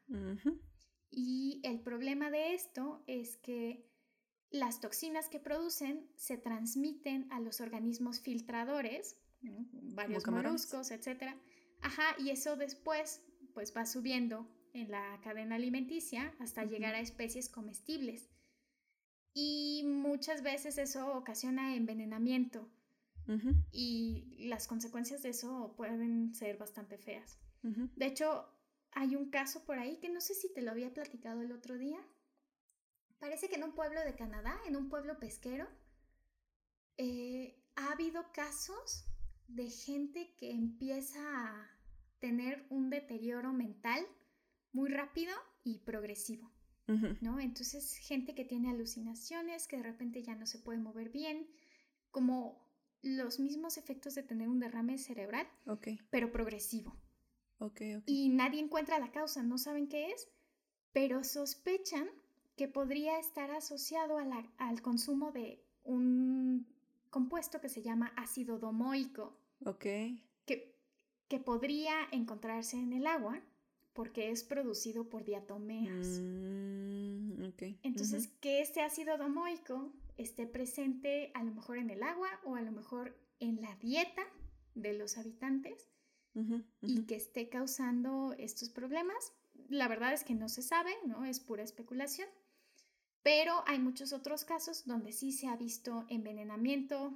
Y 1.10 1.60
el 1.64 1.80
problema 1.80 2.30
de 2.30 2.54
esto 2.54 3.04
es 3.06 3.36
que 3.36 3.86
las 4.50 4.80
toxinas 4.80 5.28
que 5.28 5.40
producen 5.40 6.10
se 6.16 6.38
transmiten 6.38 7.30
a 7.30 7.40
los 7.40 7.60
organismos 7.60 8.20
filtradores, 8.20 9.16
varios 9.40 10.26
moluscos, 10.26 10.90
etcétera. 10.90 11.36
Ajá, 11.80 12.16
y 12.18 12.30
eso 12.30 12.56
después 12.56 13.22
pues 13.54 13.72
va 13.76 13.86
subiendo 13.86 14.48
en 14.72 14.90
la 14.90 15.20
cadena 15.22 15.56
alimenticia 15.56 16.34
hasta 16.38 16.64
llegar 16.64 16.94
a 16.94 17.00
especies 17.00 17.48
comestibles. 17.48 18.28
Y 19.34 19.84
muchas 19.86 20.42
veces 20.42 20.78
eso 20.78 21.14
ocasiona 21.14 21.76
envenenamiento. 21.76 22.68
Y 23.70 24.46
las 24.48 24.66
consecuencias 24.66 25.22
de 25.22 25.28
eso 25.28 25.74
pueden 25.76 26.34
ser 26.34 26.56
bastante 26.56 26.96
feas. 26.96 27.38
De 27.62 28.06
hecho, 28.06 28.48
hay 28.92 29.16
un 29.16 29.28
caso 29.28 29.66
por 29.66 29.78
ahí 29.78 29.98
que 29.98 30.08
no 30.08 30.22
sé 30.22 30.32
si 30.34 30.52
te 30.54 30.62
lo 30.62 30.70
había 30.70 30.94
platicado 30.94 31.42
el 31.42 31.52
otro 31.52 31.76
día. 31.76 31.98
Parece 33.18 33.50
que 33.50 33.56
en 33.56 33.64
un 33.64 33.74
pueblo 33.74 34.00
de 34.02 34.14
Canadá, 34.14 34.58
en 34.66 34.76
un 34.76 34.88
pueblo 34.88 35.18
pesquero, 35.18 35.68
eh, 36.96 37.62
ha 37.76 37.92
habido 37.92 38.32
casos 38.32 39.07
de 39.48 39.68
gente 39.70 40.34
que 40.36 40.52
empieza 40.52 41.20
a 41.20 41.70
tener 42.20 42.66
un 42.70 42.90
deterioro 42.90 43.52
mental 43.52 44.06
muy 44.72 44.90
rápido 44.90 45.32
y 45.64 45.78
progresivo, 45.78 46.50
¿no? 47.20 47.40
Entonces, 47.40 47.96
gente 47.96 48.34
que 48.34 48.44
tiene 48.44 48.70
alucinaciones, 48.70 49.66
que 49.66 49.78
de 49.78 49.82
repente 49.82 50.22
ya 50.22 50.34
no 50.34 50.46
se 50.46 50.58
puede 50.58 50.78
mover 50.78 51.10
bien, 51.10 51.48
como 52.10 52.66
los 53.02 53.38
mismos 53.40 53.76
efectos 53.76 54.14
de 54.14 54.22
tener 54.22 54.48
un 54.48 54.60
derrame 54.60 54.98
cerebral, 54.98 55.46
pero 56.10 56.32
progresivo. 56.32 56.96
Y 58.06 58.28
nadie 58.28 58.60
encuentra 58.60 58.98
la 58.98 59.10
causa, 59.10 59.42
no 59.42 59.58
saben 59.58 59.88
qué 59.88 60.10
es, 60.12 60.28
pero 60.92 61.24
sospechan 61.24 62.08
que 62.56 62.68
podría 62.68 63.18
estar 63.18 63.50
asociado 63.50 64.18
al 64.58 64.82
consumo 64.82 65.32
de 65.32 65.64
un 65.84 66.66
compuesto 67.10 67.60
que 67.60 67.68
se 67.68 67.82
llama 67.82 68.12
ácido 68.16 68.58
domoico. 68.58 69.36
Ok. 69.64 69.84
Que, 70.44 70.74
que 71.28 71.38
podría 71.38 72.08
encontrarse 72.12 72.76
en 72.76 72.92
el 72.92 73.06
agua 73.06 73.40
porque 73.92 74.30
es 74.30 74.44
producido 74.44 75.08
por 75.08 75.24
diatomeas. 75.24 76.20
Mm, 76.22 77.42
Entonces, 77.82 78.28
que 78.40 78.60
este 78.60 78.80
ácido 78.80 79.18
domoico 79.18 79.92
esté 80.16 80.46
presente 80.46 81.32
a 81.34 81.42
lo 81.42 81.52
mejor 81.52 81.78
en 81.78 81.90
el 81.90 82.02
agua 82.02 82.28
o 82.44 82.54
a 82.54 82.62
lo 82.62 82.70
mejor 82.70 83.16
en 83.40 83.60
la 83.60 83.74
dieta 83.76 84.22
de 84.74 84.92
los 84.92 85.18
habitantes 85.18 85.88
y 86.80 87.06
que 87.06 87.16
esté 87.16 87.48
causando 87.48 88.32
estos 88.38 88.68
problemas. 88.68 89.32
La 89.68 89.88
verdad 89.88 90.12
es 90.12 90.22
que 90.22 90.34
no 90.34 90.48
se 90.48 90.62
sabe, 90.62 90.92
¿no? 91.04 91.24
Es 91.24 91.40
pura 91.40 91.64
especulación. 91.64 92.28
Pero 93.28 93.62
hay 93.66 93.78
muchos 93.78 94.14
otros 94.14 94.46
casos 94.46 94.86
donde 94.86 95.12
sí 95.12 95.32
se 95.32 95.48
ha 95.48 95.56
visto 95.56 96.06
envenenamiento 96.08 97.12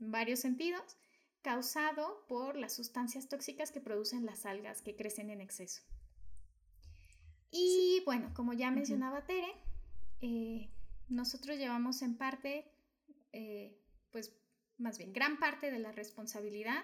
en 0.00 0.10
varios 0.10 0.40
sentidos 0.40 0.96
causado 1.42 2.24
por 2.28 2.56
las 2.56 2.72
sustancias 2.74 3.28
tóxicas 3.28 3.70
que 3.70 3.82
producen 3.82 4.24
las 4.24 4.46
algas 4.46 4.80
que 4.80 4.96
crecen 4.96 5.28
en 5.28 5.42
exceso. 5.42 5.82
Y 7.50 8.02
bueno, 8.06 8.32
como 8.32 8.54
ya 8.54 8.70
mencionaba 8.70 9.26
Tere, 9.26 9.52
eh, 10.22 10.70
nosotros 11.10 11.58
llevamos 11.58 12.00
en 12.00 12.16
parte, 12.16 12.64
eh, 13.32 13.78
pues 14.12 14.34
más 14.78 14.96
bien 14.96 15.12
gran 15.12 15.38
parte 15.38 15.70
de 15.70 15.78
la 15.78 15.92
responsabilidad 15.92 16.82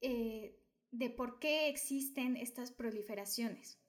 eh, 0.00 0.62
de 0.92 1.10
por 1.10 1.40
qué 1.40 1.70
existen 1.70 2.36
estas 2.36 2.70
proliferaciones. 2.70 3.80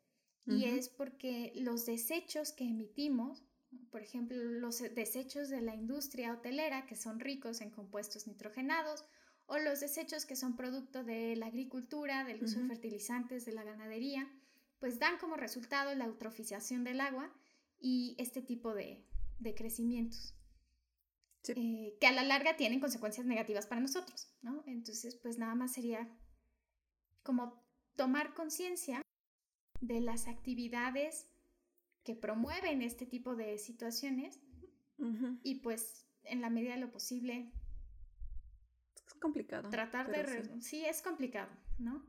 Y 0.48 0.64
es 0.64 0.88
porque 0.88 1.52
los 1.56 1.86
desechos 1.86 2.54
que 2.54 2.64
emitimos, 2.64 3.44
por 3.92 4.02
ejemplo, 4.02 4.38
los 4.38 4.80
desechos 4.80 5.50
de 5.50 5.62
la 5.62 5.76
industria 5.76 6.32
hotelera, 6.32 6.86
que 6.86 6.96
son 6.96 7.20
ricos 7.20 7.60
en 7.60 7.70
compuestos 7.70 8.28
nitrogenados, 8.28 9.04
o 9.46 9.58
los 9.58 9.82
desechos 9.82 10.26
que 10.26 10.36
son 10.36 10.56
producto 10.56 11.04
de 11.04 11.36
la 11.36 11.48
agricultura, 11.48 12.24
del 12.24 12.44
uso 12.44 12.60
de 12.60 12.68
fertilizantes, 12.68 13.46
de 13.46 13.54
la 13.54 13.64
ganadería, 13.64 14.30
pues 14.80 15.00
dan 15.00 15.18
como 15.18 15.36
resultado 15.36 15.94
la 15.96 16.06
eutrofización 16.06 16.84
del 16.84 17.02
agua 17.02 17.34
y 17.80 18.16
este 18.18 18.42
tipo 18.42 18.74
de, 18.74 19.06
crecimientos. 19.56 20.34
Eh, 21.50 21.98
que 22.02 22.08
a 22.08 22.12
la 22.12 22.24
larga 22.24 22.58
tienen 22.58 22.82
consecuencias 22.82 23.26
negativas 23.26 23.68
para 23.68 23.80
nosotros, 23.80 24.30
¿no? 24.42 24.64
Entonces, 24.68 25.16
pues 25.16 25.38
nada 25.38 25.56
más 25.56 25.74
sería 25.74 26.10
como 27.24 27.66
tomar 27.96 28.34
conciencia 28.34 29.02
de 29.82 30.02
las 30.02 30.28
actividades 30.28 31.28
que 32.04 32.16
promueven 32.16 32.82
este 32.82 33.06
tipo 33.06 33.36
de 33.36 33.58
situaciones 33.58 34.40
y 35.44 35.56
pues 35.56 36.08
en 36.24 36.42
la 36.42 36.50
medida 36.50 36.74
de 36.74 36.80
lo 36.80 36.92
posible 36.92 37.52
es 39.06 39.14
complicado 39.16 39.70
tratar 39.70 40.10
de 40.10 40.62
sí. 40.62 40.84
es 40.86 41.02
complicado 41.02 41.52
no 41.78 42.04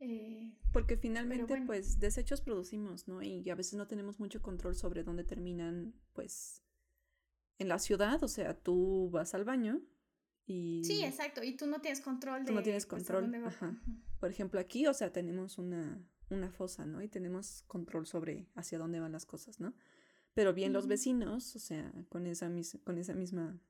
eh, 0.00 0.52
porque 0.72 0.96
finalmente 0.96 1.62
pues 1.66 2.00
desechos 2.00 2.40
producimos 2.40 3.08
no 3.08 3.22
y 3.22 3.48
a 3.48 3.54
veces 3.54 3.74
no 3.74 3.86
tenemos 3.86 4.20
mucho 4.20 4.42
control 4.42 4.74
sobre 4.74 5.04
dónde 5.04 5.24
terminan 5.24 5.94
pues 6.12 6.62
en 7.58 7.68
la 7.68 7.78
ciudad 7.78 8.22
o 8.22 8.28
sea 8.28 8.58
tú 8.58 9.08
vas 9.10 9.34
al 9.34 9.44
baño 9.44 9.80
y 10.46 10.82
sí 10.84 11.02
exacto 11.04 11.42
y 11.42 11.56
tú 11.56 11.66
no 11.66 11.80
tienes 11.80 12.00
control 12.00 12.44
de 12.44 12.52
no 12.52 12.62
tienes 12.62 12.86
pues, 12.86 13.04
control 13.04 13.32
por 14.18 14.30
ejemplo 14.30 14.60
aquí 14.60 14.86
o 14.86 14.94
sea 14.94 15.12
tenemos 15.12 15.58
una 15.58 16.04
una 16.30 16.50
fosa, 16.50 16.86
¿no? 16.86 17.02
Y 17.02 17.08
tenemos 17.08 17.62
control 17.66 18.06
sobre 18.06 18.46
hacia 18.54 18.78
dónde 18.78 19.00
van 19.00 19.12
las 19.12 19.26
cosas, 19.26 19.60
¿no? 19.60 19.74
Pero 20.34 20.54
bien 20.54 20.72
los 20.72 20.86
vecinos, 20.86 21.56
o 21.56 21.58
sea, 21.58 21.92
con 22.08 22.26
esa, 22.26 22.50
con 22.84 22.98
esa 22.98 23.14
misma 23.14 23.60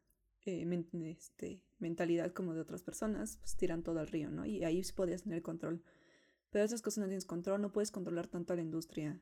eh, 0.45 0.85
este, 1.05 1.63
mentalidad 1.79 2.33
como 2.33 2.55
de 2.55 2.61
otras 2.61 2.83
personas, 2.83 3.39
pues 3.39 3.57
tiran 3.57 3.83
todo 3.83 4.01
al 4.01 4.09
río, 4.09 4.31
¿no? 4.31 4.45
Y 4.47 4.65
ahí 4.65 4.85
sí 4.85 4.93
podías 4.93 5.23
tener 5.23 5.43
control. 5.43 5.83
Pero 6.51 6.65
esas 6.65 6.83
cosas 6.83 7.03
no 7.03 7.07
tienes 7.07 7.25
control, 7.25 7.61
no 7.61 7.73
puedes 7.73 7.91
controlar 7.91 8.27
tanto 8.27 8.53
a 8.53 8.57
la 8.57 8.63
industria 8.63 9.21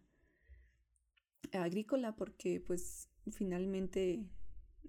agrícola 1.53 2.17
porque 2.17 2.61
pues 2.61 3.09
finalmente 3.31 4.27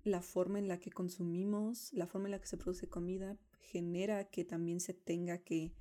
la 0.03 0.21
forma 0.21 0.59
en 0.59 0.67
la 0.67 0.79
que 0.79 0.91
consumimos, 0.91 1.93
la 1.93 2.07
forma 2.07 2.27
en 2.27 2.31
la 2.31 2.39
que 2.39 2.47
se 2.47 2.57
produce 2.57 2.87
comida 2.87 3.37
genera 3.59 4.29
que 4.29 4.43
también 4.45 4.79
se 4.79 4.93
tenga 4.93 5.39
que 5.39 5.73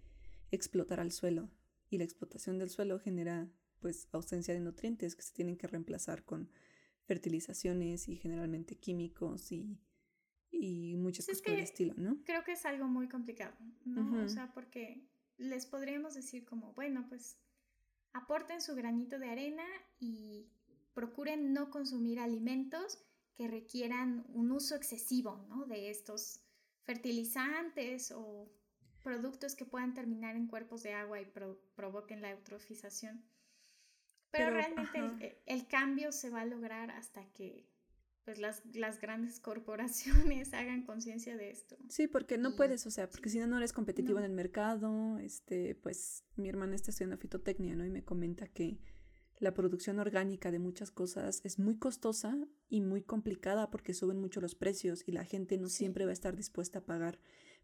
explotar 0.50 1.00
al 1.00 1.12
suelo 1.12 1.48
y 1.90 1.98
la 1.98 2.04
explotación 2.04 2.58
del 2.58 2.70
suelo 2.70 2.98
genera 2.98 3.50
pues 3.80 4.08
ausencia 4.12 4.54
de 4.54 4.60
nutrientes 4.60 5.14
que 5.14 5.22
se 5.22 5.32
tienen 5.32 5.56
que 5.56 5.66
reemplazar 5.66 6.24
con 6.24 6.50
fertilizaciones 7.04 8.08
y 8.08 8.16
generalmente 8.16 8.76
químicos 8.76 9.52
y, 9.52 9.78
y 10.50 10.96
muchas 10.96 11.26
cosas 11.26 11.42
por 11.42 11.52
el 11.54 11.60
estilo, 11.60 11.94
¿no? 11.96 12.18
Creo 12.24 12.44
que 12.44 12.52
es 12.52 12.64
algo 12.66 12.86
muy 12.86 13.08
complicado, 13.08 13.56
¿no? 13.84 14.24
O 14.24 14.28
sea, 14.28 14.52
porque 14.52 15.06
les 15.38 15.66
podríamos 15.66 16.14
decir 16.14 16.44
como, 16.44 16.72
bueno, 16.74 17.06
pues 17.08 17.38
aporten 18.12 18.60
su 18.60 18.74
granito 18.74 19.18
de 19.18 19.30
arena 19.30 19.64
y 20.00 20.50
procuren 20.92 21.52
no 21.52 21.70
consumir 21.70 22.18
alimentos 22.18 22.98
que 23.34 23.46
requieran 23.46 24.26
un 24.34 24.50
uso 24.50 24.74
excesivo, 24.74 25.46
¿no? 25.48 25.64
De 25.66 25.90
estos 25.90 26.40
fertilizantes 26.82 28.10
o 28.10 28.50
productos 29.08 29.54
que 29.54 29.64
puedan 29.64 29.94
terminar 29.94 30.36
en 30.36 30.46
cuerpos 30.46 30.82
de 30.82 30.92
agua 30.92 31.18
y 31.18 31.26
provoquen 31.74 32.20
la 32.20 32.30
eutrofización. 32.30 33.24
Pero, 34.30 34.50
realmente 34.50 35.40
el, 35.46 35.66
cambio 35.66 36.12
se 36.12 36.28
va 36.28 36.42
a 36.42 36.44
lograr 36.44 36.90
hasta 36.90 37.24
que 37.32 37.66
pues 38.26 38.38
las, 38.38 38.62
las 38.74 39.00
grandes 39.00 39.40
corporaciones 39.48 40.52
hagan 40.52 40.84
conciencia 40.84 41.38
de 41.38 41.50
esto. 41.50 41.78
Sí, 41.88 42.06
porque 42.06 42.36
no 42.36 42.54
puedes, 42.54 42.86
o 42.86 42.90
sea, 42.90 43.08
porque 43.08 43.30
si 43.30 43.38
no, 43.38 43.46
no 43.46 43.56
eres 43.56 43.72
competitivo 43.72 44.18
en 44.18 44.26
el 44.26 44.32
mercado. 44.32 45.18
Este, 45.20 45.74
pues 45.76 46.24
mi 46.36 46.50
hermana 46.50 46.76
está 46.76 46.90
estudiando 46.90 47.16
fitotecnia, 47.16 47.74
¿no? 47.74 47.86
Y 47.86 47.90
me 47.90 48.04
comenta 48.04 48.46
que 48.46 48.78
la 49.38 49.54
producción 49.54 50.00
orgánica 50.00 50.50
de 50.50 50.58
muchas 50.58 50.90
cosas 50.90 51.40
es 51.44 51.58
muy 51.58 51.78
costosa 51.78 52.36
y 52.68 52.82
muy 52.82 53.00
complicada 53.00 53.70
porque 53.70 53.94
suben 53.94 54.20
mucho 54.20 54.42
los 54.42 54.54
precios 54.54 55.02
y 55.06 55.12
la 55.12 55.24
gente 55.24 55.56
no 55.56 55.70
siempre 55.70 56.04
va 56.04 56.10
a 56.10 56.12
estar 56.12 56.36
dispuesta 56.36 56.80
a 56.80 56.84
pagar 56.84 57.18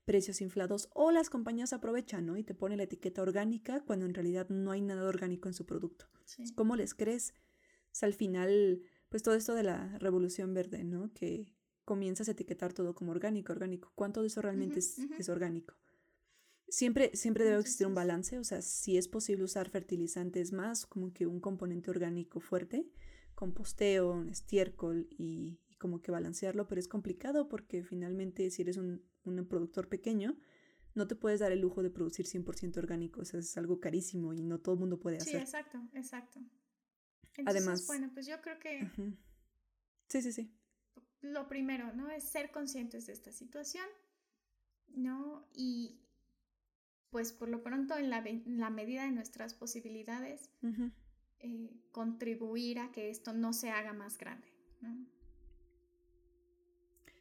precios 0.04 0.40
inflados 0.40 0.88
o 0.92 1.10
las 1.10 1.30
compañías 1.30 1.72
aprovechan, 1.72 2.26
¿no? 2.26 2.36
Y 2.36 2.44
te 2.44 2.54
ponen 2.54 2.78
la 2.78 2.84
etiqueta 2.84 3.22
orgánica 3.22 3.82
cuando 3.86 4.06
en 4.06 4.14
realidad 4.14 4.48
no 4.48 4.70
hay 4.70 4.80
nada 4.80 5.08
orgánico 5.08 5.48
en 5.48 5.54
su 5.54 5.66
producto. 5.66 6.06
¿Cómo 6.54 6.76
les 6.76 6.94
crees? 6.94 7.34
al 8.02 8.12
final, 8.12 8.82
pues 9.08 9.22
todo 9.22 9.34
esto 9.34 9.54
de 9.54 9.62
la 9.62 9.98
revolución 9.98 10.52
verde, 10.52 10.84
¿no? 10.84 11.12
Que 11.12 11.46
comienzas 11.84 12.28
a 12.28 12.32
etiquetar 12.32 12.72
todo 12.72 12.94
como 12.94 13.12
orgánico, 13.12 13.52
orgánico. 13.52 13.92
¿Cuánto 13.94 14.20
de 14.20 14.28
eso 14.28 14.42
realmente 14.42 14.80
es, 14.80 14.98
es, 14.98 15.28
orgánico? 15.28 15.74
Siempre, 16.68 17.10
siempre 17.14 17.44
debe 17.44 17.60
existir 17.60 17.86
un 17.86 17.94
balance, 17.94 18.38
o 18.38 18.44
sea, 18.44 18.62
si 18.62 18.96
es 18.96 19.06
posible 19.06 19.44
usar 19.44 19.68
fertilizantes 19.68 20.52
más 20.52 20.86
como 20.86 21.12
que 21.12 21.26
un 21.26 21.38
componente 21.38 21.90
orgánico 21.90 22.40
fuerte, 22.40 22.88
composteo, 23.34 24.24
estiércol 24.24 25.06
y, 25.10 25.60
como 25.84 26.00
que 26.00 26.10
balancearlo, 26.10 26.66
pero 26.66 26.78
es 26.78 26.88
complicado 26.88 27.46
porque 27.46 27.84
finalmente 27.84 28.50
si 28.50 28.62
eres 28.62 28.78
un, 28.78 29.04
productor 29.46 29.90
pequeño, 29.90 30.34
no 30.94 31.06
te 31.06 31.14
puedes 31.14 31.40
dar 31.40 31.52
el 31.52 31.60
lujo 31.60 31.82
de 31.82 31.90
producir 31.90 32.24
100% 32.24 32.78
orgánico, 32.78 33.20
o 33.20 33.24
sea, 33.26 33.40
es 33.40 33.54
algo 33.58 33.80
carísimo 33.80 34.32
y 34.32 34.40
no 34.40 34.60
todo 34.60 34.76
el 34.76 34.80
mundo 34.80 34.98
puede 34.98 35.18
hacer. 35.18 35.32
Sí, 35.32 35.36
exacto, 35.36 35.78
exacto. 35.92 36.40
Además, 37.44 37.86
bueno, 37.86 38.10
pues 38.14 38.26
yo 38.26 38.40
creo 38.40 38.58
que... 38.58 38.90
Sí, 40.06 40.22
sí, 40.22 40.32
sí. 40.32 40.54
Lo 41.20 41.48
primero, 41.48 41.92
¿no? 41.92 42.10
Es 42.10 42.24
ser 42.24 42.50
conscientes 42.50 43.06
de 43.06 43.12
esta 43.12 43.32
situación, 43.32 43.86
¿no? 44.88 45.46
Y 45.54 46.00
pues 47.10 47.32
por 47.32 47.48
lo 47.50 47.62
pronto 47.62 47.94
en 47.98 48.08
la, 48.08 48.70
medida 48.70 49.04
de 49.04 49.10
nuestras 49.10 49.52
posibilidades, 49.52 50.50
eh, 51.40 51.76
contribuir 51.90 52.78
a 52.78 52.90
que 52.90 53.10
esto 53.10 53.34
no 53.34 53.52
se 53.52 53.70
haga 53.70 53.92
más 53.92 54.16
grande, 54.16 54.48
¿no? 54.80 55.13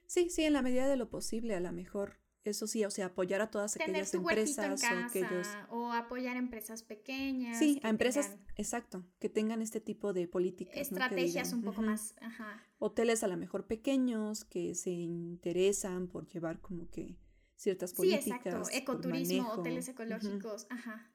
Sí, 0.07 0.29
sí, 0.29 0.43
en 0.43 0.53
la 0.53 0.61
medida 0.61 0.87
de 0.87 0.97
lo 0.97 1.09
posible, 1.09 1.55
a 1.55 1.59
lo 1.59 1.71
mejor. 1.71 2.19
Eso 2.43 2.67
sí, 2.67 2.83
o 2.83 2.91
sea, 2.91 3.05
apoyar 3.07 3.39
a 3.39 3.49
todas 3.49 3.77
aquellas 3.77 4.13
empresas 4.13 4.83
o 4.83 4.85
aquellos. 5.05 5.47
O 5.69 5.93
apoyar 5.93 6.35
empresas 6.35 6.83
pequeñas. 6.83 7.57
Sí, 7.57 7.79
a 7.83 7.89
empresas, 7.89 8.35
exacto, 8.57 9.05
que 9.19 9.29
tengan 9.29 9.61
este 9.61 9.79
tipo 9.79 10.11
de 10.11 10.27
políticas. 10.27 10.75
Estrategias 10.75 11.53
un 11.53 11.63
poco 11.63 11.81
más. 11.81 12.15
Ajá. 12.19 12.61
Hoteles 12.79 13.23
a 13.23 13.27
lo 13.27 13.37
mejor 13.37 13.65
pequeños 13.65 14.43
que 14.43 14.75
se 14.75 14.91
interesan 14.91 16.07
por 16.07 16.27
llevar 16.27 16.59
como 16.59 16.89
que 16.89 17.17
ciertas 17.55 17.93
políticas. 17.93 18.23
Sí, 18.25 18.31
exacto. 18.31 18.69
Ecoturismo, 18.73 19.49
hoteles 19.53 19.87
ecológicos. 19.87 20.67
Ajá. 20.69 21.09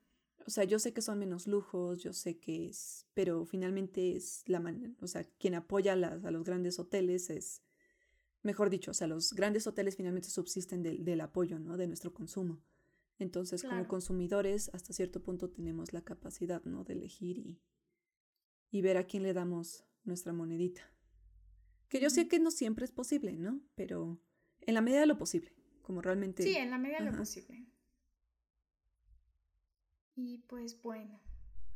O 0.47 0.51
sea, 0.51 0.65
yo 0.65 0.79
sé 0.79 0.95
que 0.95 1.03
son 1.03 1.19
menos 1.19 1.47
lujos, 1.47 2.03
yo 2.03 2.15
sé 2.15 2.39
que 2.39 2.69
es, 2.69 3.07
pero 3.13 3.45
finalmente 3.45 4.17
es 4.17 4.45
la 4.47 4.61
manera, 4.61 4.95
o 5.03 5.07
sea, 5.07 5.25
quien 5.39 5.55
apoya 5.55 5.93
a, 5.93 5.97
las, 5.97 6.25
a 6.25 6.31
los 6.31 6.43
grandes 6.43 6.79
hoteles 6.79 7.29
es 7.29 7.63
Mejor 8.43 8.71
dicho, 8.71 8.93
o 8.93 8.95
sea, 8.95 9.07
los 9.07 9.33
grandes 9.33 9.67
hoteles 9.67 9.97
finalmente 9.97 10.31
subsisten 10.31 10.83
del, 10.83 11.21
apoyo, 11.21 11.59
¿no? 11.59 11.77
De 11.77 11.87
nuestro 11.87 12.15
consumo. 12.15 12.63
Entonces, 13.19 13.65
como 13.65 13.89
consumidores, 13.89 14.71
hasta 14.73 14.93
cierto 14.93 15.23
punto 15.23 15.51
tenemos 15.51 15.93
la 15.93 16.03
capacidad, 16.03 16.63
¿no? 16.65 16.85
De 16.85 16.93
elegir 16.93 17.39
y, 17.39 17.61
y 18.71 18.81
ver 18.81 18.97
a 18.97 19.07
quién 19.07 19.25
le 19.25 19.33
damos 19.33 19.85
nuestra 20.05 20.33
monedita. 20.33 20.83
Que 21.89 22.01
yo 22.01 22.11
sé 22.11 22.29
que 22.29 22.39
no 22.39 22.51
siempre 22.51 22.85
es 22.85 22.93
posible, 22.93 23.37
¿no? 23.37 23.61
Pero 23.75 24.21
en 24.61 24.75
la 24.75 24.81
medida 24.81 25.01
de 25.01 25.07
lo 25.07 25.19
posible, 25.19 25.53
como 25.83 26.01
realmente... 26.01 26.43
Sí, 26.43 26.55
en 26.55 26.71
la 26.71 26.79
medida 26.79 26.99
de 26.99 27.11
lo 27.11 27.17
posible. 27.17 27.67
Y 30.15 30.39
pues 30.47 30.81
bueno, 30.83 31.21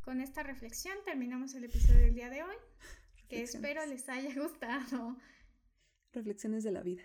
con 0.03 0.21
esta 0.21 0.43
reflexión 0.43 0.97
terminamos 1.05 1.55
el 1.55 1.65
episodio 1.65 2.01
del 2.01 2.15
día 2.15 2.29
de 2.29 2.43
hoy, 2.43 2.57
que 3.29 3.43
espero 3.43 3.87
les 3.87 4.09
haya 4.09 4.35
gustado 4.41 5.17
reflexiones 6.13 6.65
de 6.65 6.73
la 6.73 6.83
vida. 6.83 7.05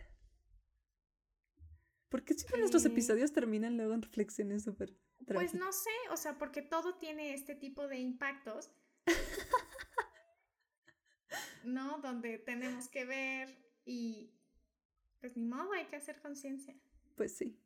¿Por 2.10 2.24
qué 2.24 2.34
siempre 2.34 2.60
nuestros 2.60 2.86
episodios 2.86 3.34
terminan 3.34 3.76
luego 3.76 3.94
en 3.94 4.02
reflexiones 4.02 4.64
súper 4.64 4.96
Pues 5.26 5.54
no 5.54 5.72
sé, 5.74 5.90
o 6.12 6.18
sea, 6.18 6.38
porque 6.38 6.62
todo 6.62 6.98
tiene 6.98 7.34
este 7.34 7.56
tipo 7.56 7.88
de 7.88 7.98
impactos. 7.98 8.72
¿No? 11.66 12.00
Donde 12.00 12.38
tenemos 12.38 12.88
que 12.88 13.04
ver 13.04 13.58
y 13.84 14.32
pues 15.20 15.36
ni 15.36 15.46
modo, 15.46 15.74
hay 15.74 15.88
que 15.88 15.96
hacer 15.96 16.22
conciencia. 16.22 16.76
Pues 17.16 17.36
sí. 17.36 17.60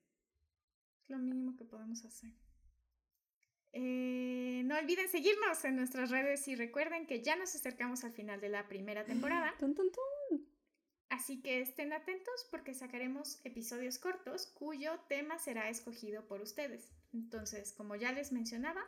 Es 1.03 1.09
lo 1.09 1.19
mínimo 1.19 1.55
que 1.55 1.65
podemos 1.65 2.03
hacer. 2.05 2.31
Eh, 3.73 4.63
no 4.65 4.77
olviden 4.77 5.09
seguirnos 5.09 5.63
en 5.65 5.75
nuestras 5.75 6.09
redes 6.09 6.47
y 6.47 6.55
recuerden 6.55 7.05
que 7.05 7.21
ya 7.21 7.35
nos 7.35 7.55
acercamos 7.55 8.03
al 8.03 8.13
final 8.13 8.41
de 8.41 8.49
la 8.49 8.67
primera 8.67 9.05
temporada. 9.05 9.53
Así 11.11 11.41
que 11.41 11.59
estén 11.59 11.91
atentos 11.91 12.47
porque 12.49 12.73
sacaremos 12.73 13.41
episodios 13.43 13.99
cortos 13.99 14.47
cuyo 14.47 14.97
tema 15.09 15.37
será 15.39 15.69
escogido 15.69 16.25
por 16.25 16.39
ustedes. 16.39 16.89
Entonces, 17.11 17.73
como 17.73 17.97
ya 17.97 18.13
les 18.13 18.31
mencionaba, 18.31 18.81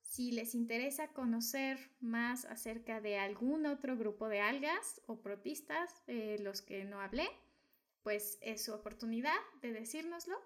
si 0.00 0.30
les 0.30 0.54
interesa 0.54 1.08
conocer 1.08 1.90
más 1.98 2.44
acerca 2.44 3.00
de 3.00 3.18
algún 3.18 3.66
otro 3.66 3.96
grupo 3.96 4.28
de 4.28 4.40
algas 4.40 5.00
o 5.08 5.20
protistas, 5.20 6.06
de 6.06 6.38
los 6.38 6.62
que 6.62 6.84
no 6.84 7.00
hablé, 7.00 7.28
pues 8.04 8.38
es 8.40 8.64
su 8.64 8.72
oportunidad 8.72 9.40
de 9.60 9.72
decírnoslo. 9.72 10.40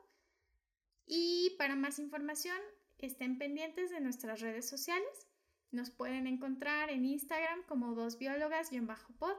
Y 1.04 1.54
para 1.58 1.76
más 1.76 1.98
información, 1.98 2.56
estén 2.96 3.36
pendientes 3.36 3.90
de 3.90 4.00
nuestras 4.00 4.40
redes 4.40 4.66
sociales. 4.66 5.28
Nos 5.72 5.90
pueden 5.90 6.26
encontrar 6.26 6.88
en 6.88 7.04
Instagram 7.04 7.64
como 7.64 7.94
dos 7.94 8.18
biólogas-pod, 8.18 9.36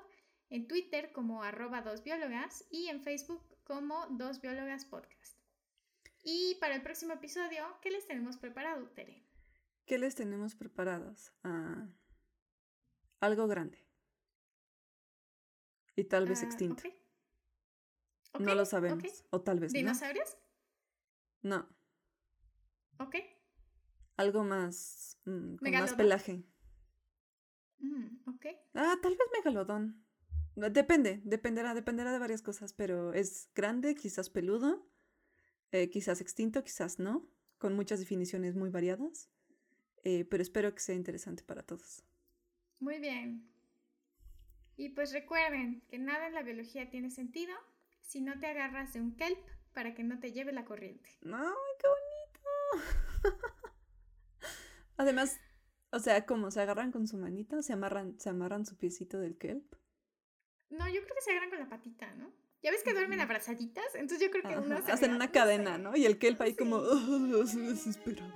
en 0.50 0.68
Twitter 0.68 1.12
como 1.12 1.43
arroba 1.43 1.82
dos 1.82 2.04
biólogas 2.04 2.66
y 2.70 2.88
en 2.88 3.02
Facebook 3.02 3.43
como 3.64 4.08
dos 4.08 4.41
biólogas 4.41 4.86
podcast. 4.86 5.38
Y 6.24 6.56
para 6.60 6.76
el 6.76 6.82
próximo 6.82 7.14
episodio, 7.14 7.66
¿qué 7.82 7.91
les 7.91 8.06
tenemos 8.08 8.38
preparado, 8.38 8.89
Tere? 8.89 9.24
¿Qué 9.86 9.97
les 9.97 10.16
tenemos 10.16 10.56
preparados? 10.56 11.32
Ah, 11.43 11.88
algo 13.20 13.47
grande. 13.47 13.86
Y 15.95 16.04
tal 16.06 16.28
vez 16.28 16.43
ah, 16.43 16.45
extinto. 16.45 16.84
no 18.39 18.56
lo 18.56 18.66
sabemos. 18.66 19.04
O 19.32 19.41
tal 19.41 19.60
vez 19.60 19.74
¿Dinosaurios? 19.74 20.38
No. 21.41 21.68
Ok. 23.00 23.16
Algo 24.18 24.43
más. 24.43 25.18
Mm, 25.26 25.56
con 25.56 25.72
más 25.72 25.93
pelaje. 25.93 26.43
Mm, 27.80 28.30
ok. 28.30 28.45
Ah, 28.76 28.95
tal 29.02 29.16
vez 29.16 29.28
megalodón. 29.34 30.06
Depende, 30.72 31.22
dependerá, 31.24 31.74
dependerá 31.74 32.12
de 32.12 32.20
varias 32.20 32.41
cosas, 32.41 32.74
pero 32.74 33.14
es 33.14 33.49
grande, 33.55 33.95
quizás 33.95 34.30
peludo, 34.30 34.86
eh, 35.72 35.89
quizás 35.89 36.22
extinto, 36.22 36.64
quizás 36.64 36.99
no, 36.99 37.28
con 37.57 37.76
muchas 37.76 37.99
definiciones 37.99 38.55
muy 38.55 38.70
variadas, 38.70 39.30
eh, 40.03 40.26
pero 40.26 40.43
espero 40.43 40.74
que 40.74 40.82
sea 40.82 40.95
interesante 40.95 41.43
para 41.43 41.64
todos. 41.64 42.03
Muy 42.80 42.99
bien. 42.99 43.47
Y 44.78 44.89
pues 44.89 45.12
recuerden 45.12 45.82
que 45.89 45.99
nada 45.99 46.28
en 46.28 46.34
la 46.34 46.41
biología 46.41 46.89
tiene 46.89 47.12
sentido 47.12 47.53
si 48.01 48.22
no 48.22 48.39
te 48.39 48.47
agarras 48.47 48.93
de 48.93 49.01
un 49.01 49.16
kelp 49.16 49.39
para 49.74 49.93
que 49.93 50.03
no 50.03 50.20
te 50.20 50.32
lleve 50.32 50.51
la 50.51 50.66
corriente. 50.66 51.10
¡Ay, 51.26 51.76
qué 51.80 51.88
bonito! 51.88 52.89
Además, 54.97 55.39
o 55.91 55.99
sea, 55.99 56.26
como 56.26 56.49
se 56.51 56.62
agarran 56.62 56.91
con 56.91 57.07
su 57.07 57.18
manita, 57.18 57.62
se 57.62 57.74
amarran, 57.74 58.20
se 58.20 58.30
amarran 58.30 58.66
su 58.66 58.78
piecito 58.78 59.20
del 59.20 59.38
kelp. 59.38 59.76
No, 60.70 60.88
yo 60.88 61.01
creo 61.03 61.15
que 61.15 61.22
se 61.22 61.32
agarran 61.32 61.49
con 61.49 61.59
la 61.59 61.70
patita, 61.70 62.11
¿no? 62.15 62.32
Ya 62.61 62.72
ves 62.72 62.84
que 62.84 62.93
duermen 62.93 63.22
abrazaditas, 63.22 63.95
entonces 63.95 64.20
yo 64.20 64.32
creo 64.32 64.43
que 64.43 64.59
uno 64.59 64.82
se 64.82 64.91
hacen 64.91 65.13
una 65.13 65.32
cadena, 65.32 65.78
¿no? 65.78 65.95
Y 65.95 66.05
el 66.05 66.17
kelp 66.17 66.41
ahí 66.41 66.55
como 66.55 66.76
oh, 66.76 67.43
desesperado. 67.45 68.34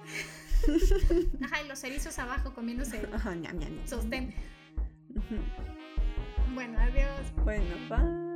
Ajá, 1.44 1.62
y 1.62 1.68
los 1.68 1.84
erizos 1.84 2.18
abajo 2.20 2.54
comiéndose 2.54 3.06
Ajá, 3.14 3.36
ñam, 3.36 3.60
ñam, 3.60 3.86
sostén. 3.86 4.34
Bueno, 6.54 6.80
adiós. 6.80 7.34
Bueno, 7.44 7.76
bye. 7.90 8.33